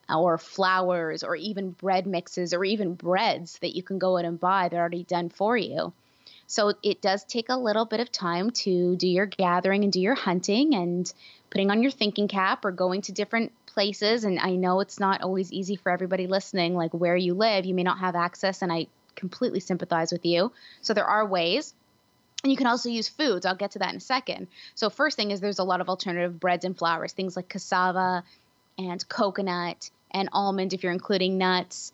or 0.10 0.38
flours, 0.38 1.24
or 1.24 1.36
even 1.36 1.72
bread 1.72 2.06
mixes, 2.06 2.54
or 2.54 2.64
even 2.64 2.94
breads 2.94 3.58
that 3.60 3.76
you 3.76 3.84
can 3.84 3.98
go 3.98 4.18
in 4.18 4.26
and 4.26 4.40
buy. 4.40 4.70
They're 4.70 4.82
already 4.82 5.04
done 5.04 5.30
for 5.30 5.58
you. 5.58 5.94
So 6.48 6.74
it 6.84 7.02
does 7.02 7.24
take 7.24 7.50
a 7.50 7.58
little 7.58 7.86
bit 7.86 8.00
of 8.00 8.12
time 8.12 8.52
to 8.52 8.96
do 8.96 9.08
your 9.08 9.26
gathering 9.26 9.84
and 9.84 9.92
do 9.92 10.00
your 10.00 10.16
hunting 10.16 10.76
and 10.76 11.12
putting 11.50 11.72
on 11.72 11.82
your 11.82 11.92
thinking 11.92 12.28
cap 12.28 12.66
or 12.66 12.72
going 12.72 13.02
to 13.04 13.12
different 13.12 13.52
places. 13.66 14.24
And 14.24 14.40
I 14.40 14.52
know 14.52 14.80
it's 14.80 15.00
not 15.00 15.22
always 15.22 15.52
easy 15.52 15.76
for 15.76 15.92
everybody 15.92 16.28
listening 16.28 16.76
like 16.76 16.94
where 16.94 17.16
you 17.16 17.34
live. 17.34 17.66
You 17.66 17.74
may 17.74 17.84
not 17.84 18.00
have 18.00 18.16
access 18.16 18.62
and 18.62 18.72
I 18.72 18.88
completely 19.16 19.60
sympathize 19.60 20.12
with 20.12 20.26
you. 20.26 20.52
So 20.82 20.94
there 20.94 21.06
are 21.06 21.26
ways. 21.26 21.74
And 22.44 22.52
you 22.52 22.58
can 22.58 22.68
also 22.68 22.90
use 22.90 23.08
foods. 23.10 23.46
I'll 23.46 23.56
get 23.56 23.72
to 23.72 23.80
that 23.80 23.90
in 23.90 23.98
a 23.98 24.02
second. 24.02 24.48
So 24.76 24.92
first 24.92 25.18
thing 25.18 25.32
is 25.32 25.42
there's 25.42 25.60
a 25.60 25.64
lot 25.64 25.82
of 25.82 25.90
alternative 25.90 26.40
breads 26.40 26.64
and 26.64 26.78
flours 26.78 27.14
things 27.14 27.36
like 27.36 27.50
cassava 27.50 28.24
and 28.78 29.08
coconut 29.08 29.90
and 30.12 30.30
almond 30.32 30.74
if 30.74 30.84
you're 30.84 30.92
including 30.92 31.38
nuts 31.38 31.92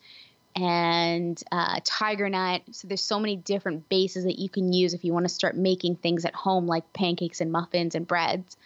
and 0.55 1.41
uh, 1.51 1.79
tiger 1.83 2.29
nut. 2.29 2.61
So 2.71 2.87
there's 2.87 3.01
so 3.01 3.19
many 3.19 3.35
different 3.35 3.87
bases 3.89 4.25
that 4.25 4.39
you 4.39 4.49
can 4.49 4.73
use 4.73 4.93
if 4.93 5.05
you 5.05 5.13
want 5.13 5.25
to 5.25 5.33
start 5.33 5.55
making 5.55 5.95
things 5.95 6.25
at 6.25 6.35
home, 6.35 6.67
like 6.67 6.91
pancakes 6.93 7.41
and 7.41 7.51
muffins 7.51 7.95
and 7.95 8.07
breads 8.07 8.57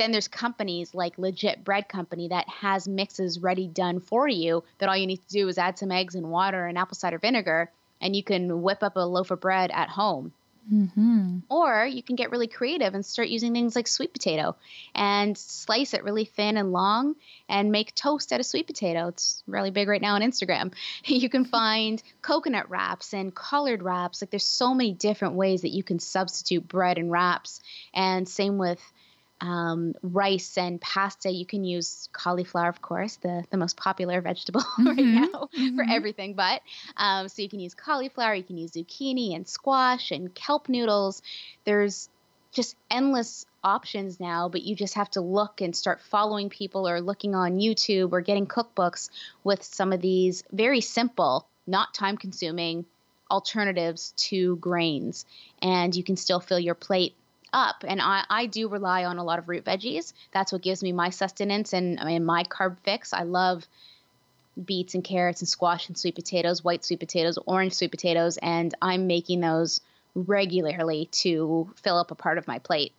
then 0.00 0.12
there's 0.12 0.28
companies 0.28 0.94
like 0.94 1.18
Legit 1.18 1.62
Bread 1.62 1.86
Company 1.86 2.28
that 2.28 2.48
has 2.48 2.88
mixes 2.88 3.38
ready 3.38 3.66
done 3.66 4.00
for 4.00 4.26
you 4.26 4.64
that 4.78 4.88
all 4.88 4.96
you 4.96 5.06
need 5.06 5.20
to 5.20 5.28
do 5.28 5.46
is 5.46 5.58
add 5.58 5.78
some 5.78 5.92
eggs 5.92 6.14
and 6.14 6.30
water 6.30 6.64
and 6.64 6.78
apple 6.78 6.96
cider 6.96 7.18
vinegar 7.18 7.70
and 8.00 8.16
you 8.16 8.22
can 8.22 8.62
whip 8.62 8.82
up 8.82 8.96
a 8.96 9.00
loaf 9.00 9.30
of 9.30 9.40
bread 9.40 9.70
at 9.70 9.90
home. 9.90 10.32
Mm-hmm. 10.72 11.38
Or 11.48 11.84
you 11.84 12.02
can 12.02 12.16
get 12.16 12.30
really 12.30 12.46
creative 12.46 12.94
and 12.94 13.04
start 13.04 13.28
using 13.28 13.52
things 13.52 13.74
like 13.74 13.88
sweet 13.88 14.12
potato 14.12 14.56
and 14.94 15.36
slice 15.36 15.94
it 15.94 16.04
really 16.04 16.24
thin 16.24 16.56
and 16.56 16.72
long 16.72 17.16
and 17.48 17.72
make 17.72 17.94
toast 17.94 18.32
out 18.32 18.40
of 18.40 18.46
sweet 18.46 18.66
potato. 18.66 19.08
It's 19.08 19.42
really 19.46 19.70
big 19.70 19.88
right 19.88 20.02
now 20.02 20.14
on 20.14 20.22
Instagram. 20.22 20.72
You 21.20 21.28
can 21.28 21.44
find 21.44 22.02
coconut 22.22 22.70
wraps 22.70 23.12
and 23.12 23.34
collard 23.34 23.82
wraps. 23.82 24.22
Like 24.22 24.30
there's 24.30 24.44
so 24.44 24.74
many 24.74 24.92
different 24.92 25.34
ways 25.34 25.62
that 25.62 25.70
you 25.70 25.82
can 25.82 25.98
substitute 25.98 26.66
bread 26.66 26.98
and 26.98 27.10
wraps. 27.10 27.60
And 27.92 28.28
same 28.28 28.56
with 28.56 28.80
um, 29.40 29.94
rice 30.02 30.58
and 30.58 30.80
pasta. 30.80 31.30
You 31.30 31.46
can 31.46 31.64
use 31.64 32.08
cauliflower, 32.12 32.68
of 32.68 32.82
course, 32.82 33.16
the, 33.16 33.44
the 33.50 33.56
most 33.56 33.76
popular 33.76 34.20
vegetable 34.30 34.60
mm-hmm. 34.78 34.86
right 34.86 34.98
now 34.98 35.48
mm-hmm. 35.58 35.76
for 35.76 35.84
everything. 35.88 36.34
But 36.34 36.62
um, 36.96 37.28
so 37.28 37.42
you 37.42 37.48
can 37.48 37.60
use 37.60 37.74
cauliflower, 37.74 38.34
you 38.34 38.44
can 38.44 38.58
use 38.58 38.72
zucchini 38.72 39.34
and 39.34 39.46
squash 39.48 40.10
and 40.10 40.34
kelp 40.34 40.68
noodles. 40.68 41.22
There's 41.64 42.08
just 42.52 42.76
endless 42.90 43.46
options 43.62 44.18
now, 44.18 44.48
but 44.48 44.62
you 44.62 44.74
just 44.74 44.94
have 44.94 45.10
to 45.10 45.20
look 45.20 45.60
and 45.60 45.74
start 45.76 46.00
following 46.00 46.48
people 46.48 46.88
or 46.88 47.00
looking 47.00 47.34
on 47.34 47.58
YouTube 47.58 48.12
or 48.12 48.20
getting 48.20 48.46
cookbooks 48.46 49.10
with 49.44 49.62
some 49.62 49.92
of 49.92 50.00
these 50.00 50.42
very 50.50 50.80
simple, 50.80 51.46
not 51.66 51.94
time 51.94 52.16
consuming 52.16 52.86
alternatives 53.30 54.12
to 54.16 54.56
grains. 54.56 55.24
And 55.62 55.94
you 55.94 56.02
can 56.02 56.16
still 56.16 56.40
fill 56.40 56.58
your 56.58 56.74
plate 56.74 57.14
up. 57.52 57.84
And 57.86 58.00
I, 58.00 58.24
I 58.28 58.46
do 58.46 58.68
rely 58.68 59.04
on 59.04 59.18
a 59.18 59.24
lot 59.24 59.38
of 59.38 59.48
root 59.48 59.64
veggies. 59.64 60.12
That's 60.32 60.52
what 60.52 60.62
gives 60.62 60.82
me 60.82 60.92
my 60.92 61.10
sustenance 61.10 61.72
and 61.72 61.98
mean, 62.04 62.24
my 62.24 62.44
carb 62.44 62.78
fix. 62.84 63.12
I 63.12 63.22
love 63.22 63.66
beets 64.62 64.94
and 64.94 65.04
carrots 65.04 65.40
and 65.40 65.48
squash 65.48 65.88
and 65.88 65.96
sweet 65.96 66.14
potatoes, 66.14 66.64
white 66.64 66.84
sweet 66.84 67.00
potatoes, 67.00 67.38
orange 67.46 67.74
sweet 67.74 67.90
potatoes, 67.90 68.38
and 68.38 68.74
I'm 68.82 69.06
making 69.06 69.40
those 69.40 69.80
regularly 70.14 71.06
to 71.12 71.70
fill 71.76 71.98
up 71.98 72.10
a 72.10 72.14
part 72.14 72.38
of 72.38 72.48
my 72.48 72.58
plate. 72.58 72.92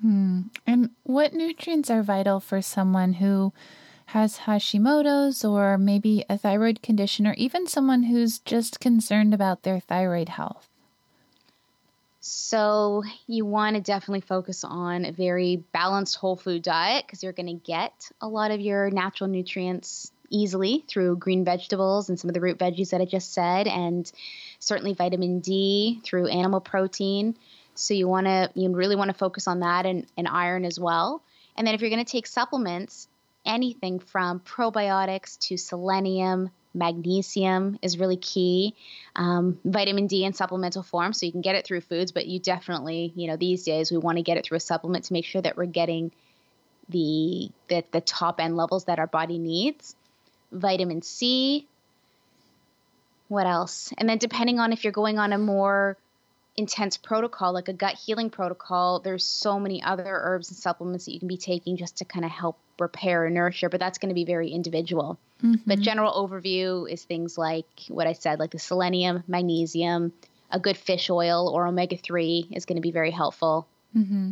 Hmm. 0.00 0.42
And 0.66 0.90
what 1.02 1.32
nutrients 1.32 1.90
are 1.90 2.02
vital 2.02 2.40
for 2.40 2.62
someone 2.62 3.14
who 3.14 3.52
has 4.06 4.40
Hashimoto's 4.40 5.44
or 5.44 5.76
maybe 5.76 6.24
a 6.30 6.38
thyroid 6.38 6.82
condition 6.82 7.26
or 7.26 7.34
even 7.34 7.66
someone 7.66 8.04
who's 8.04 8.38
just 8.38 8.80
concerned 8.80 9.34
about 9.34 9.62
their 9.62 9.80
thyroid 9.80 10.30
health? 10.30 10.67
So 12.20 13.04
you 13.26 13.44
want 13.46 13.76
to 13.76 13.82
definitely 13.82 14.22
focus 14.22 14.64
on 14.64 15.04
a 15.04 15.12
very 15.12 15.64
balanced 15.72 16.16
whole 16.16 16.36
food 16.36 16.62
diet 16.62 17.04
because 17.06 17.22
you're 17.22 17.32
going 17.32 17.46
to 17.46 17.64
get 17.64 18.10
a 18.20 18.28
lot 18.28 18.50
of 18.50 18.60
your 18.60 18.90
natural 18.90 19.30
nutrients 19.30 20.10
easily 20.30 20.84
through 20.88 21.16
green 21.16 21.44
vegetables 21.44 22.08
and 22.08 22.18
some 22.18 22.28
of 22.28 22.34
the 22.34 22.40
root 22.40 22.58
veggies 22.58 22.90
that 22.90 23.00
I 23.00 23.04
just 23.04 23.32
said, 23.32 23.66
and 23.66 24.10
certainly 24.58 24.94
vitamin 24.94 25.40
D 25.40 26.00
through 26.04 26.28
animal 26.28 26.60
protein. 26.60 27.36
So 27.74 27.94
you 27.94 28.08
want 28.08 28.26
to 28.26 28.50
you 28.54 28.68
really 28.74 28.96
want 28.96 29.10
to 29.10 29.16
focus 29.16 29.46
on 29.46 29.60
that 29.60 29.86
and, 29.86 30.06
and 30.16 30.26
iron 30.26 30.64
as 30.64 30.78
well. 30.78 31.22
And 31.56 31.66
then 31.66 31.74
if 31.74 31.80
you're 31.80 31.90
going 31.90 32.04
to 32.04 32.10
take 32.10 32.26
supplements, 32.26 33.08
anything 33.46 34.00
from 34.00 34.40
probiotics 34.40 35.38
to 35.48 35.56
selenium, 35.56 36.50
Magnesium 36.78 37.78
is 37.82 37.98
really 37.98 38.16
key. 38.16 38.74
Um, 39.16 39.58
vitamin 39.64 40.06
D 40.06 40.24
in 40.24 40.32
supplemental 40.32 40.82
form, 40.82 41.12
so 41.12 41.26
you 41.26 41.32
can 41.32 41.40
get 41.40 41.56
it 41.56 41.66
through 41.66 41.82
foods, 41.82 42.12
but 42.12 42.26
you 42.26 42.38
definitely, 42.38 43.12
you 43.16 43.26
know, 43.26 43.36
these 43.36 43.64
days 43.64 43.90
we 43.90 43.98
want 43.98 44.16
to 44.18 44.22
get 44.22 44.36
it 44.36 44.46
through 44.46 44.56
a 44.56 44.60
supplement 44.60 45.04
to 45.06 45.12
make 45.12 45.24
sure 45.24 45.42
that 45.42 45.56
we're 45.56 45.66
getting 45.66 46.12
the 46.88 47.50
the, 47.68 47.84
the 47.92 48.00
top 48.00 48.40
end 48.40 48.56
levels 48.56 48.84
that 48.84 48.98
our 48.98 49.06
body 49.06 49.38
needs. 49.38 49.94
Vitamin 50.52 51.02
C. 51.02 51.66
What 53.28 53.46
else? 53.46 53.92
And 53.98 54.08
then 54.08 54.16
depending 54.16 54.58
on 54.58 54.72
if 54.72 54.84
you're 54.84 54.92
going 54.92 55.18
on 55.18 55.32
a 55.34 55.38
more 55.38 55.98
intense 56.58 56.96
protocol, 56.96 57.52
like 57.54 57.68
a 57.68 57.72
gut 57.72 57.94
healing 57.94 58.30
protocol, 58.30 58.98
there's 58.98 59.24
so 59.24 59.60
many 59.60 59.80
other 59.82 60.04
herbs 60.06 60.50
and 60.50 60.58
supplements 60.58 61.04
that 61.04 61.12
you 61.12 61.20
can 61.20 61.28
be 61.28 61.36
taking 61.36 61.76
just 61.76 61.98
to 61.98 62.04
kind 62.04 62.24
of 62.24 62.32
help 62.32 62.58
repair 62.80 63.24
and 63.24 63.36
you, 63.36 63.68
but 63.68 63.80
that's 63.80 63.98
going 63.98 64.08
to 64.08 64.14
be 64.14 64.24
very 64.24 64.50
individual. 64.50 65.18
Mm-hmm. 65.42 65.62
But 65.66 65.80
general 65.80 66.12
overview 66.12 66.90
is 66.90 67.04
things 67.04 67.38
like 67.38 67.66
what 67.88 68.08
I 68.08 68.12
said, 68.12 68.40
like 68.40 68.50
the 68.50 68.58
selenium, 68.58 69.22
magnesium, 69.28 70.12
a 70.50 70.58
good 70.58 70.76
fish 70.76 71.08
oil 71.10 71.48
or 71.48 71.66
omega 71.66 71.96
3 71.96 72.48
is 72.50 72.64
going 72.64 72.76
to 72.76 72.82
be 72.82 72.90
very 72.90 73.12
helpful. 73.12 73.68
Mm-hmm. 73.96 74.30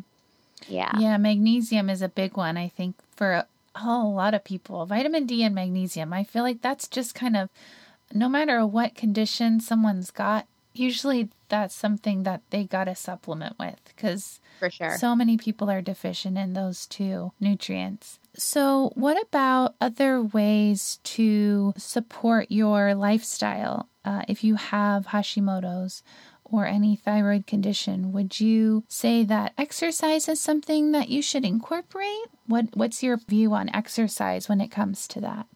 Yeah. 0.67 0.99
Yeah, 0.99 1.17
magnesium 1.19 1.89
is 1.89 2.03
a 2.03 2.09
big 2.09 2.37
one, 2.37 2.57
I 2.57 2.69
think, 2.69 2.97
for 3.15 3.33
a, 3.33 3.47
a 3.77 4.05
lot 4.05 4.35
of 4.35 4.43
people. 4.43 4.85
Vitamin 4.85 5.27
D 5.27 5.45
and 5.45 5.55
magnesium, 5.55 6.13
I 6.13 6.25
feel 6.25 6.43
like 6.43 6.61
that's 6.61 6.89
just 6.89 7.15
kind 7.15 7.37
of 7.37 7.51
no 8.13 8.29
matter 8.29 8.67
what 8.67 8.97
condition 8.97 9.61
someone's 9.61 10.11
got, 10.11 10.47
usually 10.79 11.31
that's 11.49 11.75
something 11.75 12.25
that 12.25 12.43
they 12.51 12.65
got 12.65 12.85
to 12.85 12.95
supplement 12.95 13.59
with 13.59 13.81
because 13.85 14.41
for 14.59 14.71
sure. 14.71 14.97
so 14.99 15.15
many 15.15 15.37
people 15.37 15.71
are 15.71 15.83
deficient 15.83 16.37
in 16.37 16.53
those 16.53 16.87
two 16.87 17.33
nutrients. 17.41 18.19
So 18.37 18.93
what 18.95 19.21
about 19.23 19.75
other 19.81 20.23
ways 20.23 20.99
to 21.05 21.73
support 21.77 22.51
your 22.51 22.95
lifestyle? 22.95 23.89
Uh, 24.05 24.23
if 24.29 24.45
you 24.45 24.57
have 24.57 25.09
hashimoto's 25.09 26.03
or 26.45 26.65
any 26.65 26.95
thyroid 26.95 27.45
condition 27.45 28.13
would 28.13 28.39
you 28.39 28.85
say 28.87 29.25
that 29.25 29.53
exercise 29.59 30.29
is 30.29 30.41
something 30.41 30.93
that 30.93 31.09
you 31.09 31.21
should 31.23 31.45
incorporate? 31.45 32.27
What 32.47 32.77
what's 32.77 33.03
your 33.03 33.17
view 33.17 33.53
on 33.55 33.75
exercise 33.75 34.49
when 34.49 34.61
it 34.61 34.71
comes 34.71 35.09
to 35.09 35.21
that 35.23 35.47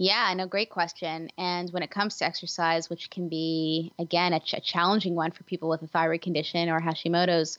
yeah, 0.00 0.32
no, 0.34 0.46
great 0.46 0.70
question. 0.70 1.28
And 1.36 1.70
when 1.74 1.82
it 1.82 1.90
comes 1.90 2.16
to 2.16 2.24
exercise, 2.24 2.88
which 2.88 3.10
can 3.10 3.28
be, 3.28 3.92
again, 3.98 4.32
a, 4.32 4.40
ch- 4.40 4.54
a 4.54 4.60
challenging 4.62 5.14
one 5.14 5.30
for 5.30 5.44
people 5.44 5.68
with 5.68 5.82
a 5.82 5.88
thyroid 5.88 6.22
condition 6.22 6.70
or 6.70 6.80
Hashimoto's, 6.80 7.58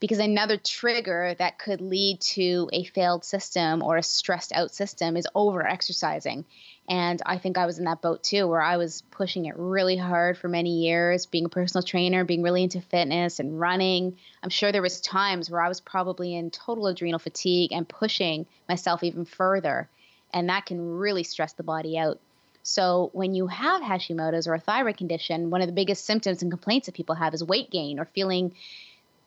because 0.00 0.18
another 0.18 0.56
trigger 0.56 1.34
that 1.38 1.58
could 1.58 1.82
lead 1.82 2.22
to 2.22 2.70
a 2.72 2.84
failed 2.84 3.22
system 3.22 3.82
or 3.82 3.98
a 3.98 4.02
stressed 4.02 4.50
out 4.54 4.74
system 4.74 5.14
is 5.14 5.28
over 5.34 5.66
exercising. 5.66 6.46
And 6.88 7.20
I 7.26 7.36
think 7.36 7.58
I 7.58 7.66
was 7.66 7.78
in 7.78 7.84
that 7.84 8.00
boat 8.00 8.22
too, 8.22 8.48
where 8.48 8.62
I 8.62 8.78
was 8.78 9.02
pushing 9.10 9.44
it 9.44 9.54
really 9.58 9.98
hard 9.98 10.38
for 10.38 10.48
many 10.48 10.84
years, 10.86 11.26
being 11.26 11.44
a 11.44 11.50
personal 11.50 11.82
trainer, 11.82 12.24
being 12.24 12.42
really 12.42 12.62
into 12.62 12.80
fitness 12.80 13.40
and 13.40 13.60
running. 13.60 14.16
I'm 14.42 14.48
sure 14.48 14.72
there 14.72 14.80
was 14.80 15.02
times 15.02 15.50
where 15.50 15.60
I 15.60 15.68
was 15.68 15.82
probably 15.82 16.34
in 16.34 16.50
total 16.50 16.86
adrenal 16.86 17.18
fatigue 17.18 17.72
and 17.72 17.86
pushing 17.86 18.46
myself 18.70 19.02
even 19.02 19.26
further. 19.26 19.90
And 20.34 20.50
that 20.50 20.66
can 20.66 20.98
really 20.98 21.22
stress 21.22 21.54
the 21.54 21.62
body 21.62 21.96
out. 21.96 22.20
So 22.62 23.10
when 23.12 23.34
you 23.34 23.46
have 23.46 23.80
Hashimoto's 23.80 24.46
or 24.46 24.54
a 24.54 24.60
thyroid 24.60 24.96
condition, 24.96 25.50
one 25.50 25.62
of 25.62 25.66
the 25.66 25.72
biggest 25.72 26.04
symptoms 26.04 26.42
and 26.42 26.50
complaints 26.50 26.86
that 26.86 26.94
people 26.94 27.14
have 27.14 27.32
is 27.32 27.42
weight 27.42 27.70
gain 27.70 27.98
or 27.98 28.04
feeling 28.04 28.52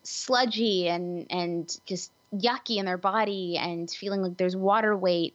sludgy 0.04 0.88
and 0.88 1.28
and 1.30 1.80
just 1.86 2.12
yucky 2.34 2.78
in 2.78 2.86
their 2.86 2.98
body 2.98 3.58
and 3.58 3.90
feeling 3.90 4.22
like 4.22 4.38
there's 4.38 4.56
water 4.56 4.96
weight 4.96 5.34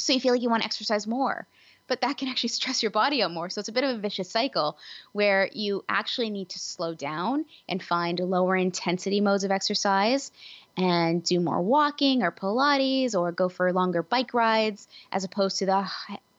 so 0.00 0.12
you 0.12 0.20
feel 0.20 0.32
like 0.32 0.42
you 0.42 0.50
want 0.50 0.62
to 0.62 0.66
exercise 0.66 1.06
more. 1.06 1.46
But 1.86 2.00
that 2.02 2.18
can 2.18 2.28
actually 2.28 2.48
stress 2.60 2.82
your 2.82 2.90
body 2.90 3.22
out 3.22 3.32
more. 3.32 3.50
So 3.50 3.60
it's 3.60 3.68
a 3.68 3.72
bit 3.72 3.84
of 3.84 3.96
a 3.96 3.98
vicious 3.98 4.30
cycle 4.30 4.78
where 5.12 5.48
you 5.52 5.84
actually 5.88 6.30
need 6.30 6.48
to 6.50 6.58
slow 6.58 6.94
down 6.94 7.44
and 7.68 7.82
find 7.82 8.18
lower 8.20 8.56
intensity 8.56 9.20
modes 9.20 9.44
of 9.44 9.50
exercise 9.50 10.32
and 10.76 11.22
do 11.22 11.40
more 11.40 11.60
walking 11.60 12.22
or 12.22 12.32
Pilates 12.32 13.14
or 13.14 13.32
go 13.32 13.48
for 13.48 13.72
longer 13.72 14.02
bike 14.02 14.34
rides 14.34 14.88
as 15.12 15.24
opposed 15.24 15.58
to 15.58 15.66
the 15.66 15.90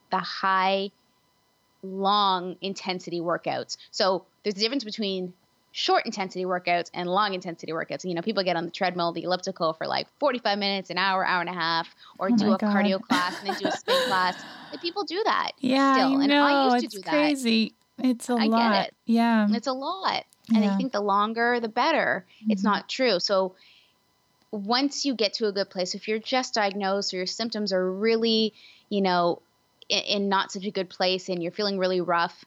the 0.09 0.17
high 0.17 0.91
long 1.83 2.55
intensity 2.61 3.19
workouts. 3.19 3.77
So 3.91 4.25
there's 4.43 4.55
a 4.55 4.59
difference 4.59 4.83
between 4.83 5.33
short 5.71 6.05
intensity 6.05 6.45
workouts 6.45 6.89
and 6.93 7.09
long 7.09 7.33
intensity 7.33 7.71
workouts. 7.71 8.03
You 8.05 8.13
know, 8.13 8.21
people 8.21 8.43
get 8.43 8.55
on 8.55 8.65
the 8.65 8.71
treadmill, 8.71 9.13
the 9.13 9.23
elliptical 9.23 9.73
for 9.73 9.87
like 9.87 10.07
45 10.19 10.57
minutes, 10.59 10.89
an 10.89 10.97
hour, 10.97 11.25
hour 11.25 11.41
and 11.41 11.49
a 11.49 11.53
half, 11.53 11.93
or 12.19 12.29
oh 12.31 12.35
do 12.35 12.53
a 12.53 12.57
God. 12.57 12.75
cardio 12.75 13.01
class 13.01 13.39
and 13.39 13.49
then 13.49 13.57
do 13.57 13.67
a 13.67 13.71
spin 13.71 13.95
class. 14.07 14.41
Like, 14.71 14.81
people 14.81 15.03
do 15.03 15.21
that 15.25 15.51
yeah, 15.59 15.93
still. 15.93 16.21
I 16.21 16.25
know. 16.25 16.45
And 16.45 16.55
I 16.55 16.63
used 16.65 16.79
to 16.79 16.85
it's 16.85 16.95
do 16.95 17.09
crazy. 17.09 17.73
that. 17.97 18.07
It's 18.07 18.29
a 18.29 18.33
I 18.33 18.45
lot. 18.45 18.87
It. 18.87 18.95
Yeah. 19.05 19.47
It's 19.51 19.67
a 19.67 19.73
lot. 19.73 20.25
And 20.53 20.63
yeah. 20.63 20.73
I 20.73 20.77
think 20.77 20.91
the 20.91 21.01
longer, 21.01 21.59
the 21.59 21.69
better. 21.69 22.25
Mm-hmm. 22.41 22.51
It's 22.51 22.63
not 22.63 22.89
true. 22.89 23.19
So 23.19 23.55
once 24.51 25.05
you 25.05 25.15
get 25.15 25.33
to 25.33 25.47
a 25.47 25.51
good 25.51 25.69
place, 25.69 25.95
if 25.95 26.07
you're 26.07 26.19
just 26.19 26.53
diagnosed 26.53 27.13
or 27.13 27.17
your 27.17 27.25
symptoms 27.25 27.71
are 27.71 27.91
really, 27.91 28.53
you 28.89 29.01
know, 29.01 29.41
in, 29.89 29.99
in 29.99 30.29
not 30.29 30.51
such 30.51 30.65
a 30.65 30.71
good 30.71 30.89
place 30.89 31.29
and 31.29 31.41
you're 31.41 31.51
feeling 31.51 31.77
really 31.77 32.01
rough, 32.01 32.45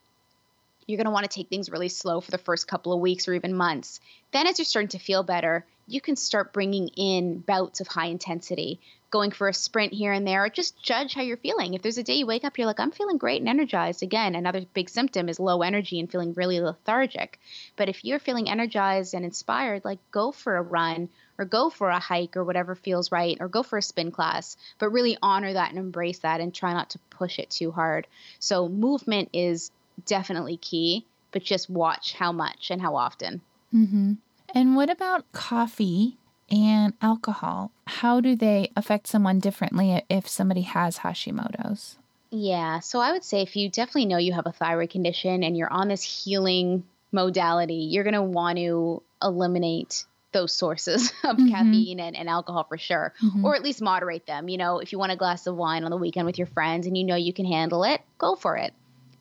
you're 0.86 0.98
going 0.98 1.06
to 1.06 1.10
want 1.10 1.28
to 1.28 1.34
take 1.34 1.48
things 1.48 1.70
really 1.70 1.88
slow 1.88 2.20
for 2.20 2.30
the 2.30 2.38
first 2.38 2.68
couple 2.68 2.92
of 2.92 3.00
weeks 3.00 3.26
or 3.26 3.32
even 3.32 3.54
months. 3.54 4.00
Then, 4.32 4.46
as 4.46 4.58
you're 4.58 4.66
starting 4.66 4.88
to 4.88 4.98
feel 4.98 5.22
better, 5.22 5.64
you 5.86 6.00
can 6.00 6.16
start 6.16 6.52
bringing 6.52 6.88
in 6.88 7.38
bouts 7.38 7.80
of 7.80 7.86
high 7.86 8.06
intensity, 8.06 8.80
going 9.14 9.30
for 9.30 9.46
a 9.46 9.54
sprint 9.54 9.92
here 9.92 10.12
and 10.12 10.26
there, 10.26 10.44
or 10.44 10.48
just 10.48 10.82
judge 10.82 11.14
how 11.14 11.22
you're 11.22 11.36
feeling. 11.36 11.74
If 11.74 11.82
there's 11.82 11.98
a 11.98 12.02
day 12.02 12.14
you 12.14 12.26
wake 12.26 12.42
up, 12.42 12.58
you're 12.58 12.66
like, 12.66 12.80
I'm 12.80 12.90
feeling 12.90 13.16
great 13.16 13.40
and 13.40 13.48
energized. 13.48 14.02
Again, 14.02 14.34
another 14.34 14.62
big 14.74 14.90
symptom 14.90 15.28
is 15.28 15.38
low 15.38 15.62
energy 15.62 16.00
and 16.00 16.10
feeling 16.10 16.32
really 16.32 16.60
lethargic. 16.60 17.38
But 17.76 17.88
if 17.88 18.04
you're 18.04 18.18
feeling 18.18 18.50
energized 18.50 19.14
and 19.14 19.24
inspired, 19.24 19.84
like 19.84 20.00
go 20.10 20.32
for 20.32 20.56
a 20.56 20.62
run 20.62 21.08
or 21.38 21.44
go 21.44 21.70
for 21.70 21.90
a 21.90 22.00
hike 22.00 22.36
or 22.36 22.42
whatever 22.42 22.74
feels 22.74 23.12
right, 23.12 23.36
or 23.38 23.46
go 23.46 23.62
for 23.62 23.78
a 23.78 23.82
spin 23.82 24.10
class, 24.10 24.56
but 24.80 24.90
really 24.90 25.16
honor 25.22 25.52
that 25.52 25.70
and 25.70 25.78
embrace 25.78 26.18
that 26.18 26.40
and 26.40 26.52
try 26.52 26.72
not 26.72 26.90
to 26.90 26.98
push 27.10 27.38
it 27.38 27.50
too 27.50 27.70
hard. 27.70 28.08
So, 28.40 28.68
movement 28.68 29.28
is 29.32 29.70
definitely 30.06 30.56
key, 30.56 31.06
but 31.30 31.44
just 31.44 31.70
watch 31.70 32.14
how 32.14 32.32
much 32.32 32.72
and 32.72 32.82
how 32.82 32.96
often. 32.96 33.42
Mm-hmm. 33.72 34.14
And 34.56 34.74
what 34.74 34.90
about 34.90 35.30
coffee 35.30 36.18
and 36.50 36.94
alcohol? 37.00 37.70
How 37.86 38.20
do 38.20 38.36
they 38.36 38.70
affect 38.76 39.06
someone 39.06 39.38
differently 39.38 40.02
if 40.08 40.28
somebody 40.28 40.62
has 40.62 40.98
Hashimoto's? 40.98 41.98
Yeah, 42.30 42.80
so 42.80 42.98
I 42.98 43.12
would 43.12 43.22
say 43.22 43.42
if 43.42 43.54
you 43.54 43.68
definitely 43.68 44.06
know 44.06 44.18
you 44.18 44.32
have 44.32 44.46
a 44.46 44.52
thyroid 44.52 44.90
condition 44.90 45.44
and 45.44 45.56
you're 45.56 45.72
on 45.72 45.88
this 45.88 46.02
healing 46.02 46.82
modality, 47.12 47.74
you're 47.74 48.02
going 48.02 48.14
to 48.14 48.22
want 48.22 48.58
to 48.58 49.02
eliminate 49.22 50.04
those 50.32 50.52
sources 50.52 51.12
of 51.24 51.36
mm-hmm. 51.36 51.48
caffeine 51.50 52.00
and, 52.00 52.16
and, 52.16 52.28
alcohol 52.28 52.64
for 52.64 52.76
sure, 52.76 53.14
mm-hmm. 53.22 53.44
or 53.44 53.54
at 53.54 53.62
least 53.62 53.80
moderate 53.80 54.26
them. 54.26 54.48
You 54.48 54.58
know, 54.58 54.80
if 54.80 54.92
you 54.92 54.98
want 54.98 55.12
a 55.12 55.16
glass 55.16 55.46
of 55.46 55.54
wine 55.56 55.84
on 55.84 55.90
the 55.90 55.96
weekend 55.96 56.26
with 56.26 56.38
your 56.38 56.48
friends 56.48 56.86
and 56.86 56.98
you 56.98 57.04
know 57.04 57.14
you 57.14 57.32
can 57.32 57.46
handle 57.46 57.84
it, 57.84 58.02
go 58.18 58.34
for 58.34 58.56
it. 58.56 58.74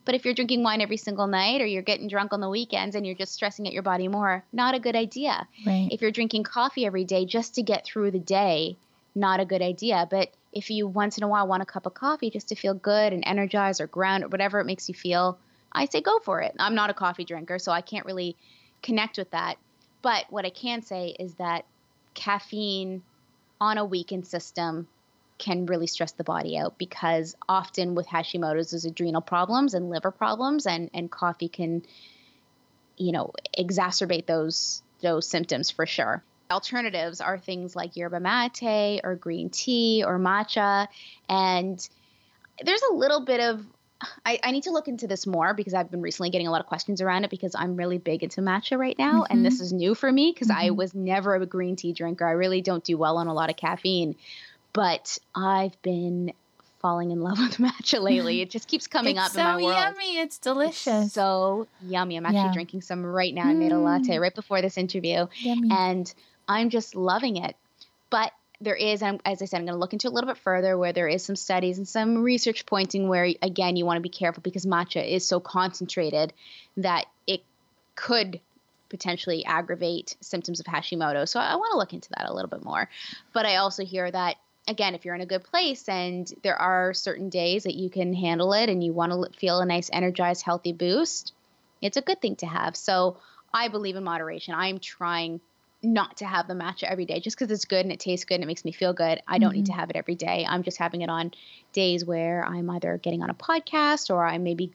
But 0.06 0.16
if 0.16 0.26
you're 0.26 0.34
drinking 0.34 0.64
wine 0.64 0.82
every 0.82 0.97
single 0.97 1.28
night 1.28 1.62
or 1.62 1.66
you're 1.66 1.82
getting 1.82 2.08
drunk 2.08 2.34
on 2.34 2.41
the 2.41 2.49
weekends 2.49 2.95
and 2.95 3.06
you're 3.06 3.16
just 3.16 3.34
stressing 3.34 3.66
out 3.66 3.74
your 3.74 3.84
body 3.84 4.08
more, 4.08 4.43
not 4.51 4.76
a 4.76 4.80
good 4.80 4.95
idea. 4.95 5.47
Right. 5.66 5.88
If 5.91 6.01
you're 6.01 6.12
drinking 6.12 6.43
coffee 6.43 6.86
every 6.86 7.06
day 7.06 7.26
just 7.26 7.56
to 7.56 7.64
get 7.64 7.86
through 7.86 8.12
the 8.12 8.20
day, 8.20 8.78
not 9.16 9.39
a 9.39 9.45
good 9.45 9.62
idea. 9.62 10.08
But 10.10 10.30
if 10.51 10.70
you 10.70 10.88
once 10.88 11.18
in 11.18 11.24
a 11.24 11.28
while 11.28 11.47
want 11.47 11.64
a 11.64 11.66
cup 11.66 11.86
of 11.86 11.93
coffee 11.93 12.30
just 12.30 12.49
to 12.49 12.56
feel 12.56 12.74
good 12.74 13.14
and 13.14 13.24
energized 13.26 13.80
or 13.80 13.88
ground 13.88 14.24
or 14.24 14.28
whatever 14.28 14.60
it 14.60 14.66
makes 14.66 14.89
you 14.89 14.95
feel, 14.95 15.38
I 15.72 15.86
say 15.86 16.01
go 16.01 16.20
for 16.20 16.41
it. 16.41 16.54
I'm 16.60 16.76
not 16.76 16.89
a 16.89 16.93
coffee 16.93 17.24
drinker, 17.24 17.58
so 17.58 17.72
I 17.72 17.82
can't 17.82 18.06
really 18.06 18.36
connect 18.82 19.18
with 19.18 19.32
that. 19.32 19.58
But 20.01 20.26
what 20.30 20.45
I 20.45 20.49
can 20.49 20.82
say 20.82 21.16
is 21.18 21.36
that 21.36 21.66
caffeine 22.14 23.01
on 23.60 23.78
a 23.78 23.86
weakened 23.86 24.28
system 24.28 24.88
can 25.43 25.65
really 25.65 25.87
stress 25.87 26.13
the 26.13 26.23
body 26.23 26.57
out 26.57 26.77
because 26.77 27.35
often 27.49 27.95
with 27.95 28.07
Hashimoto's 28.07 28.71
there's 28.71 28.85
adrenal 28.85 29.19
problems 29.19 29.73
and 29.73 29.89
liver 29.89 30.09
problems 30.09 30.65
and, 30.65 30.89
and 30.93 31.11
coffee 31.11 31.49
can, 31.49 31.83
you 32.95 33.11
know, 33.11 33.33
exacerbate 33.57 34.25
those 34.25 34.81
those 35.01 35.27
symptoms 35.27 35.69
for 35.69 35.85
sure. 35.85 36.23
Alternatives 36.49 37.19
are 37.19 37.37
things 37.37 37.75
like 37.75 37.97
yerba 37.97 38.21
mate 38.21 39.01
or 39.03 39.15
green 39.15 39.49
tea 39.49 40.03
or 40.05 40.17
matcha. 40.17 40.87
And 41.27 41.89
there's 42.63 42.81
a 42.89 42.93
little 42.93 43.25
bit 43.25 43.41
of 43.41 43.65
I, 44.25 44.39
I, 44.43 44.51
need 44.51 44.63
to 44.63 44.71
look 44.71 44.89
into 44.89 45.07
this 45.07 45.25
more 45.25 45.53
because 45.53 45.73
I've 45.73 45.89
been 45.89 46.01
recently 46.01 46.29
getting 46.29 46.47
a 46.47 46.51
lot 46.51 46.59
of 46.59 46.67
questions 46.67 47.01
around 47.01 47.23
it 47.23 47.29
because 47.29 47.55
I'm 47.57 47.77
really 47.77 47.97
big 47.97 48.21
into 48.21 48.41
matcha 48.41 48.77
right 48.77 48.97
now. 48.97 49.21
Mm-hmm. 49.21 49.31
And 49.33 49.45
this 49.45 49.61
is 49.61 49.71
new 49.71 49.95
for 49.95 50.11
me 50.11 50.31
because 50.33 50.49
mm-hmm. 50.49 50.67
I 50.67 50.69
was 50.71 50.93
never 50.93 51.35
a 51.35 51.45
green 51.45 51.77
tea 51.77 51.93
drinker. 51.93 52.27
I 52.27 52.31
really 52.31 52.61
don't 52.61 52.83
do 52.83 52.97
well 52.97 53.17
on 53.17 53.27
a 53.27 53.33
lot 53.33 53.49
of 53.49 53.55
caffeine. 53.55 54.15
But 54.74 55.17
I've 55.36 55.80
been 55.82 56.34
falling 56.84 57.11
in 57.11 57.21
love 57.21 57.39
with 57.39 57.57
matcha 57.57 58.01
lately. 58.01 58.41
It 58.41 58.49
just 58.49 58.67
keeps 58.67 58.88
coming 58.88 59.17
up 59.17 59.32
so 59.32 59.39
in 59.39 59.45
my 59.45 59.55
world. 59.55 59.76
yummy. 59.76 60.17
It's 60.17 60.38
delicious. 60.38 61.05
It's 61.05 61.13
so 61.13 61.67
yummy. 61.82 62.17
I'm 62.17 62.26
actually 62.26 62.41
yeah. 62.41 62.53
drinking 62.53 62.82
some 62.82 63.05
right 63.05 63.34
now. 63.34 63.47
I 63.47 63.53
made 63.53 63.71
a 63.71 63.80
latte 63.80 64.17
mm. 64.17 64.19
right 64.19 64.36
before 64.36 64.61
this 64.61 64.78
interview. 64.78 65.28
Yummy. 65.39 65.69
And 65.71 66.13
I'm 66.47 66.69
just 66.69 66.95
loving 66.95 67.38
it. 67.38 67.55
But 68.09 68.32
there 68.59 68.76
is, 68.76 69.01
as 69.01 69.41
I 69.41 69.45
said, 69.45 69.57
I'm 69.57 69.65
going 69.65 69.76
to 69.76 69.80
look 69.80 69.93
into 69.93 70.07
a 70.07 70.11
little 70.11 70.28
bit 70.28 70.38
further 70.38 70.78
where 70.78 70.93
there 70.93 71.07
is 71.07 71.24
some 71.24 71.36
studies 71.36 71.78
and 71.78 71.88
some 71.88 72.24
research 72.24 72.65
pointing 72.65 73.07
where, 73.07 73.30
again, 73.41 73.76
you 73.76 73.86
want 73.86 73.97
to 73.97 74.01
be 74.01 74.09
careful 74.09 74.41
because 74.41 74.65
matcha 74.65 75.05
is 75.05 75.28
so 75.28 75.39
concentrated 75.39 76.34
that 76.78 77.05
it 77.28 77.43
could 77.95 78.39
potentially 78.89 79.43
aggravate 79.43 80.15
symptoms 80.21 80.59
of 80.59 80.65
Hashimoto. 80.65 81.28
So 81.28 81.39
I 81.39 81.55
want 81.55 81.71
to 81.71 81.78
look 81.78 81.93
into 81.93 82.09
that 82.15 82.30
a 82.30 82.34
little 82.34 82.49
bit 82.49 82.63
more. 82.63 82.89
But 83.34 83.45
I 83.45 83.55
also 83.57 83.84
hear 83.84 84.09
that 84.09 84.36
again, 84.68 84.95
if 84.95 85.05
you're 85.05 85.16
in 85.16 85.22
a 85.22 85.26
good 85.26 85.43
place 85.43 85.88
and 85.89 86.32
there 86.43 86.55
are 86.55 86.93
certain 86.93 87.30
days 87.30 87.64
that 87.64 87.76
you 87.76 87.89
can 87.89 88.14
handle 88.14 88.53
it 88.53 88.70
and 88.70 88.84
you 88.84 88.93
want 88.93 89.11
to 89.11 89.39
feel 89.39 89.59
a 89.59 89.66
nice, 89.66 89.89
energized, 89.91 90.43
healthy 90.43 90.74
boost, 90.74 91.34
it's 91.82 91.97
a 91.97 92.01
good 92.01 92.22
thing 92.22 92.36
to 92.38 92.45
have. 92.45 92.76
So 92.76 93.18
I 93.53 93.68
believe 93.68 93.95
in 93.95 94.03
moderation. 94.03 94.53
I'm 94.55 94.80
trying 94.80 95.41
not 95.82 96.18
to 96.18 96.26
have 96.26 96.47
the 96.47 96.53
matcha 96.53 96.84
every 96.84 97.05
day 97.05 97.20
just 97.20 97.38
because 97.38 97.51
it's 97.51 97.66
good 97.66 97.86
and 97.86 97.91
it 97.91 97.99
tastes 97.99 98.26
good 98.26 98.36
and 98.36 98.43
it 98.43 98.47
makes 98.47 98.64
me 98.64 98.72
feel 98.72 98.93
good. 98.93 99.22
I 99.28 99.38
don't 99.38 99.49
mm-hmm. 99.49 99.57
need 99.57 99.66
to 99.66 99.72
mm-hmm. 99.74 99.80
have 99.82 99.89
it 99.89 99.97
every 99.97 100.16
day. 100.16 100.45
I'm 100.47 100.64
just 100.64 100.78
having 100.78 101.01
it 101.01 101.09
on 101.09 101.32
days 101.74 102.05
where 102.05 102.45
I'm 102.45 102.70
either 102.70 102.97
getting 102.97 103.22
on 103.22 103.30
a 103.30 103.34
podcast 103.34 104.09
or 104.09 104.26
I 104.26 104.38
maybe 104.38 104.72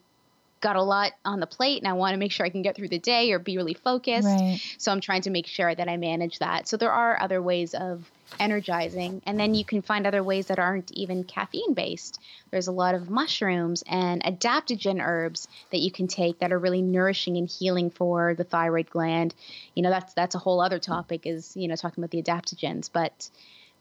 got 0.61 0.75
a 0.75 0.81
lot 0.81 1.13
on 1.23 1.39
the 1.39 1.47
plate 1.47 1.81
and 1.81 1.87
I 1.87 1.93
want 1.93 2.13
to 2.13 2.17
make 2.17 2.31
sure 2.31 2.45
I 2.45 2.49
can 2.49 2.61
get 2.61 2.75
through 2.75 2.89
the 2.89 2.99
day 2.99 3.31
or 3.31 3.39
be 3.39 3.57
really 3.57 3.73
focused. 3.73 4.27
Right. 4.27 4.59
So 4.77 4.91
I'm 4.91 5.01
trying 5.01 5.21
to 5.23 5.29
make 5.29 5.47
sure 5.47 5.73
that 5.73 5.87
I 5.87 5.97
manage 5.97 6.39
that. 6.39 6.67
So 6.67 6.77
there 6.77 6.91
are 6.91 7.21
other 7.21 7.41
ways 7.41 7.73
of 7.73 8.09
energizing. 8.39 9.21
And 9.25 9.39
then 9.39 9.55
you 9.55 9.65
can 9.65 9.81
find 9.81 10.05
other 10.05 10.23
ways 10.23 10.47
that 10.47 10.59
aren't 10.59 10.91
even 10.91 11.23
caffeine 11.23 11.73
based. 11.73 12.19
There's 12.51 12.67
a 12.67 12.71
lot 12.71 12.93
of 12.93 13.09
mushrooms 13.09 13.83
and 13.87 14.23
adaptogen 14.23 15.03
herbs 15.03 15.47
that 15.71 15.79
you 15.79 15.91
can 15.91 16.07
take 16.07 16.39
that 16.39 16.51
are 16.51 16.59
really 16.59 16.81
nourishing 16.81 17.37
and 17.37 17.49
healing 17.49 17.89
for 17.89 18.35
the 18.35 18.43
thyroid 18.43 18.89
gland. 18.89 19.33
You 19.75 19.83
know, 19.83 19.89
that's 19.89 20.13
that's 20.13 20.35
a 20.35 20.39
whole 20.39 20.61
other 20.61 20.79
topic 20.79 21.25
is, 21.25 21.55
you 21.55 21.67
know, 21.67 21.75
talking 21.75 22.03
about 22.03 22.11
the 22.11 22.21
adaptogens, 22.21 22.89
but 22.91 23.29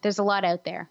there's 0.03 0.19
a 0.19 0.25
lot 0.25 0.45
out 0.45 0.65
there. 0.65 0.89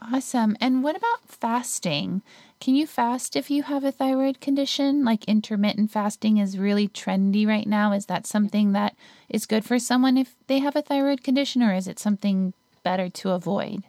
Awesome. 0.00 0.56
And 0.60 0.82
what 0.82 0.96
about 0.96 1.26
fasting? 1.26 2.22
Can 2.64 2.76
you 2.76 2.86
fast 2.86 3.36
if 3.36 3.50
you 3.50 3.64
have 3.64 3.84
a 3.84 3.92
thyroid 3.92 4.40
condition? 4.40 5.04
Like 5.04 5.26
intermittent 5.26 5.90
fasting 5.90 6.38
is 6.38 6.56
really 6.56 6.88
trendy 6.88 7.46
right 7.46 7.66
now. 7.66 7.92
Is 7.92 8.06
that 8.06 8.26
something 8.26 8.72
that 8.72 8.96
is 9.28 9.44
good 9.44 9.66
for 9.66 9.78
someone 9.78 10.16
if 10.16 10.34
they 10.46 10.60
have 10.60 10.74
a 10.74 10.80
thyroid 10.80 11.22
condition, 11.22 11.62
or 11.62 11.74
is 11.74 11.86
it 11.86 11.98
something 11.98 12.54
better 12.82 13.10
to 13.10 13.32
avoid? 13.32 13.82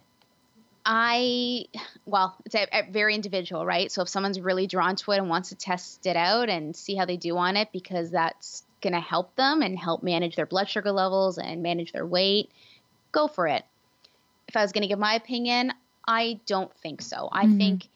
I, 0.84 1.64
well, 2.04 2.36
it's 2.44 2.54
a, 2.54 2.66
a 2.70 2.82
very 2.90 3.14
individual, 3.14 3.64
right? 3.64 3.90
So 3.90 4.02
if 4.02 4.10
someone's 4.10 4.38
really 4.38 4.66
drawn 4.66 4.94
to 4.96 5.12
it 5.12 5.16
and 5.16 5.30
wants 5.30 5.48
to 5.48 5.54
test 5.54 6.04
it 6.04 6.16
out 6.16 6.50
and 6.50 6.76
see 6.76 6.96
how 6.96 7.06
they 7.06 7.16
do 7.16 7.38
on 7.38 7.56
it, 7.56 7.70
because 7.72 8.10
that's 8.10 8.62
going 8.82 8.92
to 8.92 9.00
help 9.00 9.34
them 9.36 9.62
and 9.62 9.78
help 9.78 10.02
manage 10.02 10.36
their 10.36 10.44
blood 10.44 10.68
sugar 10.68 10.92
levels 10.92 11.38
and 11.38 11.62
manage 11.62 11.92
their 11.92 12.04
weight, 12.04 12.50
go 13.10 13.26
for 13.26 13.46
it. 13.46 13.64
If 14.48 14.54
I 14.54 14.60
was 14.60 14.72
going 14.72 14.82
to 14.82 14.88
give 14.88 14.98
my 14.98 15.14
opinion, 15.14 15.72
I 16.06 16.40
don't 16.44 16.76
think 16.80 17.00
so. 17.00 17.30
I 17.32 17.46
Mhm. 17.46 17.56
think 17.56 17.88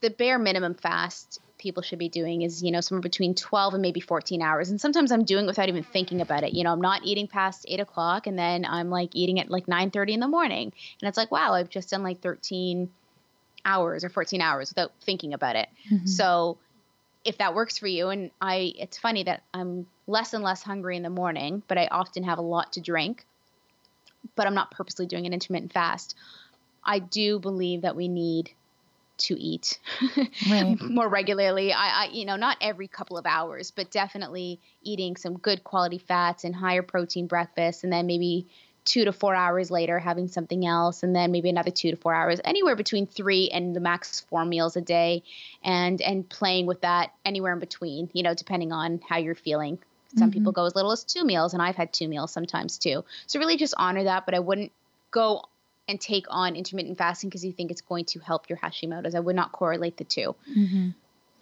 the 0.00 0.10
bare 0.10 0.38
minimum 0.38 0.74
fast 0.74 1.40
people 1.58 1.82
should 1.82 1.98
be 1.98 2.08
doing 2.08 2.42
is, 2.42 2.62
you 2.62 2.70
know, 2.70 2.80
somewhere 2.80 3.02
between 3.02 3.34
12 3.34 3.74
and 3.74 3.82
maybe 3.82 4.00
14 4.00 4.42
hours. 4.42 4.68
And 4.68 4.80
sometimes 4.80 5.10
I'm 5.10 5.24
doing 5.24 5.44
it 5.44 5.48
without 5.48 5.68
even 5.68 5.82
thinking 5.82 6.20
about 6.20 6.44
it. 6.44 6.52
You 6.52 6.64
know, 6.64 6.72
I'm 6.72 6.80
not 6.80 7.04
eating 7.04 7.28
past 7.28 7.64
eight 7.68 7.80
o'clock 7.80 8.26
and 8.26 8.38
then 8.38 8.64
I'm 8.66 8.90
like 8.90 9.10
eating 9.14 9.40
at 9.40 9.50
like 9.50 9.66
9.30 9.66 10.14
in 10.14 10.20
the 10.20 10.28
morning. 10.28 10.72
And 11.00 11.08
it's 11.08 11.16
like, 11.16 11.30
wow, 11.30 11.54
I've 11.54 11.70
just 11.70 11.90
done 11.90 12.02
like 12.02 12.20
13 12.20 12.90
hours 13.64 14.04
or 14.04 14.10
14 14.10 14.40
hours 14.40 14.70
without 14.70 14.92
thinking 15.02 15.32
about 15.32 15.56
it. 15.56 15.68
Mhm. 15.90 16.08
So 16.08 16.58
if 17.24 17.38
that 17.38 17.54
works 17.54 17.78
for 17.78 17.88
you, 17.88 18.10
and 18.10 18.30
I, 18.40 18.72
it's 18.78 18.98
funny 18.98 19.24
that 19.24 19.42
I'm 19.52 19.86
less 20.06 20.34
and 20.34 20.44
less 20.44 20.62
hungry 20.62 20.96
in 20.96 21.02
the 21.02 21.10
morning, 21.10 21.62
but 21.66 21.78
I 21.78 21.88
often 21.88 22.22
have 22.24 22.38
a 22.38 22.42
lot 22.42 22.74
to 22.74 22.80
drink, 22.80 23.26
but 24.36 24.46
I'm 24.46 24.54
not 24.54 24.70
purposely 24.70 25.06
doing 25.06 25.26
an 25.26 25.32
intermittent 25.32 25.72
fast. 25.72 26.14
I 26.84 27.00
do 27.00 27.40
believe 27.40 27.82
that 27.82 27.96
we 27.96 28.06
need 28.06 28.52
to 29.18 29.34
eat 29.40 29.78
Right. 30.48 30.76
more 30.90 31.08
regularly. 31.08 31.72
I, 31.72 32.04
I, 32.04 32.08
you 32.12 32.24
know, 32.24 32.36
not 32.36 32.56
every 32.60 32.88
couple 32.88 33.16
of 33.18 33.26
hours, 33.26 33.70
but 33.70 33.90
definitely 33.90 34.60
eating 34.82 35.16
some 35.16 35.38
good 35.38 35.64
quality 35.64 35.98
fats 35.98 36.44
and 36.44 36.54
higher 36.54 36.82
protein 36.82 37.26
breakfast, 37.26 37.84
and 37.84 37.92
then 37.92 38.06
maybe 38.06 38.46
two 38.84 39.04
to 39.04 39.12
four 39.12 39.34
hours 39.34 39.70
later 39.70 39.98
having 39.98 40.28
something 40.28 40.64
else, 40.64 41.02
and 41.02 41.14
then 41.14 41.32
maybe 41.32 41.48
another 41.50 41.70
two 41.72 41.90
to 41.90 41.96
four 41.96 42.14
hours, 42.14 42.40
anywhere 42.44 42.76
between 42.76 43.06
three 43.06 43.48
and 43.50 43.74
the 43.74 43.80
max 43.80 44.20
four 44.20 44.44
meals 44.44 44.76
a 44.76 44.80
day, 44.80 45.22
and 45.64 46.00
and 46.02 46.28
playing 46.28 46.66
with 46.66 46.82
that 46.82 47.12
anywhere 47.24 47.52
in 47.52 47.58
between. 47.58 48.10
You 48.12 48.22
know, 48.22 48.34
depending 48.34 48.72
on 48.72 49.00
how 49.08 49.18
you're 49.18 49.34
feeling. 49.34 49.78
Some 50.16 50.30
Mhm. 50.30 50.34
people 50.34 50.52
go 50.52 50.64
as 50.64 50.74
little 50.74 50.92
as 50.92 51.04
two 51.04 51.24
meals, 51.24 51.52
and 51.52 51.60
I've 51.60 51.76
had 51.76 51.92
two 51.92 52.08
meals 52.08 52.32
sometimes 52.32 52.78
too. 52.78 53.04
So 53.26 53.38
really, 53.38 53.56
just 53.56 53.74
honor 53.76 54.04
that, 54.04 54.24
but 54.24 54.34
I 54.34 54.38
wouldn't 54.38 54.72
go 55.10 55.42
and 55.88 56.00
take 56.00 56.26
on 56.28 56.56
intermittent 56.56 56.98
fasting 56.98 57.28
because 57.28 57.44
you 57.44 57.52
think 57.52 57.70
it's 57.70 57.80
going 57.80 58.04
to 58.06 58.18
help 58.20 58.48
your 58.48 58.58
Hashimoto's. 58.58 59.14
I 59.14 59.20
would 59.20 59.36
not 59.36 59.52
correlate 59.52 59.96
the 59.96 60.04
two. 60.04 60.34
hmm 60.52 60.90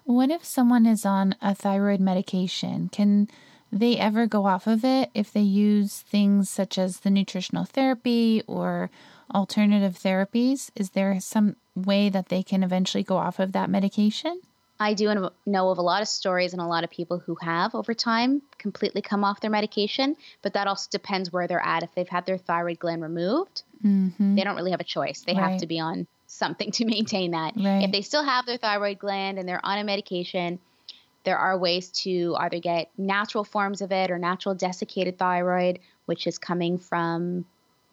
What 0.05 0.31
if 0.31 0.45
someone 0.45 0.87
is 0.87 1.07
on 1.07 1.35
a 1.41 1.55
thyroid 1.55 2.01
medication? 2.01 2.89
Can 2.91 3.29
they 3.73 3.97
ever 3.97 4.27
go 4.27 4.47
off 4.47 4.67
of 4.67 4.85
it 4.85 5.11
if 5.15 5.33
they 5.33 5.41
use 5.41 6.01
things 6.01 6.49
such 6.49 6.79
as 6.79 7.01
the 7.01 7.11
nutritional 7.11 7.65
therapy 7.65 8.43
or 8.47 8.91
alternative 9.35 9.99
therapies? 9.99 10.71
Is 10.77 10.91
there 10.91 11.19
some 11.21 11.57
way 11.75 12.09
that 12.09 12.29
they 12.29 12.43
can 12.43 12.63
eventually 12.63 13.03
go 13.03 13.17
off 13.17 13.41
of 13.41 13.53
that 13.53 13.71
medication? 13.71 14.41
I 14.81 14.95
do 14.95 15.31
know 15.47 15.69
of 15.71 15.79
a 15.79 15.83
lot 15.83 16.03
of 16.03 16.09
stories 16.09 16.53
and 16.53 16.61
a 16.61 16.67
lot 16.67 16.85
of 16.85 16.91
people 16.91 17.19
who 17.19 17.37
have 17.41 17.75
over 17.75 17.95
time 17.95 18.43
completely 18.59 19.03
come 19.03 19.23
off 19.25 19.41
their 19.41 19.51
medication, 19.51 20.17
but 20.43 20.55
that 20.55 20.67
also 20.67 20.89
depends 20.91 21.33
where 21.33 21.47
they're 21.47 21.65
at. 21.65 21.83
If 21.85 21.95
they've 21.95 22.09
had 22.09 22.27
their 22.27 22.39
thyroid 22.39 22.79
gland 22.79 23.03
removed, 23.03 23.63
Mm-hmm. 23.85 24.35
they 24.35 24.45
don't 24.45 24.57
really 24.57 24.71
have 24.71 24.81
a 24.81 24.85
choice. 24.85 25.23
They 25.27 25.35
have 25.35 25.59
to 25.59 25.67
be 25.67 25.79
on 25.79 26.07
something 26.27 26.71
to 26.73 26.85
maintain 26.97 27.33
that. 27.33 27.55
Right. 27.55 27.85
If 27.85 27.93
they 27.93 28.01
still 28.01 28.25
have 28.25 28.47
their 28.47 28.57
thyroid 28.57 28.99
gland 28.99 29.39
and 29.39 29.47
they're 29.47 29.65
on 29.65 29.79
a 29.79 29.85
medication, 29.85 30.59
there 31.25 31.37
are 31.37 31.59
ways 31.59 31.91
to 32.03 32.35
either 32.39 32.61
get 32.61 32.91
natural 32.97 33.45
forms 33.45 33.83
of 33.83 33.93
it 33.93 34.11
or 34.11 34.19
natural 34.19 34.55
desiccated 34.55 35.19
thyroid, 35.19 35.81
which 36.07 36.27
is 36.27 36.39
coming 36.39 36.79
from 36.79 37.45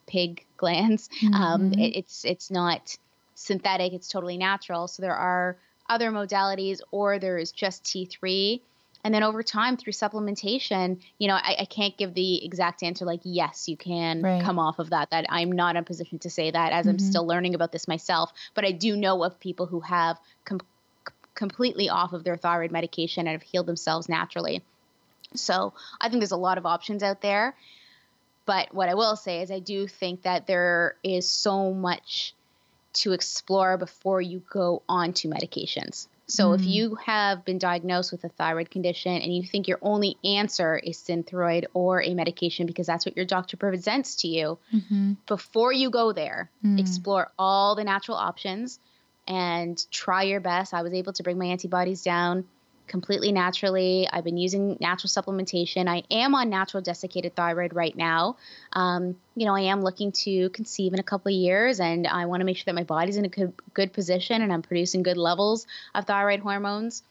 pig 0.08 0.46
glands. 0.58 1.10
Um, 1.34 1.72
Mhm. 1.72 1.80
it, 1.80 1.98
it's 1.98 2.24
it's 2.26 2.50
not 2.50 2.96
synthetic; 3.36 3.92
it's 3.94 4.08
totally 4.08 4.38
natural. 4.38 4.88
So 4.88 5.02
there 5.02 5.16
are 5.16 5.58
other 5.92 6.10
modalities, 6.12 6.80
or 6.92 7.20
there 7.20 7.38
is 7.38 7.52
just 7.52 7.84
T3. 7.84 8.62
And 9.04 9.14
then 9.14 9.24
over 9.24 9.42
time, 9.42 9.78
through 9.78 9.94
supplementation, 9.94 11.02
you 11.18 11.28
know, 11.28 11.34
I, 11.36 11.56
I 11.62 11.66
can't 11.66 11.98
give 11.98 12.14
the 12.14 12.46
exact 12.46 12.84
answer 12.84 13.04
like, 13.04 13.22
yes, 13.24 13.68
you 13.68 13.76
can 13.76 14.22
Right. 14.22 14.44
come 14.44 14.60
off 14.60 14.78
of 14.80 14.92
that. 14.92 15.10
That 15.10 15.26
I'm 15.30 15.52
not 15.52 15.76
in 15.76 15.82
a 15.82 15.84
position 15.84 16.20
to 16.20 16.30
say 16.30 16.52
that 16.52 16.72
as 16.72 16.88
I'm 16.88 16.98
Mhm. 16.98 17.02
still 17.02 17.26
learning 17.26 17.56
about 17.56 17.72
this 17.72 17.88
myself. 17.88 18.32
But 18.54 18.64
I 18.64 18.72
do 18.72 18.96
know 18.96 19.24
of 19.24 19.40
people 19.40 19.66
who 19.66 19.80
have 19.82 20.20
com- 20.46 20.62
completely 21.34 21.90
off 21.90 22.14
of 22.14 22.24
their 22.24 22.38
thyroid 22.38 22.72
medication 22.72 23.26
and 23.28 23.34
have 23.34 23.42
healed 23.42 23.66
themselves 23.66 24.08
naturally. 24.08 24.64
So 25.36 25.74
I 26.00 26.10
think 26.10 26.22
there's 26.22 26.32
a 26.32 26.38
lot 26.38 26.58
of 26.60 26.66
options 26.68 27.02
out 27.02 27.22
there. 27.22 27.56
But 28.46 28.74
what 28.74 28.90
I 28.90 28.94
will 28.96 29.16
say 29.16 29.42
is, 29.42 29.50
I 29.50 29.60
do 29.60 29.88
think 29.88 30.24
that 30.24 30.46
there 30.46 30.96
is 31.04 31.30
so 31.30 31.74
much 31.74 32.36
to 32.94 33.14
explore 33.14 33.78
before 33.78 34.22
you 34.22 34.42
go 34.50 34.82
on 34.90 35.14
to 35.14 35.28
medications. 35.30 36.08
So 36.28 36.54
if 36.54 36.62
Mm. 36.62 36.68
you 36.68 36.96
have 36.96 37.44
been 37.44 37.58
diagnosed 37.58 38.12
with 38.14 38.24
a 38.24 38.30
thyroid 38.30 38.70
condition 38.70 39.12
and 39.22 39.36
you 39.36 39.44
think 39.44 39.68
your 39.68 39.80
only 39.82 40.18
answer 40.24 40.78
is 40.78 40.98
Synthroid 40.98 41.66
or 41.74 42.02
a 42.02 42.14
medication 42.14 42.68
because 42.68 42.88
that's 42.88 43.06
what 43.06 43.18
your 43.18 43.26
doctor 43.26 43.58
presents 43.58 44.16
to 44.18 44.28
you, 44.30 44.58
Mm-hmm. 44.74 45.14
before 45.28 45.74
you 45.74 45.90
go 45.90 46.14
there, 46.14 46.50
Mm. 46.64 46.80
explore 46.80 47.32
all 47.38 47.76
the 47.76 47.84
natural 47.84 48.18
options 48.18 48.80
and 49.28 49.86
try 49.92 50.24
your 50.24 50.40
best. 50.40 50.74
I 50.74 50.82
was 50.84 50.94
able 50.94 51.14
to 51.14 51.24
bring 51.24 51.38
my 51.38 51.46
antibodies 51.48 52.02
down 52.04 52.46
completely 52.92 53.32
naturally. 53.32 54.06
I've 54.12 54.26
been 54.26 54.38
using 54.38 54.78
natural 54.82 55.08
supplementation. 55.08 55.88
I 55.88 56.04
am 56.12 56.36
on 56.36 56.50
natural 56.50 56.84
desiccated 56.84 57.38
thyroid 57.38 57.74
right 57.74 57.96
now. 57.96 58.36
Um, 58.74 59.16
you 59.34 59.46
know, 59.46 59.56
I 59.56 59.62
am 59.62 59.82
looking 59.82 60.12
to 60.24 60.50
conceive 60.50 60.94
in 60.94 61.00
a 61.00 61.04
couple 61.04 61.30
of 61.30 61.36
years, 61.36 61.80
and 61.80 62.06
I 62.06 62.26
want 62.26 62.42
to 62.42 62.46
make 62.46 62.58
sure 62.58 62.66
that 62.66 62.76
my 62.76 62.84
body's 62.84 63.16
in 63.16 63.24
a 63.24 63.30
good, 63.30 63.54
good 63.74 63.94
position 63.94 64.42
and 64.42 64.52
I'm 64.52 64.62
producing 64.62 65.04
good 65.04 65.16
levels 65.16 65.66
of 65.96 66.06
thyroid 66.06 66.42
hormones. 66.42 67.02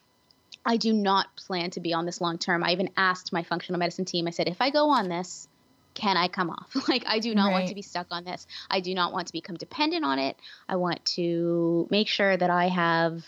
I 0.66 0.76
do 0.76 0.92
not 0.92 1.34
plan 1.36 1.70
to 1.70 1.80
be 1.80 1.94
on 1.94 2.04
this 2.04 2.20
long 2.20 2.36
term. 2.36 2.62
I 2.62 2.72
even 2.72 2.90
asked 2.98 3.32
my 3.32 3.42
functional 3.42 3.78
medicine 3.78 4.04
team, 4.04 4.28
I 4.28 4.30
said, 4.30 4.48
if 4.48 4.60
I 4.60 4.68
go 4.68 4.90
on 4.90 5.08
this, 5.08 5.48
can 5.94 6.18
I 6.18 6.28
come 6.28 6.50
off? 6.50 6.76
Like, 6.88 7.04
I 7.06 7.20
do 7.20 7.34
not 7.34 7.52
want 7.52 7.68
to 7.68 7.74
be 7.74 7.82
stuck 7.82 8.08
on 8.10 8.24
this. 8.24 8.46
I 8.70 8.80
do 8.80 8.94
not 8.94 9.14
want 9.14 9.28
to 9.28 9.32
become 9.32 9.56
dependent 9.56 10.04
on 10.04 10.18
it. 10.18 10.36
I 10.68 10.76
want 10.76 11.02
to 11.16 11.88
make 11.90 12.08
sure 12.08 12.36
that 12.36 12.50
I 12.50 12.68
have 12.68 13.24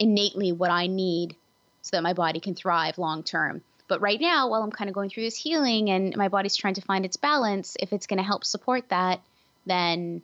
innately 0.00 0.50
what 0.50 0.72
I 0.72 0.88
need 0.88 1.36
so 1.84 1.96
that 1.96 2.02
my 2.02 2.14
body 2.14 2.40
can 2.40 2.54
thrive 2.54 2.96
long 2.96 3.22
term. 3.22 3.60
But 3.88 4.00
right 4.00 4.20
now, 4.20 4.48
while 4.48 4.62
I'm 4.62 4.70
kind 4.70 4.88
of 4.88 4.94
going 4.94 5.10
through 5.10 5.24
this 5.24 5.36
healing 5.36 5.90
and 5.90 6.16
my 6.16 6.28
body's 6.28 6.56
trying 6.56 6.74
to 6.74 6.80
find 6.80 7.04
its 7.04 7.18
balance, 7.18 7.76
if 7.78 7.92
it's 7.92 8.06
going 8.06 8.16
to 8.16 8.24
help 8.24 8.42
support 8.42 8.88
that, 8.88 9.20
then 9.66 10.22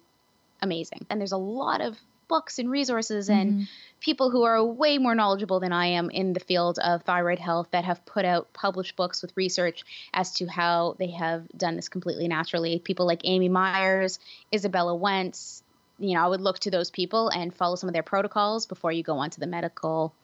amazing. 0.62 1.04
And 1.10 1.20
there's 1.20 1.32
a 1.32 1.36
lot 1.36 1.82
of 1.82 1.98
books 2.28 2.58
and 2.58 2.70
resources 2.70 3.28
and 3.28 3.52
Mhm. 3.52 3.68
people 4.00 4.30
who 4.30 4.44
are 4.44 4.64
way 4.64 4.96
more 4.96 5.14
knowledgeable 5.14 5.60
than 5.60 5.72
I 5.72 5.86
am 5.86 6.08
in 6.08 6.32
the 6.32 6.40
field 6.40 6.78
of 6.78 7.02
thyroid 7.02 7.38
health 7.40 7.68
that 7.72 7.84
have 7.84 8.06
put 8.06 8.24
out 8.24 8.50
published 8.54 8.96
books 8.96 9.20
with 9.20 9.36
research 9.36 9.84
as 10.14 10.32
to 10.34 10.46
how 10.46 10.94
they 10.98 11.10
have 11.10 11.46
done 11.54 11.76
this 11.76 11.90
completely 11.90 12.28
naturally. 12.28 12.78
People 12.78 13.04
like 13.04 13.20
Amy 13.24 13.50
Myers, 13.50 14.18
Izabella 14.52 14.98
Wentz, 14.98 15.62
you 15.98 16.14
know, 16.14 16.24
I 16.24 16.28
would 16.28 16.40
look 16.40 16.60
to 16.60 16.70
those 16.70 16.90
people 16.90 17.28
and 17.28 17.52
follow 17.52 17.74
some 17.76 17.88
of 17.88 17.92
their 17.92 18.02
protocols 18.02 18.64
before 18.64 18.92
you 18.92 19.02
go 19.02 19.18
onto 19.18 19.40
the 19.40 19.46
medical 19.46 20.14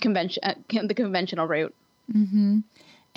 convention, 0.00 0.42
uh, 0.42 0.54
the 0.68 0.94
conventional 0.94 1.46
route. 1.46 1.74
Mm-hmm. 2.12 2.60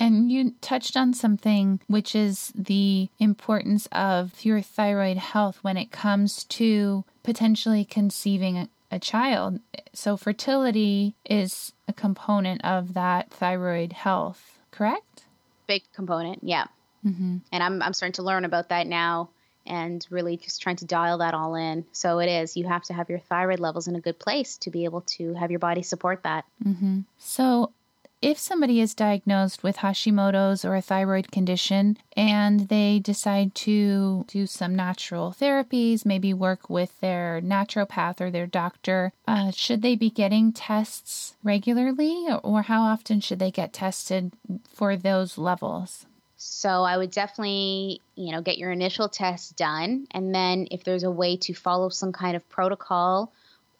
And 0.00 0.30
you 0.30 0.54
touched 0.60 0.96
on 0.96 1.12
something, 1.12 1.80
which 1.88 2.14
is 2.14 2.52
the 2.54 3.08
importance 3.18 3.88
of 3.90 4.44
your 4.44 4.60
thyroid 4.60 5.16
health 5.16 5.58
when 5.62 5.76
it 5.76 5.90
comes 5.90 6.44
to 6.44 7.04
potentially 7.24 7.84
conceiving 7.84 8.56
a, 8.56 8.68
a 8.92 8.98
child. 9.00 9.58
So, 9.92 10.16
fertility 10.16 11.14
is 11.28 11.72
a 11.88 11.92
component 11.92 12.64
of 12.64 12.94
that 12.94 13.30
thyroid 13.30 13.92
health, 13.92 14.58
correct? 14.70 15.24
Big 15.66 15.82
component, 15.92 16.44
yeah. 16.44 16.66
Mm-hmm. 17.04 17.38
And 17.50 17.62
I'm 17.62 17.82
I'm 17.82 17.92
starting 17.92 18.14
to 18.14 18.22
learn 18.22 18.44
about 18.44 18.68
that 18.68 18.86
now 18.86 19.30
and 19.68 20.04
really 20.10 20.36
just 20.36 20.62
trying 20.62 20.76
to 20.76 20.84
dial 20.84 21.18
that 21.18 21.34
all 21.34 21.54
in. 21.54 21.84
So 21.92 22.18
it 22.18 22.28
is 22.28 22.56
you 22.56 22.66
have 22.66 22.84
to 22.84 22.94
have 22.94 23.08
your 23.08 23.20
thyroid 23.20 23.60
levels 23.60 23.86
in 23.86 23.96
a 23.96 24.00
good 24.00 24.18
place 24.18 24.56
to 24.58 24.70
be 24.70 24.84
able 24.84 25.02
to 25.02 25.34
have 25.34 25.50
your 25.50 25.60
body 25.60 25.82
support 25.82 26.22
that. 26.24 26.44
Mm-hmm. 26.64 27.00
So, 27.18 27.72
if 28.20 28.36
somebody 28.36 28.80
is 28.80 28.96
diagnosed 28.96 29.62
with 29.62 29.76
Hashimoto's 29.76 30.64
or 30.64 30.74
a 30.74 30.82
thyroid 30.82 31.30
condition 31.30 31.96
and 32.16 32.68
they 32.68 32.98
decide 32.98 33.54
to 33.56 34.24
do 34.26 34.44
some 34.44 34.74
natural 34.74 35.32
therapies, 35.38 36.04
maybe 36.04 36.34
work 36.34 36.68
with 36.68 36.98
their 37.00 37.40
naturopath 37.40 38.20
or 38.20 38.30
their 38.30 38.48
doctor, 38.48 39.12
uh, 39.28 39.52
should 39.52 39.82
they 39.82 39.94
be 39.94 40.10
getting 40.10 40.52
tests 40.52 41.36
regularly 41.44 42.26
or 42.42 42.62
how 42.62 42.82
often 42.82 43.20
should 43.20 43.38
they 43.38 43.52
get 43.52 43.72
tested 43.72 44.32
for 44.68 44.96
those 44.96 45.38
levels? 45.38 46.06
So 46.40 46.84
I 46.84 46.96
would 46.96 47.10
definitely, 47.10 48.00
you 48.14 48.30
know, 48.30 48.40
get 48.40 48.58
your 48.58 48.70
initial 48.70 49.08
test 49.08 49.56
done. 49.56 50.06
And 50.12 50.32
then 50.32 50.68
if 50.70 50.84
there's 50.84 51.02
a 51.02 51.10
way 51.10 51.36
to 51.38 51.52
follow 51.52 51.88
some 51.88 52.12
kind 52.12 52.36
of 52.36 52.48
protocol 52.48 53.32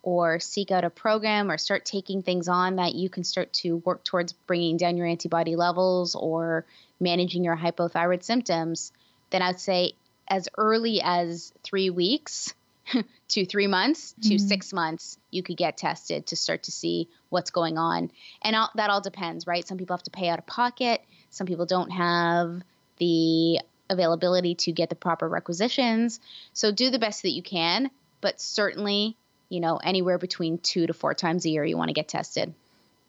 or 0.03 0.41
seek 0.41 0.73
out 0.73 0.85
a 0.85 0.91
program 0.91 1.53
or 1.53 1.57
start 1.57 1.85
taking 1.85 2.23
things 2.23 2.49
on 2.49 2.77
that 2.77 2.97
you 2.97 3.09
can 3.09 3.23
start 3.23 3.53
to 3.53 3.77
work 3.77 4.03
towards 4.03 4.33
bringing 4.33 4.77
down 4.77 4.97
your 4.97 5.07
antibody 5.07 5.55
levels 5.55 6.17
or 6.17 6.67
managing 6.99 7.45
your 7.45 7.57
hypothyroid 7.57 8.25
symptoms, 8.25 8.93
then 9.31 9.41
I'd 9.41 9.61
say 9.61 9.93
as 10.27 10.49
early 10.59 11.01
as 11.01 11.53
three 11.63 11.91
weeks 11.91 12.55
to 13.29 13.45
three 13.45 13.67
months 13.67 14.15
to 14.23 14.35
Mhm. 14.35 14.49
six 14.49 14.73
months, 14.73 15.19
you 15.31 15.43
could 15.43 15.57
get 15.57 15.77
tested 15.77 16.27
to 16.27 16.37
start 16.37 16.63
to 16.65 16.73
see 16.73 17.09
what's 17.29 17.51
going 17.51 17.77
on. 17.77 18.11
And 18.43 18.57
all, 18.57 18.71
that 18.75 18.91
all 18.91 19.01
depends, 19.03 19.47
right? 19.47 19.67
Some 19.67 19.77
people 19.79 19.97
have 19.97 20.05
to 20.05 20.11
pay 20.11 20.29
out 20.29 20.39
of 20.39 20.47
pocket. 20.47 21.05
Some 21.31 21.47
people 21.47 21.67
don't 21.67 21.91
have 21.91 22.63
the 22.97 23.61
availability 23.91 24.55
to 24.55 24.73
get 24.73 24.89
the 24.89 24.95
proper 24.95 25.29
requisitions. 25.29 26.21
So 26.53 26.73
do 26.73 26.91
the 26.91 26.99
best 26.99 27.23
that 27.23 27.31
you 27.31 27.43
can, 27.43 27.91
but 28.21 28.41
certainly, 28.41 29.17
you 29.49 29.61
know, 29.61 29.77
anywhere 29.77 30.19
between 30.19 30.59
two 30.59 30.87
to 30.87 30.95
four 30.95 31.15
times 31.15 31.45
a 31.45 31.51
year 31.51 31.65
you 31.65 31.77
want 31.77 31.89
to 31.89 31.95
get 31.95 32.09
tested. 32.09 32.55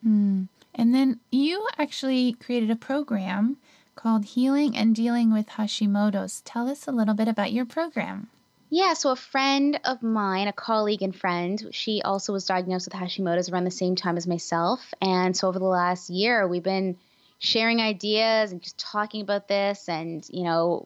Mm. 0.06 0.48
And 0.76 0.96
then 0.96 1.20
you 1.32 1.68
actually 1.78 2.34
created 2.34 2.70
a 2.70 2.76
program 2.76 3.58
called 3.96 4.24
Healing 4.24 4.78
and 4.78 4.96
Dealing 4.96 5.34
with 5.34 5.48
Hashimoto's. 5.48 6.42
Tell 6.42 6.70
us 6.70 6.88
a 6.88 6.92
little 6.92 7.14
bit 7.14 7.28
about 7.28 7.52
your 7.52 7.66
program. 7.66 8.30
Yeah, 8.72 8.94
so 8.94 9.12
a 9.12 9.16
friend 9.16 9.80
of 9.84 10.04
mine, 10.04 10.48
a 10.48 10.54
colleague 10.54 11.02
and 11.02 11.16
friend, 11.16 11.70
she 11.72 12.04
also 12.04 12.34
was 12.34 12.46
diagnosed 12.46 12.86
with 12.86 12.94
Hashimoto's 12.94 13.50
around 13.50 13.64
the 13.64 13.72
same 13.72 13.96
time 13.96 14.16
as 14.16 14.28
myself. 14.28 14.94
And 15.02 15.36
so 15.36 15.48
over 15.48 15.58
the 15.58 15.66
last 15.66 16.12
year, 16.12 16.48
we've 16.48 16.64
been 16.64 16.98
sharing 17.40 17.82
ideas 17.82 18.52
and 18.52 18.62
just 18.62 18.78
talking 18.78 19.22
about 19.22 19.48
this 19.48 19.88
and 19.88 20.28
you 20.30 20.44
know 20.44 20.86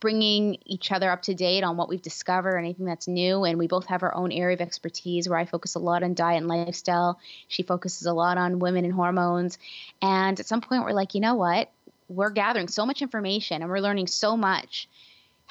bringing 0.00 0.58
each 0.66 0.90
other 0.90 1.08
up 1.08 1.22
to 1.22 1.32
date 1.32 1.62
on 1.62 1.76
what 1.76 1.88
we've 1.88 2.02
discovered 2.02 2.54
or 2.54 2.58
anything 2.58 2.84
that's 2.84 3.08
new. 3.08 3.44
And 3.44 3.58
we 3.58 3.66
both 3.66 3.86
have 3.86 4.02
our 4.02 4.14
own 4.14 4.30
area 4.30 4.54
of 4.54 4.60
expertise 4.60 5.28
where 5.28 5.38
i 5.38 5.46
focus 5.46 5.74
a 5.74 5.78
lot 5.78 6.02
on 6.02 6.12
diet 6.14 6.38
and 6.38 6.48
lifestyle. 6.48 7.18
She 7.48 7.62
focuses 7.62 8.06
a 8.06 8.12
lot 8.12 8.36
on 8.36 8.58
women 8.58 8.84
and 8.84 8.92
hormones. 8.92 9.58
And 10.02 10.38
at 10.38 10.46
some 10.46 10.60
point 10.60 10.84
we're 10.84 10.92
like 10.92 11.14
you 11.14 11.20
know 11.20 11.36
what? 11.36 11.70
We're 12.08 12.30
gathering 12.30 12.68
so 12.68 12.84
much 12.84 13.00
information 13.00 13.62
and 13.62 13.70
we're 13.70 13.78
learning 13.78 14.08
so 14.08 14.36
much 14.36 14.88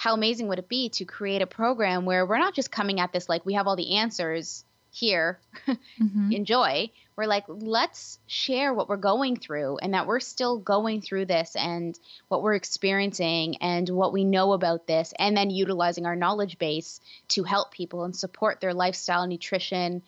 how 0.02 0.16
amazing 0.16 0.48
would 0.48 0.58
it 0.58 0.68
be 0.68 0.90
to 0.90 1.06
create 1.06 1.44
a 1.44 1.46
program 1.46 2.06
where 2.06 2.26
we're 2.26 2.40
not 2.40 2.56
just 2.56 2.72
coming 2.72 3.00
at 3.00 3.14
this 3.14 3.30
like 3.30 3.46
we 3.46 3.54
have 3.54 3.68
all 3.68 3.76
the 3.76 3.98
answers 3.98 4.66
here 4.90 5.40
mm-hmm. 5.68 6.32
enjoy 6.32 6.90
we're 7.16 7.28
like 7.28 7.44
let's 7.48 8.18
share 8.26 8.74
what 8.74 8.90
we're 8.90 8.98
going 8.98 9.36
through 9.36 9.78
and 9.78 9.94
that 9.94 10.08
we're 10.08 10.20
still 10.20 10.58
going 10.58 11.02
through 11.02 11.26
this 11.26 11.56
and 11.56 12.00
what 12.30 12.42
we're 12.42 12.56
experiencing 12.56 13.58
and 13.58 13.88
what 13.90 14.12
we 14.12 14.24
know 14.24 14.54
about 14.54 14.88
this 14.88 15.14
and 15.20 15.38
then 15.38 15.52
utilizing 15.52 16.08
our 16.08 16.16
knowledge 16.16 16.58
base 16.58 17.00
to 17.28 17.44
help 17.44 17.72
people 17.72 18.04
and 18.04 18.16
support 18.16 18.60
their 18.60 18.74
lifestyle 18.74 19.28
nutrition 19.28 20.02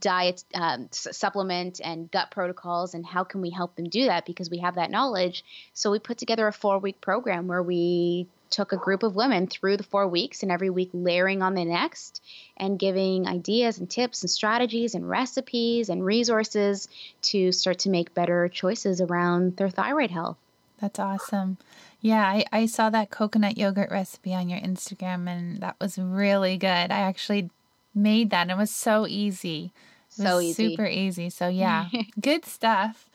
diet 0.00 0.44
um, 0.54 0.88
supplement 0.90 1.80
and 1.82 2.10
gut 2.10 2.30
protocols 2.30 2.94
and 2.94 3.06
how 3.06 3.24
can 3.24 3.40
we 3.40 3.50
help 3.50 3.74
them 3.76 3.88
do 3.88 4.04
that 4.04 4.26
because 4.26 4.50
we 4.50 4.58
have 4.58 4.74
that 4.74 4.90
knowledge 4.90 5.44
so 5.72 5.90
we 5.90 5.98
put 5.98 6.18
together 6.18 6.46
a 6.46 6.52
four 6.52 6.78
week 6.78 7.00
program 7.00 7.46
where 7.46 7.62
we 7.62 8.26
took 8.50 8.72
a 8.72 8.76
group 8.76 9.02
of 9.02 9.14
women 9.14 9.46
through 9.46 9.76
the 9.76 9.82
four 9.82 10.06
weeks 10.06 10.42
and 10.42 10.50
every 10.52 10.70
week 10.70 10.90
layering 10.92 11.42
on 11.42 11.54
the 11.54 11.64
next 11.64 12.22
and 12.56 12.78
giving 12.78 13.26
ideas 13.26 13.78
and 13.78 13.90
tips 13.90 14.22
and 14.22 14.30
strategies 14.30 14.94
and 14.94 15.08
recipes 15.08 15.88
and 15.88 16.04
resources 16.04 16.88
to 17.22 17.52
start 17.52 17.80
to 17.80 17.90
make 17.90 18.14
better 18.14 18.48
choices 18.48 19.00
around 19.00 19.56
their 19.56 19.68
thyroid 19.68 20.10
health. 20.10 20.36
That's 20.80 20.98
awesome. 20.98 21.58
Yeah, 22.00 22.24
I, 22.24 22.44
I 22.52 22.66
saw 22.66 22.90
that 22.90 23.10
coconut 23.10 23.58
yogurt 23.58 23.90
recipe 23.90 24.34
on 24.34 24.48
your 24.48 24.60
Instagram 24.60 25.28
and 25.28 25.60
that 25.60 25.76
was 25.80 25.98
really 25.98 26.56
good. 26.56 26.68
I 26.68 27.00
actually 27.00 27.50
made 27.98 28.30
that 28.30 28.42
and 28.42 28.50
it 28.50 28.56
was 28.56 28.70
so 28.70 29.06
easy. 29.06 29.72
It 30.10 30.22
so 30.22 30.40
easy. 30.40 30.70
Super 30.70 30.86
easy. 30.86 31.30
So, 31.30 31.48
yeah, 31.64 31.88
good 32.20 32.44
stuff. 32.44 33.08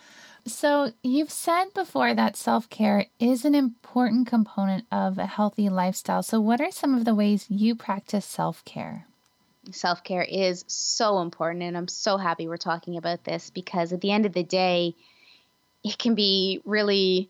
So, 0.45 0.91
you've 1.01 1.31
said 1.31 1.73
before 1.73 2.13
that 2.13 2.35
self 2.35 2.69
care 2.69 3.05
is 3.19 3.45
an 3.45 3.55
important 3.55 4.27
component 4.27 4.85
of 4.91 5.17
a 5.17 5.25
healthy 5.25 5.69
lifestyle. 5.69 6.21
So, 6.21 6.41
what 6.41 6.59
are 6.59 6.71
some 6.71 6.95
of 6.95 7.05
the 7.05 7.15
ways 7.15 7.45
you 7.49 7.75
practice 7.75 8.25
self 8.25 8.63
care? 8.65 9.05
Self 9.71 10.03
care 10.03 10.23
is 10.23 10.65
so 10.67 11.21
important, 11.21 11.63
and 11.63 11.77
I'm 11.77 11.87
so 11.87 12.17
happy 12.17 12.47
we're 12.47 12.57
talking 12.57 12.97
about 12.97 13.23
this 13.23 13.49
because 13.49 13.93
at 13.93 14.01
the 14.01 14.11
end 14.11 14.25
of 14.25 14.33
the 14.33 14.43
day, 14.43 14.95
it 15.83 15.97
can 15.97 16.15
be 16.15 16.61
really 16.65 17.29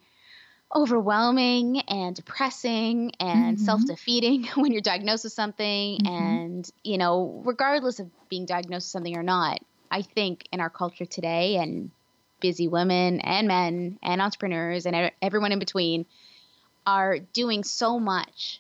overwhelming 0.76 1.82
and 1.82 2.16
depressing 2.16 3.12
and 3.20 3.58
mm-hmm. 3.58 3.66
self-defeating 3.66 4.46
when 4.56 4.72
you're 4.72 4.82
diagnosed 4.82 5.24
with 5.24 5.34
something 5.34 6.00
mm-hmm. 6.00 6.08
and 6.08 6.72
you 6.84 6.98
know 6.98 7.42
regardless 7.46 8.00
of 8.00 8.10
being 8.30 8.46
diagnosed 8.46 8.86
with 8.86 8.92
something 8.92 9.18
or 9.18 9.24
not 9.24 9.60
i 9.92 10.02
think 10.02 10.48
in 10.52 10.60
our 10.60 10.70
culture 10.70 11.06
today 11.06 11.58
and 11.58 11.92
busy 12.40 12.68
women 12.68 13.20
and 13.22 13.48
men 13.48 14.00
and 14.02 14.22
entrepreneurs 14.22 14.86
and 14.86 15.12
everyone 15.22 15.52
in 15.52 15.60
between 15.60 16.06
are 16.86 17.20
doing 17.20 17.64
so 17.64 18.00
much 18.00 18.60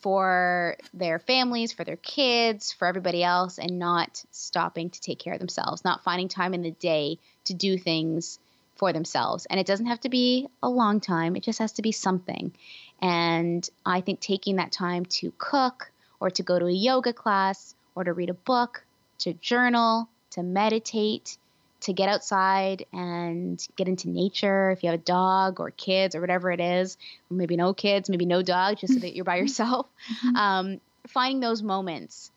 for 0.00 0.76
their 0.92 1.18
families, 1.18 1.72
for 1.72 1.82
their 1.82 1.96
kids, 1.96 2.74
for 2.74 2.86
everybody 2.86 3.24
else, 3.24 3.58
and 3.58 3.78
not 3.78 4.22
stopping 4.30 4.90
to 4.90 5.00
take 5.00 5.18
care 5.18 5.32
of 5.32 5.38
themselves, 5.38 5.82
not 5.82 6.04
finding 6.04 6.28
time 6.28 6.52
in 6.52 6.60
the 6.60 6.72
day 6.72 7.18
to 7.44 7.54
do 7.54 7.78
things 7.78 8.38
for 8.84 8.92
themselves. 8.92 9.46
And 9.46 9.58
it 9.58 9.66
doesn't 9.66 9.86
have 9.86 10.00
to 10.00 10.10
be 10.10 10.46
a 10.62 10.68
long 10.68 11.00
time, 11.00 11.36
it 11.36 11.42
just 11.42 11.58
has 11.58 11.72
to 11.72 11.82
be 11.82 11.90
something. 11.90 12.52
And 13.00 13.66
I 13.86 14.02
think 14.02 14.20
taking 14.20 14.56
that 14.56 14.72
time 14.72 15.06
to 15.20 15.32
cook 15.38 15.90
or 16.20 16.28
to 16.28 16.42
go 16.42 16.58
to 16.58 16.66
a 16.66 16.70
yoga 16.70 17.14
class 17.14 17.74
or 17.94 18.04
to 18.04 18.12
read 18.12 18.28
a 18.28 18.34
book, 18.34 18.84
to 19.20 19.32
journal, 19.32 20.10
to 20.32 20.42
meditate, 20.42 21.38
to 21.80 21.94
get 21.94 22.10
outside 22.10 22.84
and 22.92 23.66
get 23.74 23.88
into 23.88 24.10
nature 24.10 24.70
if 24.72 24.82
you 24.82 24.90
have 24.90 25.00
a 25.00 25.02
dog 25.02 25.60
or 25.60 25.70
kids 25.70 26.14
or 26.14 26.20
whatever 26.20 26.50
it 26.50 26.60
is 26.60 26.96
maybe 27.30 27.56
no 27.56 27.74
kids 27.74 28.08
maybe 28.08 28.24
no 28.24 28.40
dog 28.40 28.78
just 28.78 28.94
so 28.94 29.00
that 29.00 29.14
you're 29.14 29.24
by 29.24 29.36
yourself 29.44 29.86
mm-hmm. 30.24 30.36
um, 30.36 30.80
finding 31.08 31.40
those 31.40 31.62
moments 31.62 32.30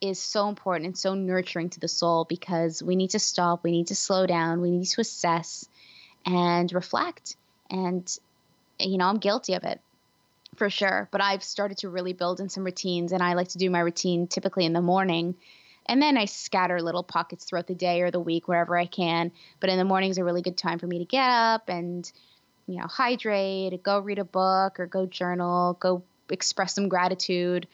is 0.00 0.20
so 0.20 0.48
important 0.48 0.86
and 0.86 0.96
so 0.96 1.14
nurturing 1.14 1.68
to 1.68 1.80
the 1.80 1.88
soul 1.88 2.24
because 2.24 2.80
we 2.80 2.94
need 2.94 3.10
to 3.10 3.18
stop 3.18 3.64
we 3.64 3.72
need 3.72 3.88
to 3.88 3.96
slow 3.96 4.24
down 4.24 4.60
we 4.60 4.70
need 4.70 4.86
to 4.86 5.00
assess 5.00 5.68
and 6.26 6.72
reflect 6.72 7.36
and 7.70 8.18
you 8.78 8.98
know 8.98 9.06
i'm 9.06 9.18
guilty 9.18 9.54
of 9.54 9.64
it 9.64 9.80
for 10.56 10.68
sure 10.70 11.08
but 11.10 11.20
i've 11.20 11.42
started 11.42 11.78
to 11.78 11.88
really 11.88 12.12
build 12.12 12.40
in 12.40 12.48
some 12.48 12.64
routines 12.64 13.12
and 13.12 13.22
i 13.22 13.34
like 13.34 13.48
to 13.48 13.58
do 13.58 13.70
my 13.70 13.80
routine 13.80 14.26
typically 14.26 14.64
in 14.64 14.72
the 14.72 14.82
morning 14.82 15.34
and 15.86 16.00
then 16.00 16.16
I 16.16 16.26
scatter 16.26 16.80
little 16.80 17.02
pockets 17.02 17.44
throughout 17.44 17.66
the 17.66 17.74
day 17.74 18.02
or 18.02 18.10
the 18.10 18.20
week 18.20 18.46
wherever 18.46 18.76
I 18.76 18.86
can. 18.86 19.32
But 19.60 19.70
in 19.70 19.78
the 19.78 19.84
morning's 19.84 20.18
a 20.18 20.24
really 20.24 20.42
good 20.42 20.56
time 20.56 20.78
for 20.78 20.86
me 20.86 20.98
to 20.98 21.04
get 21.04 21.28
up 21.28 21.68
and, 21.68 22.10
you 22.66 22.78
know, 22.78 22.86
hydrate, 22.86 23.82
go 23.82 23.98
read 23.98 24.18
a 24.18 24.24
book 24.24 24.78
or 24.78 24.86
go 24.86 25.06
journal, 25.06 25.76
go 25.80 26.02
express 26.30 26.74
some 26.74 26.88
gratitude. 26.88 27.66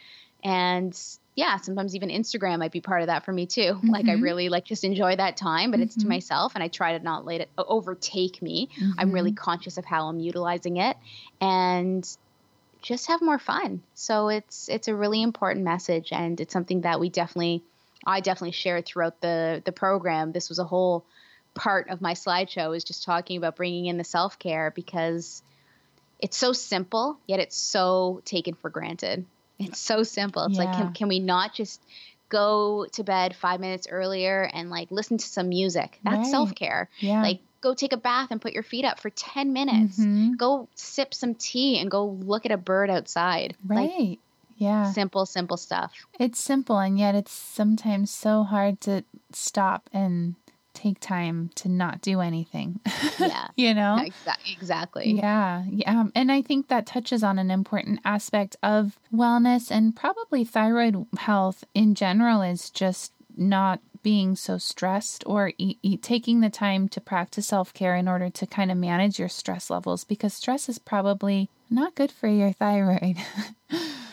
And 0.42 0.98
yeah, 1.38 1.56
sometimes 1.58 1.94
even 1.94 2.08
Instagram 2.08 2.58
might 2.58 2.72
be 2.72 2.80
part 2.80 3.00
of 3.00 3.06
that 3.06 3.24
for 3.24 3.32
me 3.32 3.46
too. 3.46 3.60
Mm-hmm. 3.60 3.90
Like 3.98 4.08
I 4.08 4.14
really 4.14 4.48
like 4.48 4.64
just 4.64 4.82
enjoy 4.82 5.14
that 5.14 5.36
time, 5.36 5.70
but 5.70 5.76
mm-hmm. 5.76 5.84
it's 5.84 5.94
to 5.94 6.00
mm-hmm. 6.00 6.08
myself 6.08 6.52
and 6.56 6.64
I 6.64 6.68
try 6.68 6.98
to 6.98 7.04
not 7.04 7.24
let 7.24 7.40
it 7.40 7.48
overtake 7.56 8.42
me. 8.42 8.68
Mm-hmm. 8.74 8.90
I'm 8.98 9.12
really 9.12 9.30
mm-hmm. 9.30 9.44
conscious 9.44 9.78
of 9.78 9.84
how 9.84 10.08
I'm 10.08 10.18
utilizing 10.18 10.78
it 10.78 10.96
and 11.40 12.04
just 12.82 13.06
have 13.06 13.22
more 13.22 13.38
fun. 13.38 13.82
So 13.94 14.30
it's 14.30 14.68
it's 14.68 14.88
a 14.88 14.96
really 14.96 15.22
important 15.22 15.64
message 15.64 16.08
and 16.10 16.40
it's 16.40 16.52
something 16.52 16.80
that 16.80 16.98
we 16.98 17.08
definitely 17.08 17.62
I 18.04 18.20
definitely 18.20 18.52
shared 18.52 18.84
throughout 18.86 19.20
the 19.20 19.62
the 19.64 19.72
program. 19.72 20.32
This 20.32 20.48
was 20.48 20.58
a 20.58 20.64
whole 20.64 21.04
part 21.54 21.88
of 21.88 22.00
my 22.00 22.14
slideshow 22.14 22.76
is 22.76 22.82
just 22.82 23.04
talking 23.04 23.36
about 23.36 23.54
bringing 23.54 23.86
in 23.86 23.96
the 23.96 24.04
self 24.04 24.40
care 24.40 24.72
because 24.74 25.40
it's 26.18 26.36
so 26.36 26.52
simple 26.52 27.16
yet 27.28 27.38
it's 27.38 27.56
so 27.56 28.22
taken 28.24 28.54
for 28.54 28.70
granted. 28.70 29.24
It's 29.58 29.80
so 29.80 30.02
simple. 30.02 30.44
It's 30.44 30.56
yeah. 30.56 30.64
like 30.64 30.76
can 30.76 30.92
can 30.92 31.08
we 31.08 31.18
not 31.18 31.54
just 31.54 31.82
go 32.28 32.86
to 32.92 33.02
bed 33.02 33.34
five 33.34 33.60
minutes 33.60 33.86
earlier 33.90 34.48
and 34.52 34.70
like 34.70 34.90
listen 34.90 35.18
to 35.18 35.26
some 35.26 35.48
music? 35.48 35.98
That's 36.04 36.16
right. 36.16 36.26
self 36.26 36.54
care. 36.54 36.88
Yeah. 37.00 37.22
Like 37.22 37.40
go 37.60 37.74
take 37.74 37.92
a 37.92 37.96
bath 37.96 38.28
and 38.30 38.40
put 38.40 38.52
your 38.52 38.62
feet 38.62 38.84
up 38.84 39.00
for 39.00 39.10
10 39.10 39.52
minutes. 39.52 39.98
Mm-hmm. 39.98 40.34
Go 40.34 40.68
sip 40.74 41.12
some 41.12 41.34
tea 41.34 41.78
and 41.80 41.90
go 41.90 42.06
look 42.06 42.46
at 42.46 42.52
a 42.52 42.56
bird 42.56 42.90
outside. 42.90 43.56
Right. 43.66 43.90
Like, 43.90 44.18
yeah. 44.56 44.90
Simple, 44.92 45.24
simple 45.24 45.56
stuff. 45.56 45.92
It's 46.18 46.40
simple, 46.40 46.78
and 46.78 46.98
yet 46.98 47.14
it's 47.14 47.30
sometimes 47.30 48.10
so 48.10 48.42
hard 48.42 48.80
to 48.82 49.04
stop 49.32 49.88
and 49.92 50.34
take 50.78 51.00
time 51.00 51.50
to 51.56 51.68
not 51.68 52.00
do 52.00 52.20
anything. 52.20 52.80
Yeah. 53.18 53.48
you 53.56 53.74
know? 53.74 53.98
Exactly. 54.46 55.10
Yeah. 55.12 55.64
Yeah. 55.68 55.90
Um, 55.90 56.12
and 56.14 56.30
I 56.30 56.40
think 56.40 56.68
that 56.68 56.86
touches 56.86 57.22
on 57.24 57.38
an 57.38 57.50
important 57.50 58.00
aspect 58.04 58.56
of 58.62 58.98
wellness 59.12 59.70
and 59.72 59.94
probably 59.94 60.44
thyroid 60.44 61.04
health 61.18 61.64
in 61.74 61.94
general 61.94 62.40
is 62.42 62.70
just 62.70 63.12
not 63.36 63.80
being 64.04 64.36
so 64.36 64.56
stressed 64.56 65.24
or 65.26 65.52
e- 65.58 65.76
e- 65.82 65.96
taking 65.96 66.40
the 66.40 66.48
time 66.50 66.88
to 66.90 67.00
practice 67.00 67.48
self 67.48 67.74
care 67.74 67.96
in 67.96 68.06
order 68.08 68.30
to 68.30 68.46
kind 68.46 68.70
of 68.70 68.76
manage 68.76 69.18
your 69.18 69.28
stress 69.28 69.68
levels 69.68 70.04
because 70.04 70.32
stress 70.32 70.68
is 70.68 70.78
probably 70.78 71.48
not 71.68 71.94
good 71.96 72.12
for 72.12 72.28
your 72.28 72.52
thyroid. 72.52 73.16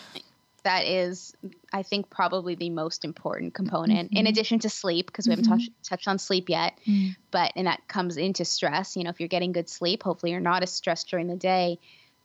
that 0.66 0.84
is, 0.84 1.32
I 1.72 1.82
think, 1.82 2.10
probably 2.10 2.56
the 2.56 2.70
most 2.70 3.04
important 3.04 3.54
component, 3.54 4.10
mm-hmm. 4.10 4.18
in 4.18 4.26
addition 4.26 4.58
to 4.60 4.68
sleep, 4.68 5.06
because 5.06 5.26
we 5.26 5.32
haven't 5.32 5.46
mm-hmm. 5.46 5.54
touched, 5.54 5.70
touched 5.84 6.08
on 6.08 6.18
sleep 6.18 6.48
yet. 6.48 6.78
Mm. 6.86 7.16
But, 7.30 7.52
and 7.56 7.66
that 7.66 7.86
comes 7.88 8.16
into 8.16 8.44
stress. 8.44 8.96
You 8.96 9.04
know, 9.04 9.10
if 9.10 9.20
you're 9.20 9.28
getting 9.28 9.52
good 9.52 9.68
sleep, 9.68 10.02
hopefully 10.02 10.32
you're 10.32 10.40
not 10.40 10.62
as 10.62 10.72
stressed 10.72 11.08
during 11.08 11.28
the 11.28 11.36
day. 11.36 11.78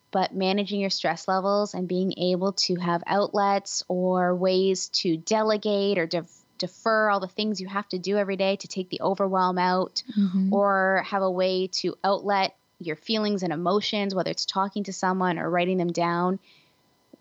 But 0.10 0.36
managing 0.36 0.82
your 0.82 0.90
stress 0.90 1.28
levels 1.28 1.74
and 1.74 1.88
being 1.88 2.14
able 2.18 2.52
to 2.54 2.76
have 2.76 3.04
outlets 3.08 3.84
or 3.88 4.36
ways 4.36 4.90
to 4.90 5.18
delegate 5.18 5.98
or 5.98 6.08
def- 6.08 6.42
defer 6.58 7.10
all 7.10 7.20
the 7.20 7.28
things 7.28 7.62
you 7.62 7.68
have 7.68 7.88
to 7.90 8.00
do 8.00 8.18
every 8.18 8.36
day 8.36 8.56
to 8.58 8.68
take 8.68 8.90
the 8.90 9.02
overwhelm 9.02 9.58
out, 9.58 10.04
mm-hmm. 10.18 10.54
or 10.54 11.04
have 11.06 11.22
a 11.22 11.32
way 11.32 11.68
to 11.68 11.96
outlet 12.04 12.56
your 12.80 12.96
feelings 12.96 13.44
and 13.44 13.54
emotions, 13.54 14.16
whether 14.16 14.32
it's 14.32 14.46
talking 14.46 14.84
to 14.86 14.94
someone 14.94 15.38
or 15.38 15.50
writing 15.50 15.78
them 15.78 15.92
down, 15.92 16.40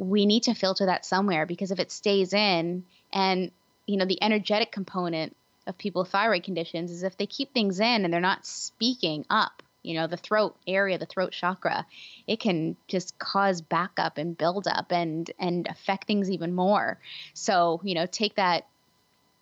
we 0.00 0.24
need 0.24 0.44
to 0.44 0.54
filter 0.54 0.86
that 0.86 1.04
somewhere 1.04 1.44
because 1.44 1.70
if 1.70 1.78
it 1.78 1.92
stays 1.92 2.32
in 2.32 2.84
and 3.12 3.50
you 3.86 3.98
know 3.98 4.06
the 4.06 4.22
energetic 4.22 4.72
component 4.72 5.36
of 5.66 5.76
people 5.76 6.02
with 6.02 6.10
thyroid 6.10 6.42
conditions 6.42 6.90
is 6.90 7.02
if 7.02 7.18
they 7.18 7.26
keep 7.26 7.52
things 7.52 7.80
in 7.80 8.04
and 8.04 8.12
they're 8.12 8.18
not 8.18 8.46
speaking 8.46 9.26
up 9.28 9.62
you 9.82 9.94
know 9.94 10.06
the 10.06 10.16
throat 10.16 10.56
area 10.66 10.96
the 10.96 11.04
throat 11.04 11.32
chakra 11.32 11.84
it 12.26 12.40
can 12.40 12.76
just 12.88 13.18
cause 13.18 13.60
backup 13.60 14.16
and 14.16 14.38
buildup 14.38 14.90
and 14.90 15.30
and 15.38 15.66
affect 15.68 16.06
things 16.06 16.30
even 16.30 16.54
more. 16.54 16.98
So 17.34 17.82
you 17.84 17.94
know 17.94 18.06
take 18.06 18.36
that 18.36 18.66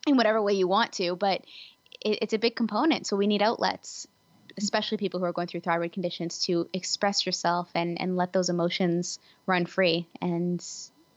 in 0.09 0.17
whatever 0.17 0.43
way 0.43 0.55
you 0.55 0.67
want 0.67 0.93
to 0.95 1.15
but 1.15 1.43
it, 2.01 2.19
it's 2.23 2.33
a 2.33 2.39
big 2.39 2.57
component. 2.57 3.07
So 3.07 3.17
we 3.17 3.29
need 3.29 3.43
outlets 3.43 4.09
especially 4.59 4.99
people 4.99 5.21
who 5.21 5.27
are 5.27 5.33
going 5.33 5.49
through 5.49 5.61
thyroid 5.61 5.93
conditions, 5.93 6.45
to 6.47 6.69
express 6.73 7.25
yourself 7.25 7.71
and 7.75 8.01
and 8.01 8.17
let 8.17 8.33
those 8.33 8.49
emotions 8.49 9.19
run 9.47 9.67
free. 9.67 10.07
And 10.21 10.65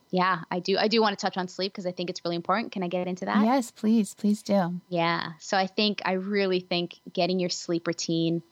yeah, 0.09 0.41
I 0.51 0.59
do 0.59 0.77
I 0.77 0.87
do 0.87 1.01
want 1.01 1.17
to 1.17 1.21
touch 1.21 1.37
on 1.37 1.47
sleep 1.47 1.71
because 1.71 1.85
I 1.85 1.91
think 1.91 2.09
it's 2.09 2.23
really 2.23 2.35
important. 2.35 2.71
Can 2.71 2.83
I 2.83 2.87
get 2.87 3.07
into 3.07 3.25
that? 3.25 3.43
Yes, 3.43 3.71
please, 3.71 4.13
please 4.13 4.43
do. 4.43 4.79
Yeah. 4.89 5.33
So 5.39 5.57
I 5.57 5.67
think 5.67 6.01
I 6.05 6.13
really 6.13 6.59
think 6.59 6.99
getting 7.11 7.39
your 7.39 7.49
sleep 7.49 7.87
routine 7.87 8.43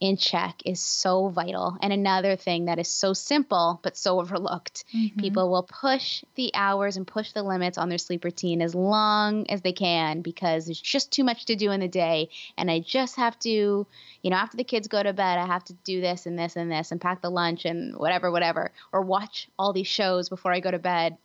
in 0.00 0.16
check 0.16 0.62
is 0.64 0.80
so 0.80 1.28
vital. 1.28 1.76
And 1.82 1.92
another 1.92 2.36
thing 2.36 2.66
that 2.66 2.78
is 2.78 2.88
so 2.88 3.12
simple 3.12 3.80
but 3.82 3.96
so 3.96 4.20
overlooked. 4.20 4.84
Mm-hmm. 4.94 5.20
People 5.20 5.50
will 5.50 5.62
push 5.62 6.24
the 6.34 6.50
hours 6.54 6.96
and 6.96 7.06
push 7.06 7.32
the 7.32 7.42
limits 7.42 7.78
on 7.78 7.88
their 7.88 7.98
sleep 7.98 8.24
routine 8.24 8.62
as 8.62 8.74
long 8.74 9.48
as 9.50 9.62
they 9.62 9.72
can 9.72 10.22
because 10.22 10.66
there's 10.66 10.80
just 10.80 11.12
too 11.12 11.24
much 11.24 11.46
to 11.46 11.56
do 11.56 11.70
in 11.70 11.80
the 11.80 11.88
day. 11.88 12.28
And 12.56 12.70
I 12.70 12.80
just 12.80 13.16
have 13.16 13.38
to, 13.40 13.50
you 13.50 14.30
know, 14.30 14.36
after 14.36 14.56
the 14.56 14.64
kids 14.64 14.88
go 14.88 15.02
to 15.02 15.12
bed, 15.12 15.38
I 15.38 15.46
have 15.46 15.64
to 15.64 15.72
do 15.84 16.00
this 16.00 16.26
and 16.26 16.38
this 16.38 16.56
and 16.56 16.70
this 16.70 16.92
and 16.92 17.00
pack 17.00 17.22
the 17.22 17.30
lunch 17.30 17.64
and 17.64 17.96
whatever, 17.96 18.30
whatever, 18.30 18.72
or 18.92 19.02
watch 19.02 19.48
all 19.58 19.72
these 19.72 19.86
shows 19.86 20.28
before 20.28 20.52
I 20.52 20.60
go 20.60 20.70
to 20.70 20.78
bed 20.78 21.16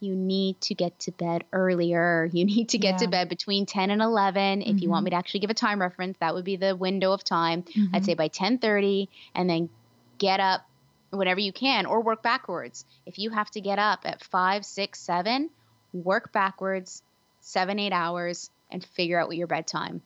you 0.00 0.14
need 0.14 0.60
to 0.62 0.74
get 0.74 0.98
to 1.00 1.12
bed 1.12 1.44
earlier. 1.52 2.28
You 2.32 2.44
need 2.44 2.70
to 2.70 2.78
get 2.78 2.92
yeah. 2.92 3.06
to 3.06 3.08
bed 3.08 3.28
between 3.28 3.66
10 3.66 3.90
and 3.90 4.00
11. 4.02 4.62
If 4.62 4.68
mm-hmm. 4.68 4.78
you 4.78 4.88
want 4.88 5.00
mm-hmm. 5.00 5.04
me 5.04 5.10
to 5.10 5.16
actually 5.16 5.40
give 5.40 5.50
a 5.50 5.54
time 5.54 5.80
reference, 5.80 6.16
that 6.18 6.34
would 6.34 6.44
be 6.44 6.56
the 6.56 6.76
window 6.76 7.12
of 7.12 7.24
time. 7.24 7.62
Mm-hmm. 7.62 7.94
I'd 7.94 8.04
say 8.04 8.14
by 8.14 8.28
10:30 8.28 9.08
and 9.34 9.48
then 9.48 9.68
get 10.18 10.40
up 10.40 10.66
whenever 11.10 11.40
you 11.40 11.52
can 11.52 11.86
or 11.86 12.02
work 12.02 12.22
backwards. 12.22 12.84
If 13.06 13.18
you 13.18 13.30
have 13.30 13.50
to 13.52 13.60
get 13.60 13.78
up 13.78 14.00
at 14.04 14.22
5, 14.22 14.64
6, 14.64 15.00
7, 15.00 15.50
work 15.92 16.32
backwards 16.32 17.02
7, 17.40 17.78
8 17.78 17.92
hours 17.92 18.50
and 18.70 18.84
figure 18.84 19.18
out 19.18 19.28
what 19.28 19.36
your 19.36 19.46
bedtime 19.46 20.02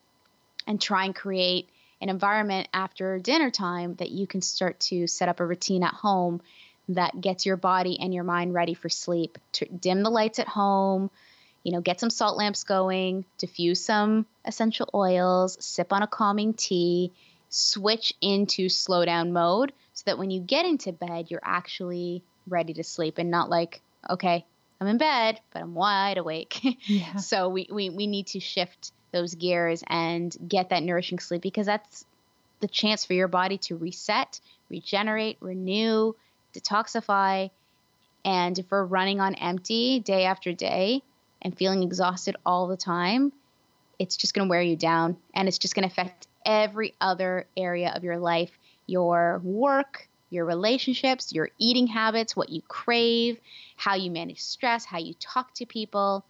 and 0.66 0.80
try 0.80 1.04
and 1.04 1.14
create 1.14 1.68
an 2.00 2.08
environment 2.08 2.68
after 2.72 3.18
dinner 3.18 3.50
time 3.50 3.94
that 3.96 4.10
you 4.10 4.26
can 4.26 4.42
start 4.42 4.78
to 4.80 5.06
set 5.06 5.28
up 5.28 5.40
a 5.40 5.46
routine 5.46 5.82
at 5.82 5.94
home 5.94 6.40
that 6.88 7.20
gets 7.20 7.46
your 7.46 7.56
body 7.56 7.98
and 8.00 8.12
your 8.12 8.24
mind 8.24 8.54
ready 8.54 8.74
for 8.74 8.88
sleep. 8.88 9.38
To 9.52 9.66
dim 9.66 10.02
the 10.02 10.10
lights 10.10 10.38
at 10.38 10.48
home, 10.48 11.10
you 11.62 11.72
know, 11.72 11.80
get 11.80 12.00
some 12.00 12.10
salt 12.10 12.36
lamps 12.36 12.64
going, 12.64 13.24
diffuse 13.38 13.84
some 13.84 14.26
essential 14.44 14.88
oils, 14.94 15.56
sip 15.64 15.92
on 15.92 16.02
a 16.02 16.06
calming 16.06 16.54
tea, 16.54 17.12
switch 17.48 18.14
into 18.20 18.68
slow 18.68 19.04
down 19.04 19.32
mode 19.32 19.72
so 19.92 20.02
that 20.06 20.18
when 20.18 20.30
you 20.30 20.40
get 20.40 20.66
into 20.66 20.92
bed, 20.92 21.30
you're 21.30 21.40
actually 21.44 22.22
ready 22.48 22.74
to 22.74 22.84
sleep 22.84 23.18
and 23.18 23.30
not 23.30 23.50
like, 23.50 23.80
okay, 24.10 24.44
I'm 24.80 24.88
in 24.88 24.98
bed, 24.98 25.40
but 25.52 25.62
I'm 25.62 25.74
wide 25.74 26.18
awake. 26.18 26.60
Yeah. 26.86 27.16
so 27.16 27.48
we, 27.48 27.68
we, 27.70 27.90
we 27.90 28.06
need 28.08 28.26
to 28.28 28.40
shift 28.40 28.90
those 29.12 29.34
gears 29.34 29.84
and 29.86 30.36
get 30.48 30.70
that 30.70 30.82
nourishing 30.82 31.20
sleep 31.20 31.42
because 31.42 31.66
that's 31.66 32.04
the 32.60 32.66
chance 32.66 33.04
for 33.04 33.12
your 33.12 33.28
body 33.28 33.58
to 33.58 33.76
reset, 33.76 34.40
regenerate, 34.68 35.36
renew, 35.40 36.14
detoxify. 36.52 37.50
And 38.24 38.58
if 38.58 38.70
we're 38.70 38.84
running 38.84 39.20
on 39.20 39.34
empty 39.34 40.00
day 40.00 40.24
after 40.24 40.52
day 40.52 41.02
and 41.40 41.56
feeling 41.56 41.82
exhausted 41.82 42.36
all 42.46 42.68
the 42.68 42.76
time, 42.76 43.32
it's 43.98 44.16
just 44.16 44.34
going 44.34 44.46
to 44.46 44.50
wear 44.50 44.62
you 44.62 44.76
down 44.76 45.16
and 45.34 45.48
it's 45.48 45.58
just 45.58 45.74
going 45.74 45.88
to 45.88 45.92
affect 45.92 46.26
every 46.44 46.94
other 47.00 47.46
area 47.56 47.92
of 47.94 48.04
your 48.04 48.18
life 48.18 48.50
your 48.86 49.40
work, 49.44 50.08
your 50.30 50.44
relationships, 50.44 51.32
your 51.32 51.48
eating 51.58 51.86
habits, 51.86 52.34
what 52.34 52.48
you 52.48 52.60
crave, 52.62 53.38
how 53.76 53.94
you 53.94 54.10
manage 54.10 54.40
stress, 54.40 54.84
how 54.84 54.98
you 54.98 55.14
talk 55.14 55.54
to 55.54 55.66
people. 55.66 56.24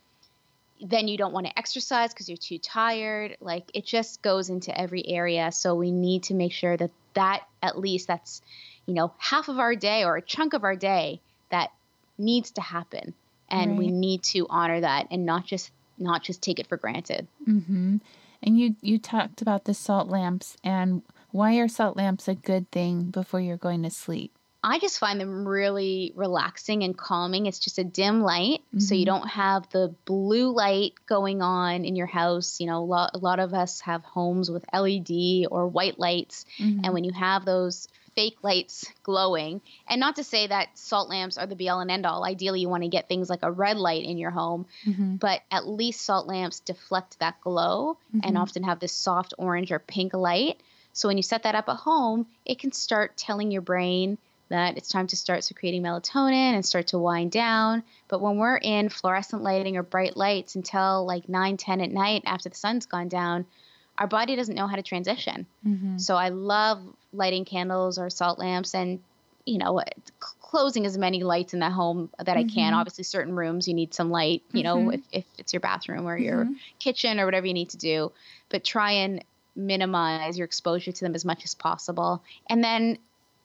Then 0.81 1.09
you 1.09 1.17
don't 1.17 1.33
want 1.33 1.47
to 1.47 1.59
exercise 1.59 2.13
because 2.13 2.29
you're 2.29 2.37
too 2.37 2.59
tired. 2.59 3.37
Like 3.41 3.71
it 3.75 3.87
just 3.87 4.23
goes 4.23 4.51
into 4.51 4.79
every 4.79 5.07
area. 5.09 5.51
So 5.53 5.75
we 5.75 5.91
need 5.91 6.25
to 6.25 6.35
make 6.35 6.53
sure 6.53 6.77
that 6.77 6.91
that 7.15 7.45
at 7.63 7.79
least 7.79 8.09
that's 8.09 8.43
you 8.87 8.95
know, 8.95 9.13
half 9.19 9.49
of 9.49 9.59
our 9.59 9.75
day 9.75 10.05
or 10.05 10.17
a 10.17 10.23
chunk 10.23 10.55
of 10.55 10.65
our 10.65 10.77
day 10.77 11.21
that 11.51 11.71
needs 12.19 12.51
to 12.53 12.61
happen. 12.61 13.15
And 13.49 13.73
right. 13.73 13.79
we 13.79 13.91
need 13.91 14.23
to 14.25 14.47
honor 14.49 14.81
that 14.81 15.09
and 15.11 15.27
not 15.27 15.47
just 15.47 15.71
not 15.99 16.23
just 16.23 16.43
take 16.43 16.59
it 16.59 16.67
for 16.67 16.77
granted. 16.77 17.27
Mm-hmm. 17.47 17.99
And 18.43 18.59
you 18.59 18.77
you 18.81 18.99
talked 18.99 19.43
about 19.43 19.65
the 19.65 19.75
salt 19.75 20.09
lamps 20.09 20.57
and 20.65 21.03
why 21.31 21.57
are 21.57 21.69
salt 21.69 21.97
lamps 21.97 22.29
a 22.29 22.35
good 22.35 22.71
thing 22.71 23.05
before 23.05 23.41
you're 23.41 23.57
going 23.57 23.83
to 23.83 23.91
sleep? 23.91 24.33
I 24.65 24.79
just 24.79 25.01
find 25.01 25.21
them 25.21 25.47
really 25.47 26.13
relaxing 26.15 26.85
and 26.85 26.97
calming. 26.97 27.47
It's 27.47 27.59
just 27.59 27.79
a 27.79 27.85
dim 27.85 28.23
light, 28.23 28.61
mm-hmm. 28.69 28.79
so 28.79 28.95
you 28.95 29.05
mm-hmm. 29.05 29.17
don't 29.17 29.29
have 29.29 29.69
the 29.71 29.93
blue 30.05 30.53
light 30.53 30.93
going 31.07 31.43
on 31.43 31.85
in 31.85 31.97
your 31.97 32.07
house. 32.07 32.61
You 32.61 32.69
know, 32.69 32.79
a 32.79 32.85
lot, 32.85 33.11
a 33.15 33.19
lot 33.19 33.41
of 33.41 33.55
us 33.55 33.81
have 33.81 34.05
homes 34.05 34.51
with 34.51 34.65
LED 34.73 35.47
or 35.51 35.67
white 35.67 35.99
lights, 35.99 36.45
mm-hmm. 36.59 36.85
and 36.85 36.95
when 36.95 37.03
you 37.03 37.13
have 37.13 37.45
those 37.45 37.89
fake 38.15 38.39
lights 38.43 38.91
glowing. 39.03 39.61
And 39.89 40.01
not 40.01 40.17
to 40.17 40.25
say 40.25 40.47
that 40.47 40.79
salt 40.79 41.09
lamps 41.09 41.39
are 41.39 41.47
the 41.47 41.57
be 41.57 41.69
all 41.69 41.81
and 41.81 41.91
end 41.91 42.07
all. 42.07 42.25
Ideally, 42.25 42.61
you 42.61 42.69
want 42.69 42.83
to 42.83 42.89
get 42.89 43.09
things 43.09 43.31
like 43.31 43.43
a 43.43 43.51
red 43.51 43.77
light 43.77 44.05
in 44.05 44.19
your 44.19 44.31
home, 44.31 44.67
mm-hmm. 44.87 45.17
but 45.17 45.41
at 45.51 45.67
least 45.67 46.03
salt 46.03 46.27
lamps 46.27 46.61
deflect 46.61 47.19
that 47.21 47.41
glow 47.41 47.99
mm-hmm. 48.09 48.21
and 48.23 48.39
often 48.39 48.65
have 48.65 48.81
this 48.81 48.93
soft 48.93 49.35
orange 49.39 49.73
or 49.73 49.79
pink 49.79 50.15
light. 50.15 50.61
So 50.93 51.09
when 51.09 51.17
you 51.17 51.23
set 51.23 51.45
that 51.45 51.55
up 51.55 51.69
at 51.69 51.77
home, 51.77 52.27
it 52.45 52.59
can 52.59 52.73
start 52.73 53.17
telling 53.17 53.51
your 53.51 53.63
brain 53.63 54.19
that 54.53 54.77
it's 54.77 54.91
time 54.91 55.07
to 55.07 55.17
start 55.17 55.43
secreting 55.43 55.83
melatonin 55.83 56.55
and 56.55 56.65
start 56.65 56.89
to 56.89 56.99
wind 56.99 57.33
down. 57.33 57.83
But 58.09 58.21
when 58.21 58.37
we're 58.37 58.59
in 58.59 58.91
fluorescent 58.91 59.43
lighting 59.43 59.79
or 59.79 59.83
bright 59.83 60.15
lights 60.15 60.57
until 60.57 61.07
like 61.07 61.27
9, 61.27 61.57
10 61.57 61.81
at 61.81 61.91
night 61.91 62.23
after 62.27 62.51
the 62.51 62.55
sun's 62.55 62.85
gone 62.85 63.09
down, 63.09 63.47
our 63.99 64.07
body 64.07 64.37
doesn't 64.37 64.55
know 64.55 64.67
how 64.67 64.77
to 64.77 64.83
transition. 64.83 65.47
Mm-hmm. 65.67 65.99
So 65.99 66.17
I 66.17 66.31
love 66.31 66.83
lighting 67.13 67.45
candles 67.45 67.99
or 67.99 68.11
salt 68.11 68.39
lamps 68.39 68.75
and 68.75 69.01
you 69.45 69.59
know 69.59 69.83
closing 70.41 70.87
as 70.87 70.99
many 70.99 71.23
lights 71.23 71.55
in 71.55 71.61
the 71.61 71.71
home 71.71 72.11
that 72.19 72.27
mm-hmm. 72.27 72.39
I 72.39 72.43
can. 72.43 72.73
Mm-hmm. 72.73 72.75
Obviously, 72.75 73.05
certain 73.05 73.35
rooms 73.35 73.67
you 73.67 73.75
need 73.75 73.95
some 73.95 74.11
light. 74.11 74.43
You 74.53 74.63
mm-hmm. 74.63 74.85
know, 74.85 74.91
if, 74.91 75.01
if 75.11 75.25
it's 75.39 75.53
your 75.53 75.61
bathroom 75.61 76.07
or 76.07 76.17
your 76.17 76.45
mm-hmm. 76.45 76.55
kitchen 76.79 77.19
or 77.19 77.25
whatever 77.25 77.47
you 77.47 77.55
need 77.55 77.71
to 77.71 77.79
do, 77.79 78.13
but 78.49 78.65
try 78.65 78.93
and 78.93 79.25
minimize 79.57 80.39
your 80.39 80.45
exposure 80.45 80.93
to 80.93 81.05
them 81.05 81.15
as 81.15 81.25
much 81.25 81.45
as 81.45 81.55
possible. 81.55 82.23
And 82.49 82.63
then 82.63 82.99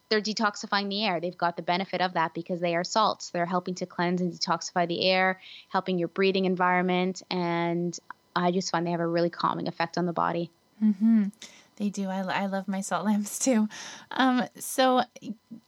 they're 0.10 0.22
detoxifying 0.22 0.89
the 0.89 1.06
air. 1.06 1.20
They've 1.20 1.38
got 1.38 1.58
the 1.58 1.62
benefit 1.62 2.02
of 2.02 2.14
that 2.14 2.34
because 2.34 2.62
they 2.62 2.76
are 2.76 2.84
salts. 2.84 3.30
They're 3.30 3.45
helping 3.45 3.76
to 3.76 3.86
cleanse 3.86 4.22
and 4.22 4.32
detoxify 4.32 4.88
the 4.88 5.10
air, 5.10 5.41
helping 5.70 5.98
your 5.98 6.08
breathing 6.08 6.45
environment, 6.45 7.24
and 7.30 7.98
I 8.38 8.52
just 8.52 8.72
find 8.72 8.86
they 8.86 8.92
have 8.92 9.00
a 9.00 9.08
really 9.08 9.30
calming 9.30 9.68
effect 9.68 9.98
on 9.98 10.06
the 10.06 10.14
body. 10.14 10.52
Mm-hmm. 10.84 11.26
They 11.78 11.90
do. 11.90 12.10
I, 12.10 12.20
I 12.20 12.46
love 12.48 12.68
my 12.68 12.82
salt 12.82 13.06
lamps 13.08 13.40
too. 13.40 13.68
Um, 14.12 14.46
so, 14.60 15.04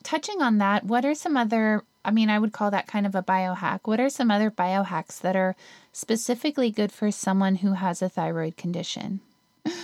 touching 0.04 0.42
on 0.42 0.58
that, 0.60 0.86
what 0.86 1.06
are 1.06 1.16
some 1.16 1.38
other, 1.38 1.84
I 2.04 2.12
mean, 2.12 2.30
I 2.30 2.40
would 2.40 2.52
call 2.52 2.72
that 2.72 2.88
kind 2.88 3.06
of 3.06 3.16
a 3.16 3.24
biohack. 3.24 3.82
What 3.84 4.00
are 4.00 4.10
some 4.10 4.32
other 4.32 4.52
biohacks 4.52 5.20
that 5.22 5.36
are 5.36 5.56
specifically 5.92 6.72
good 6.72 6.92
for 6.92 7.12
someone 7.12 7.56
who 7.56 7.74
has 7.74 8.02
a 8.02 8.10
thyroid 8.10 8.58
condition? 8.58 9.22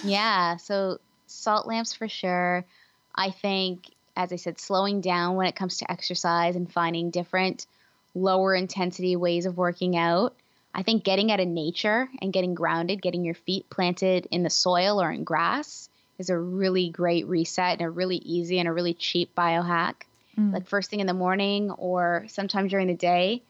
yeah. 0.03 0.57
So, 0.57 0.99
salt 1.27 1.67
lamps 1.67 1.93
for 1.93 2.07
sure. 2.07 2.65
I 3.13 3.31
think, 3.31 3.91
as 4.15 4.31
I 4.33 4.35
said, 4.35 4.59
slowing 4.59 5.01
down 5.01 5.35
when 5.35 5.47
it 5.47 5.55
comes 5.55 5.77
to 5.77 5.91
exercise 5.91 6.55
and 6.55 6.71
finding 6.71 7.11
different 7.11 7.67
lower 8.13 8.55
intensity 8.55 9.15
ways 9.15 9.45
of 9.45 9.57
working 9.57 9.97
out 9.97 10.35
I 10.75 10.83
think 10.83 11.05
getting 11.05 11.31
out 11.31 11.39
of 11.39 11.47
nature 11.47 12.09
and 12.21 12.33
getting 12.33 12.53
grounded, 12.53 13.01
getting 13.01 13.23
your 13.23 13.33
feet 13.33 13.69
planted 13.69 14.27
in 14.29 14.43
the 14.43 14.49
soil 14.49 15.01
or 15.01 15.09
in 15.09 15.23
grass 15.23 15.89
is 16.19 16.29
a 16.29 16.37
really 16.37 16.89
great 16.89 17.27
reset 17.27 17.79
and 17.79 17.87
a 17.87 17.89
really 17.89 18.17
easy 18.17 18.59
and 18.59 18.67
a 18.67 18.73
really 18.73 18.93
cheap 18.93 19.33
biohack. 19.35 19.93
Mm. 20.37 20.51
Like 20.51 20.67
first 20.67 20.89
thing 20.89 20.99
in 20.99 21.07
the 21.07 21.13
morning 21.13 21.71
or 21.71 22.25
sometime 22.27 22.67
during 22.67 22.87
the 22.87 22.93
day, 22.93 23.41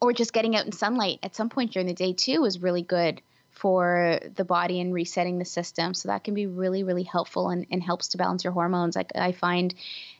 or 0.00 0.12
just 0.12 0.32
getting 0.32 0.56
out 0.56 0.66
in 0.66 0.72
sunlight 0.72 1.20
at 1.22 1.36
some 1.36 1.48
point 1.48 1.72
during 1.72 1.86
the 1.86 1.94
day 1.94 2.12
too 2.12 2.44
is 2.44 2.60
really 2.60 2.82
good 2.82 3.22
for 3.62 4.18
the 4.34 4.44
body 4.44 4.80
and 4.80 4.92
resetting 4.92 5.38
the 5.38 5.44
system. 5.44 5.94
So 5.94 6.08
that 6.08 6.24
can 6.24 6.34
be 6.34 6.48
really, 6.48 6.82
really 6.82 7.04
helpful 7.04 7.48
and, 7.48 7.64
and 7.70 7.80
helps 7.80 8.08
to 8.08 8.18
balance 8.18 8.42
your 8.42 8.52
hormones. 8.52 8.96
Like 8.96 9.12
I 9.14 9.30
find, 9.30 9.72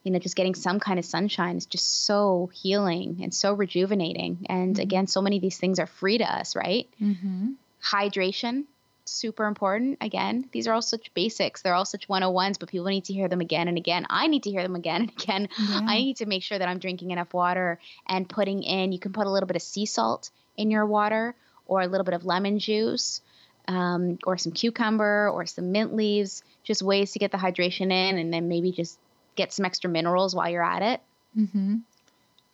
you 0.04 0.12
know, 0.12 0.20
just 0.20 0.36
getting 0.36 0.54
some 0.54 0.78
kind 0.78 1.00
of 1.00 1.04
sunshine 1.04 1.56
is 1.56 1.66
just 1.66 2.04
so 2.04 2.52
healing 2.54 3.18
and 3.20 3.34
so 3.34 3.52
rejuvenating. 3.52 4.46
And 4.48 4.76
mm-hmm. 4.76 4.82
again, 4.82 5.06
so 5.08 5.20
many 5.20 5.36
of 5.38 5.42
these 5.42 5.58
things 5.58 5.80
are 5.80 5.88
free 5.88 6.18
to 6.18 6.24
us, 6.24 6.54
right? 6.54 6.88
Mm-hmm. 7.00 7.54
Hydration 7.84 8.66
super 9.04 9.46
important. 9.46 9.98
Again, 10.00 10.48
these 10.52 10.68
are 10.68 10.72
all 10.72 10.80
such 10.80 11.12
basics. 11.12 11.62
They're 11.62 11.74
all 11.74 11.84
such 11.84 12.06
101s, 12.06 12.60
but 12.60 12.68
people 12.68 12.86
need 12.86 13.06
to 13.06 13.12
hear 13.12 13.26
them 13.26 13.40
again 13.40 13.66
and 13.66 13.76
again. 13.76 14.06
I 14.08 14.28
need 14.28 14.44
to 14.44 14.50
hear 14.50 14.62
them 14.62 14.76
again 14.76 15.00
and 15.02 15.10
again. 15.10 15.48
Yeah. 15.58 15.80
I 15.82 15.98
need 15.98 16.18
to 16.18 16.26
make 16.26 16.44
sure 16.44 16.60
that 16.60 16.68
I'm 16.68 16.78
drinking 16.78 17.10
enough 17.10 17.34
water 17.34 17.80
and 18.06 18.28
putting 18.28 18.62
in, 18.62 18.92
you 18.92 19.00
can 19.00 19.12
put 19.12 19.26
a 19.26 19.30
little 19.30 19.48
bit 19.48 19.56
of 19.56 19.62
sea 19.62 19.86
salt 19.86 20.30
in 20.56 20.70
your 20.70 20.86
water 20.86 21.34
or 21.66 21.80
a 21.80 21.88
little 21.88 22.04
bit 22.04 22.14
of 22.14 22.24
lemon 22.24 22.60
juice 22.60 23.20
um, 23.68 24.18
or 24.26 24.36
some 24.38 24.52
cucumber 24.52 25.28
or 25.28 25.46
some 25.46 25.72
mint 25.72 25.94
leaves, 25.94 26.42
just 26.64 26.82
ways 26.82 27.12
to 27.12 27.18
get 27.18 27.30
the 27.30 27.38
hydration 27.38 27.92
in 27.92 28.18
and 28.18 28.32
then 28.32 28.48
maybe 28.48 28.72
just 28.72 28.98
get 29.36 29.52
some 29.52 29.64
extra 29.64 29.88
minerals 29.90 30.34
while 30.34 30.48
you're 30.48 30.62
at 30.62 30.82
it. 30.82 31.00
Mm-hmm. 31.36 31.76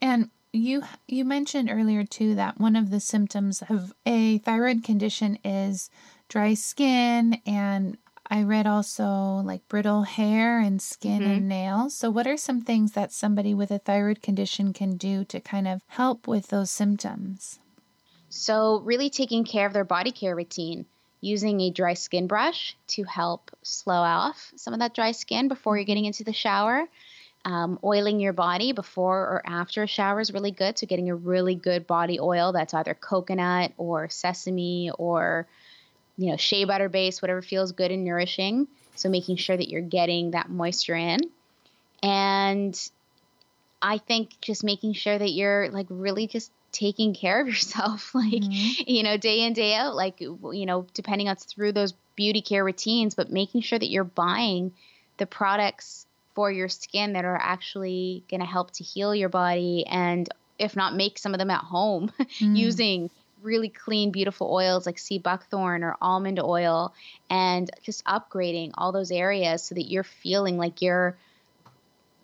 And 0.01 0.31
you 0.53 0.83
you 1.07 1.25
mentioned 1.25 1.69
earlier 1.71 2.05
too 2.05 2.35
that 2.35 2.59
one 2.59 2.77
of 2.77 2.91
the 2.91 3.01
symptoms 3.01 3.63
of 3.69 3.93
a 4.07 4.39
thyroid 4.39 4.83
condition 4.83 5.39
is 5.45 5.91
dry 6.29 6.55
skin 6.55 7.41
and 7.47 7.99
I 8.31 8.43
read 8.43 8.67
also 8.67 9.41
like 9.45 9.67
brittle 9.69 10.03
hair 10.03 10.61
and 10.61 10.83
skin 10.83 11.23
mm-hmm. 11.23 11.31
and 11.31 11.49
nails. 11.49 11.97
So 11.97 12.11
what 12.11 12.27
are 12.27 12.37
some 12.37 12.61
things 12.61 12.93
that 12.93 13.11
somebody 13.11 13.55
with 13.55 13.71
a 13.71 13.79
thyroid 13.79 14.23
condition 14.23 14.75
can 14.75 14.97
do 14.97 15.25
to 15.25 15.41
kind 15.41 15.67
of 15.67 15.83
help 15.89 16.29
with 16.29 16.49
those 16.49 16.71
symptoms? 16.71 17.59
So 18.29 18.81
really 18.81 19.09
taking 19.09 19.45
care 19.45 19.67
of 19.67 19.73
their 19.73 19.85
body 19.85 20.13
care 20.13 20.37
routine 20.37 20.85
using 21.21 21.61
a 21.61 21.71
dry 21.71 21.95
skin 21.95 22.27
brush 22.27 22.77
to 22.89 23.05
help 23.05 23.51
slow 23.63 23.95
off 23.95 24.53
some 24.57 24.73
of 24.73 24.81
that 24.81 24.95
dry 24.95 25.13
skin 25.13 25.49
before 25.49 25.77
you're 25.77 25.85
getting 25.85 26.05
into 26.05 26.25
the 26.25 26.33
shower. 26.33 26.87
Um, 27.45 27.79
oiling 27.85 28.21
your 28.21 28.33
body 28.33 28.73
before 28.73 29.21
or 29.21 29.43
after 29.47 29.83
a 29.83 29.87
shower 29.87 30.21
is 30.21 30.33
really 30.33 30.51
good. 30.51 30.79
So, 30.79 30.87
getting 30.87 31.09
a 31.09 31.15
really 31.15 31.55
good 31.55 31.87
body 31.87 32.19
oil 32.21 32.53
that's 32.53 32.75
either 32.75 32.95
coconut 32.95 33.73
or 33.79 34.09
sesame 34.09 34.91
or 34.99 35.47
you 36.17 36.31
know 36.31 36.37
shea 36.37 36.65
butter 36.65 36.89
based, 36.89 37.23
whatever 37.23 37.41
feels 37.41 37.73
good 37.73 37.91
and 37.91 38.05
nourishing. 38.05 38.67
So, 38.97 39.09
making 39.09 39.37
sure 39.37 39.57
that 39.57 39.69
you're 39.69 39.81
getting 39.81 40.33
that 40.33 40.51
moisture 40.51 40.97
in. 40.97 41.21
And 42.03 42.91
I 43.81 43.99
think 43.99 44.41
just 44.41 44.65
making 44.65 44.95
sure 44.95 45.17
that 45.17 45.31
you're 45.31 45.71
like 45.71 45.87
really 45.89 46.27
just 46.27 46.51
taking 46.73 47.15
care 47.15 47.41
of 47.41 47.49
yourself 47.49 48.15
like 48.15 48.43
mm-hmm. 48.43 48.83
you 48.87 49.03
know 49.03 49.17
day 49.17 49.43
in 49.43 49.53
day 49.53 49.75
out 49.75 49.95
like 49.95 50.21
you 50.21 50.67
know 50.67 50.87
depending 50.95 51.29
on 51.29 51.37
through 51.37 51.73
those 51.73 51.95
beauty 52.17 52.43
care 52.43 52.65
routines 52.65 53.15
but 53.15 53.31
making 53.31 53.61
sure 53.61 53.79
that 53.79 53.91
you're 53.91 54.05
buying 54.05 54.73
the 55.19 55.27
products 55.27 56.07
for 56.35 56.51
your 56.51 56.69
skin 56.69 57.15
that 57.15 57.25
are 57.25 57.39
actually 57.41 58.23
going 58.31 58.41
to 58.41 58.47
help 58.47 58.71
to 58.71 58.85
heal 58.85 59.15
your 59.15 59.29
body 59.29 59.85
and 59.87 60.29
if 60.59 60.77
not 60.77 60.95
make 60.95 61.19
some 61.19 61.35
of 61.35 61.39
them 61.39 61.51
at 61.51 61.63
home 61.65 62.13
mm. 62.21 62.57
using 62.57 63.11
really 63.43 63.69
clean 63.69 64.11
beautiful 64.11 64.53
oils 64.53 64.85
like 64.85 64.99
sea 64.99 65.19
buckthorn 65.19 65.85
or 65.85 65.97
almond 66.01 66.41
oil 66.41 66.93
and 67.31 67.71
just 67.83 68.05
upgrading 68.05 68.73
all 68.75 68.91
those 68.91 69.11
areas 69.11 69.63
so 69.63 69.75
that 69.75 69.89
you're 69.89 70.05
feeling 70.05 70.57
like 70.57 70.83
you're 70.83 71.17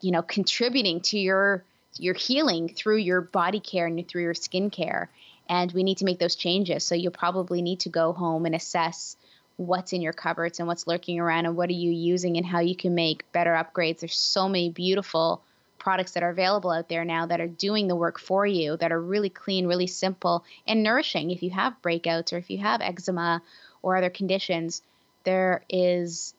you 0.01 0.11
know 0.11 0.22
contributing 0.22 1.01
to 1.01 1.18
your 1.18 1.62
your 1.99 2.14
healing 2.14 2.68
through 2.68 2.99
your 2.99 3.20
body 3.20 3.61
care 3.61 3.86
and 3.86 4.07
through 4.07 4.22
your 4.22 4.34
skin 4.34 4.70
care. 4.70 5.11
And 5.49 5.70
we 5.72 5.82
need 5.82 5.99
to 5.99 6.05
make 6.05 6.18
those 6.18 6.36
changes. 6.36 6.84
So 6.84 6.95
you'll 6.95 7.12
probably 7.12 7.62
need 7.62 7.80
to 7.80 7.88
go 7.88 8.12
home 8.12 8.47
and 8.47 8.55
assess 8.55 9.16
what's 9.57 9.92
in 9.92 10.03
your 10.03 10.12
cupboards 10.12 10.59
and 10.59 10.66
what's 10.66 10.86
lurking 10.86 11.20
around 11.20 11.47
and 11.47 11.57
what 11.57 11.68
are 11.68 11.74
you 11.74 11.92
using 11.92 12.36
and 12.36 12.47
how 12.47 12.61
you 12.61 12.74
can 12.74 12.95
make 12.95 13.30
better 13.32 13.53
upgrades. 13.53 14.01
There's 14.01 14.16
so 14.16 14.49
many 14.49 14.70
beautiful 14.70 15.42
products 15.78 16.12
that 16.12 16.22
are 16.22 16.30
available 16.30 16.70
out 16.70 16.88
there 16.88 17.05
now 17.05 17.26
that 17.26 17.40
are 17.40 17.47
doing 17.47 17.88
the 17.88 17.95
work 17.95 18.18
for 18.18 18.47
you, 18.47 18.76
that 18.78 18.90
are 18.90 19.01
really 19.01 19.28
clean, 19.28 19.66
really 19.66 19.86
simple, 19.86 20.45
and 20.66 20.82
nourishing. 20.82 21.30
If 21.30 21.42
you 21.42 21.51
have 21.51 21.74
breakouts 21.82 22.32
or 22.32 22.38
if 22.38 22.51
you 22.51 22.59
have 22.59 22.80
eczema 22.80 23.42
or 23.82 23.97
other 23.97 24.11
conditions, 24.11 24.82
there 25.24 25.62
is 25.68 26.34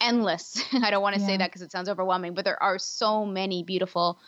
endless. 0.00 0.62
I 0.72 0.90
don't 0.90 1.02
want 1.02 1.14
to 1.16 1.20
yeah. 1.20 1.26
say 1.26 1.36
that 1.36 1.48
because 1.48 1.62
it 1.62 1.72
sounds 1.72 1.88
overwhelming, 1.88 2.34
but 2.34 2.44
there 2.44 2.62
are 2.62 2.78
so 2.78 3.24
many 3.24 3.62
beautiful 3.62 4.18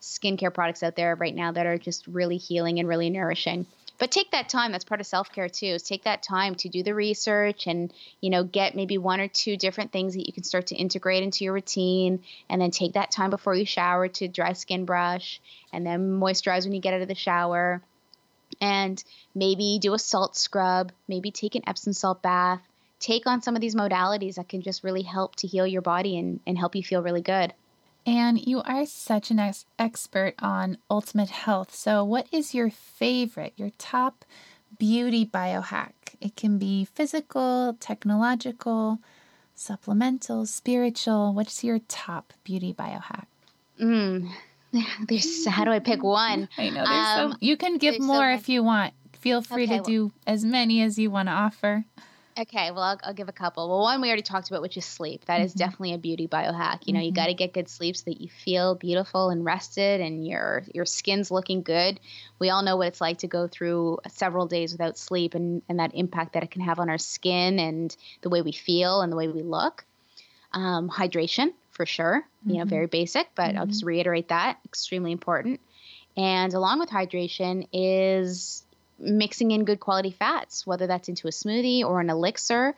skincare 0.00 0.52
products 0.52 0.82
out 0.82 0.96
there 0.96 1.14
right 1.14 1.34
now 1.34 1.52
that 1.52 1.66
are 1.66 1.78
just 1.78 2.06
really 2.06 2.36
healing 2.36 2.78
and 2.78 2.88
really 2.88 3.10
nourishing. 3.10 3.66
But 3.98 4.10
take 4.10 4.32
that 4.32 4.48
time. 4.48 4.72
That's 4.72 4.84
part 4.84 5.00
of 5.00 5.06
self 5.06 5.30
care 5.30 5.48
too. 5.48 5.66
Is 5.66 5.82
take 5.82 6.04
that 6.04 6.22
time 6.22 6.56
to 6.56 6.68
do 6.68 6.82
the 6.82 6.94
research 6.94 7.66
and 7.66 7.92
you 8.20 8.30
know 8.30 8.42
get 8.42 8.74
maybe 8.74 8.98
one 8.98 9.20
or 9.20 9.28
two 9.28 9.56
different 9.56 9.92
things 9.92 10.14
that 10.14 10.26
you 10.26 10.32
can 10.32 10.42
start 10.42 10.68
to 10.68 10.74
integrate 10.74 11.22
into 11.22 11.44
your 11.44 11.54
routine, 11.54 12.24
and 12.48 12.60
then 12.60 12.70
take 12.70 12.94
that 12.94 13.12
time 13.12 13.30
before 13.30 13.54
you 13.54 13.64
shower 13.64 14.08
to 14.08 14.26
dry 14.26 14.52
skin 14.52 14.84
brush, 14.84 15.40
and 15.72 15.86
then 15.86 16.20
moisturize 16.20 16.64
when 16.64 16.72
you 16.72 16.80
get 16.80 16.94
out 16.94 17.02
of 17.02 17.08
the 17.08 17.14
shower, 17.14 17.82
and 18.60 19.02
maybe 19.34 19.78
do 19.80 19.94
a 19.94 19.98
salt 19.98 20.36
scrub, 20.36 20.90
maybe 21.06 21.30
take 21.30 21.54
an 21.54 21.62
Epsom 21.66 21.92
salt 21.92 22.20
bath, 22.20 22.62
take 23.04 23.26
on 23.26 23.42
some 23.42 23.54
of 23.54 23.60
these 23.60 23.74
modalities 23.74 24.36
that 24.36 24.48
can 24.48 24.62
just 24.62 24.82
really 24.82 25.02
help 25.02 25.36
to 25.36 25.46
heal 25.46 25.66
your 25.66 25.82
body 25.82 26.16
and, 26.18 26.40
and 26.46 26.58
help 26.58 26.74
you 26.74 26.82
feel 26.82 27.02
really 27.02 27.20
good. 27.20 27.52
And 28.06 28.38
you 28.38 28.62
are 28.62 28.86
such 28.86 29.30
an 29.30 29.38
ex- 29.38 29.66
expert 29.78 30.34
on 30.38 30.78
ultimate 30.90 31.30
health. 31.30 31.74
So, 31.74 32.04
what 32.04 32.26
is 32.32 32.54
your 32.54 32.70
favorite, 32.70 33.52
your 33.56 33.70
top 33.78 34.24
beauty 34.78 35.24
biohack? 35.24 35.92
It 36.20 36.36
can 36.36 36.58
be 36.58 36.84
physical, 36.84 37.76
technological, 37.80 38.98
supplemental, 39.54 40.46
spiritual. 40.46 41.32
What's 41.34 41.64
your 41.64 41.80
top 41.88 42.32
beauty 42.42 42.74
biohack? 42.74 43.26
Mm, 43.80 44.30
there's 45.08 45.46
how 45.46 45.64
do 45.64 45.70
I 45.70 45.78
pick 45.78 46.02
one? 46.02 46.48
I 46.58 46.68
know 46.70 46.84
there's 46.84 47.18
um, 47.18 47.32
so 47.32 47.38
you 47.40 47.56
can 47.56 47.78
give 47.78 48.00
more 48.00 48.32
so 48.32 48.38
if 48.38 48.48
you 48.48 48.62
want. 48.62 48.92
Feel 49.12 49.40
free 49.40 49.64
okay, 49.64 49.76
to 49.76 49.82
well, 49.82 49.84
do 49.84 50.12
as 50.26 50.44
many 50.44 50.82
as 50.82 50.98
you 50.98 51.10
want 51.10 51.28
to 51.28 51.32
offer. 51.32 51.84
Okay, 52.36 52.72
well, 52.72 52.82
I'll, 52.82 53.00
I'll, 53.04 53.14
give 53.14 53.28
a 53.28 53.32
couple. 53.32 53.68
Well, 53.68 53.80
one 53.80 54.00
we 54.00 54.08
already 54.08 54.22
talked 54.22 54.48
about, 54.50 54.60
which 54.60 54.76
is 54.76 54.84
sleep. 54.84 55.24
That 55.26 55.36
mm-hmm. 55.36 55.44
is 55.44 55.54
definitely 55.54 55.94
a 55.94 55.98
beauty 55.98 56.26
biohack. 56.26 56.80
You 56.84 56.92
know, 56.92 56.98
mm-hmm. 56.98 57.06
you 57.06 57.12
got 57.12 57.26
to 57.26 57.34
get 57.34 57.52
good 57.52 57.68
sleep 57.68 57.96
so 57.96 58.04
that 58.06 58.20
you 58.20 58.28
feel 58.28 58.74
beautiful 58.74 59.30
and 59.30 59.44
rested, 59.44 60.00
and 60.00 60.26
your 60.26 60.64
your 60.74 60.84
skin's 60.84 61.30
looking 61.30 61.62
good. 61.62 62.00
We 62.40 62.50
all 62.50 62.64
know 62.64 62.76
what 62.76 62.88
it's 62.88 63.00
like 63.00 63.18
to 63.18 63.28
go 63.28 63.46
through 63.46 63.98
several 64.08 64.46
days 64.46 64.72
without 64.72 64.98
sleep, 64.98 65.34
and 65.34 65.62
and 65.68 65.78
that 65.78 65.94
impact 65.94 66.32
that 66.32 66.42
it 66.42 66.50
can 66.50 66.62
have 66.62 66.80
on 66.80 66.90
our 66.90 66.98
skin 66.98 67.60
and 67.60 67.96
the 68.22 68.30
way 68.30 68.42
we 68.42 68.52
feel 68.52 69.00
and 69.00 69.12
the 69.12 69.16
way 69.16 69.28
we 69.28 69.42
look. 69.42 69.84
Um, 70.52 70.88
hydration, 70.88 71.52
for 71.70 71.86
sure. 71.86 72.24
Mm-hmm. 72.40 72.50
You 72.50 72.56
know, 72.56 72.62
mm-hmm. 72.62 72.70
very 72.70 72.86
basic, 72.86 73.28
but 73.36 73.54
I'll 73.54 73.66
just 73.66 73.82
mm-hmm. 73.82 73.88
reiterate 73.88 74.28
that 74.28 74.58
extremely 74.64 75.12
important. 75.12 75.60
And 76.16 76.52
along 76.52 76.80
with 76.80 76.90
hydration 76.90 77.68
is 77.72 78.64
mixing 79.04 79.50
in 79.50 79.64
good 79.64 79.80
quality 79.80 80.10
fats, 80.10 80.66
whether 80.66 80.86
that's 80.86 81.08
into 81.08 81.28
a 81.28 81.30
smoothie 81.30 81.84
or 81.84 82.00
an 82.00 82.10
elixir, 82.10 82.74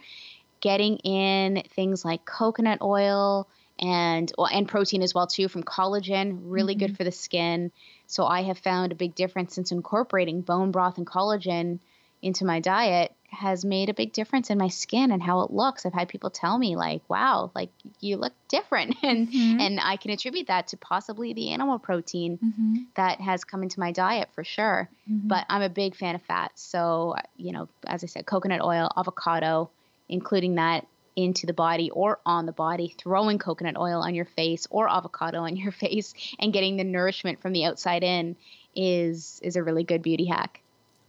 getting 0.60 0.98
in 0.98 1.62
things 1.74 2.04
like 2.04 2.24
coconut 2.24 2.78
oil 2.82 3.48
and 3.78 4.32
well, 4.36 4.48
and 4.48 4.68
protein 4.68 5.02
as 5.02 5.14
well 5.14 5.26
too 5.26 5.48
from 5.48 5.62
collagen, 5.62 6.40
really 6.44 6.74
mm-hmm. 6.74 6.86
good 6.86 6.96
for 6.96 7.04
the 7.04 7.12
skin. 7.12 7.70
So 8.06 8.24
I 8.24 8.42
have 8.42 8.58
found 8.58 8.92
a 8.92 8.96
big 8.96 9.14
difference 9.14 9.54
since 9.54 9.72
incorporating 9.72 10.40
bone 10.42 10.70
broth 10.70 10.98
and 10.98 11.06
collagen 11.06 11.80
into 12.22 12.44
my 12.44 12.60
diet 12.60 13.14
has 13.30 13.64
made 13.64 13.88
a 13.88 13.94
big 13.94 14.12
difference 14.12 14.50
in 14.50 14.58
my 14.58 14.68
skin 14.68 15.10
and 15.10 15.22
how 15.22 15.42
it 15.42 15.50
looks. 15.50 15.84
I've 15.84 15.92
had 15.92 16.08
people 16.08 16.30
tell 16.30 16.56
me 16.58 16.76
like, 16.76 17.02
"Wow, 17.08 17.50
like 17.54 17.70
you 18.00 18.16
look 18.16 18.32
different." 18.48 18.96
And 19.02 19.28
mm-hmm. 19.28 19.60
and 19.60 19.80
I 19.80 19.96
can 19.96 20.10
attribute 20.10 20.48
that 20.48 20.68
to 20.68 20.76
possibly 20.76 21.32
the 21.32 21.50
animal 21.50 21.78
protein 21.78 22.38
mm-hmm. 22.38 22.76
that 22.94 23.20
has 23.20 23.44
come 23.44 23.62
into 23.62 23.78
my 23.78 23.92
diet 23.92 24.28
for 24.34 24.42
sure. 24.42 24.88
Mm-hmm. 25.10 25.28
But 25.28 25.46
I'm 25.48 25.62
a 25.62 25.68
big 25.68 25.94
fan 25.94 26.14
of 26.14 26.22
fats. 26.22 26.62
So, 26.62 27.14
you 27.36 27.52
know, 27.52 27.68
as 27.86 28.02
I 28.02 28.06
said, 28.06 28.26
coconut 28.26 28.62
oil, 28.62 28.90
avocado, 28.96 29.70
including 30.08 30.56
that 30.56 30.86
into 31.16 31.46
the 31.46 31.52
body 31.54 31.90
or 31.90 32.20
on 32.26 32.46
the 32.46 32.52
body, 32.52 32.94
throwing 32.98 33.38
coconut 33.38 33.76
oil 33.76 34.02
on 34.02 34.14
your 34.14 34.26
face 34.26 34.66
or 34.70 34.88
avocado 34.88 35.40
on 35.40 35.56
your 35.56 35.72
face 35.84 36.14
and 36.38 36.52
getting 36.52 36.76
the 36.76 36.84
nourishment 36.84 37.40
from 37.40 37.52
the 37.52 37.64
outside 37.64 38.04
in 38.04 38.36
is 38.74 39.40
is 39.42 39.56
a 39.56 39.62
really 39.62 39.84
good 39.84 40.02
beauty 40.02 40.26
hack. 40.26 40.60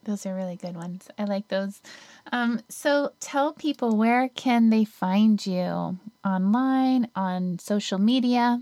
Those 0.08 0.26
are 0.26 0.34
really 0.34 0.56
good 0.56 0.78
ones. 0.78 1.10
I 1.20 1.26
like 1.26 1.50
those. 1.50 1.82
Um, 2.32 2.62
so 2.70 3.12
tell 3.20 3.52
people 3.52 3.98
where 3.98 4.30
can 4.30 4.70
they 4.70 4.86
find 4.86 5.46
you 5.46 6.00
online, 6.24 7.10
on 7.14 7.60
social 7.60 8.00
media? 8.00 8.62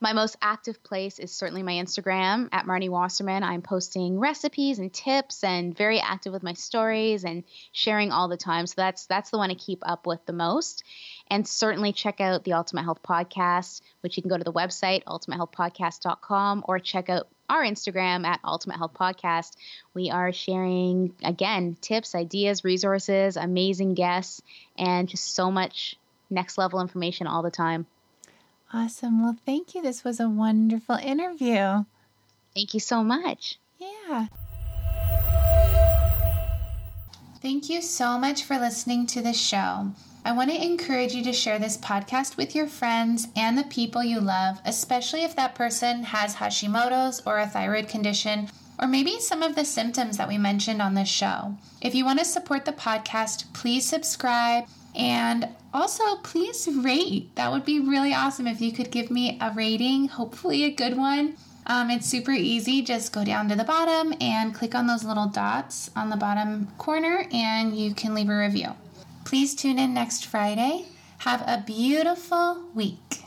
My 0.00 0.12
most 0.12 0.36
active 0.42 0.82
place 0.82 1.18
is 1.18 1.32
certainly 1.32 1.62
my 1.62 1.72
Instagram 1.72 2.50
at 2.52 2.66
Marni 2.66 2.90
Wasserman. 2.90 3.42
I'm 3.42 3.62
posting 3.62 4.18
recipes 4.20 4.78
and 4.78 4.92
tips 4.92 5.42
and 5.42 5.74
very 5.74 6.00
active 6.00 6.34
with 6.34 6.42
my 6.42 6.52
stories 6.52 7.24
and 7.24 7.44
sharing 7.72 8.12
all 8.12 8.28
the 8.28 8.36
time. 8.36 8.66
So 8.66 8.74
that's 8.76 9.06
that's 9.06 9.30
the 9.30 9.38
one 9.38 9.50
I 9.50 9.54
keep 9.54 9.78
up 9.88 10.06
with 10.06 10.26
the 10.26 10.34
most. 10.34 10.84
And 11.28 11.48
certainly 11.48 11.94
check 11.94 12.20
out 12.20 12.44
the 12.44 12.52
Ultimate 12.52 12.82
Health 12.82 13.02
Podcast, 13.02 13.80
which 14.02 14.18
you 14.18 14.22
can 14.22 14.28
go 14.28 14.36
to 14.36 14.44
the 14.44 14.52
website, 14.52 15.02
ultimatehealthpodcast.com, 15.04 16.66
or 16.68 16.78
check 16.78 17.08
out 17.08 17.28
our 17.48 17.62
Instagram 17.62 18.24
at 18.24 18.40
Ultimate 18.44 18.78
Health 18.78 18.94
Podcast. 18.94 19.56
We 19.92 20.10
are 20.10 20.32
sharing, 20.32 21.14
again, 21.22 21.76
tips, 21.80 22.14
ideas, 22.14 22.64
resources, 22.64 23.36
amazing 23.36 23.94
guests, 23.94 24.42
and 24.78 25.08
just 25.08 25.34
so 25.34 25.50
much 25.50 25.96
next 26.30 26.58
level 26.58 26.80
information 26.80 27.26
all 27.26 27.42
the 27.42 27.50
time. 27.50 27.86
Awesome. 28.72 29.22
Well, 29.22 29.36
thank 29.46 29.74
you. 29.74 29.82
This 29.82 30.02
was 30.04 30.20
a 30.20 30.28
wonderful 30.28 30.96
interview. 30.96 31.84
Thank 32.54 32.74
you 32.74 32.80
so 32.80 33.04
much. 33.04 33.58
Yeah. 33.78 34.26
Thank 37.40 37.68
you 37.68 37.82
so 37.82 38.18
much 38.18 38.42
for 38.42 38.58
listening 38.58 39.06
to 39.08 39.20
the 39.20 39.34
show. 39.34 39.92
I 40.26 40.32
want 40.32 40.50
to 40.50 40.64
encourage 40.64 41.12
you 41.12 41.22
to 41.24 41.34
share 41.34 41.58
this 41.58 41.76
podcast 41.76 42.38
with 42.38 42.54
your 42.54 42.66
friends 42.66 43.28
and 43.36 43.58
the 43.58 43.64
people 43.64 44.02
you 44.02 44.20
love, 44.20 44.58
especially 44.64 45.22
if 45.22 45.36
that 45.36 45.54
person 45.54 46.04
has 46.04 46.36
Hashimoto's 46.36 47.20
or 47.26 47.38
a 47.38 47.46
thyroid 47.46 47.88
condition, 47.88 48.48
or 48.80 48.88
maybe 48.88 49.20
some 49.20 49.42
of 49.42 49.54
the 49.54 49.66
symptoms 49.66 50.16
that 50.16 50.26
we 50.26 50.38
mentioned 50.38 50.80
on 50.80 50.94
this 50.94 51.10
show. 51.10 51.58
If 51.82 51.94
you 51.94 52.06
want 52.06 52.20
to 52.20 52.24
support 52.24 52.64
the 52.64 52.72
podcast, 52.72 53.52
please 53.52 53.84
subscribe 53.84 54.64
and 54.94 55.46
also 55.74 56.16
please 56.22 56.70
rate. 56.72 57.28
That 57.34 57.52
would 57.52 57.66
be 57.66 57.78
really 57.78 58.14
awesome 58.14 58.46
if 58.46 58.62
you 58.62 58.72
could 58.72 58.90
give 58.90 59.10
me 59.10 59.36
a 59.42 59.52
rating, 59.54 60.08
hopefully 60.08 60.64
a 60.64 60.70
good 60.70 60.96
one. 60.96 61.36
Um, 61.66 61.90
it's 61.90 62.06
super 62.06 62.30
easy. 62.30 62.80
Just 62.80 63.12
go 63.12 63.26
down 63.26 63.50
to 63.50 63.56
the 63.56 63.64
bottom 63.64 64.14
and 64.22 64.54
click 64.54 64.74
on 64.74 64.86
those 64.86 65.04
little 65.04 65.26
dots 65.26 65.90
on 65.94 66.08
the 66.08 66.16
bottom 66.16 66.68
corner, 66.78 67.26
and 67.30 67.76
you 67.76 67.94
can 67.94 68.14
leave 68.14 68.30
a 68.30 68.38
review. 68.38 68.74
Please 69.24 69.54
tune 69.54 69.78
in 69.78 69.94
next 69.94 70.26
Friday. 70.26 70.86
Have 71.18 71.42
a 71.46 71.62
beautiful 71.66 72.68
week. 72.74 73.23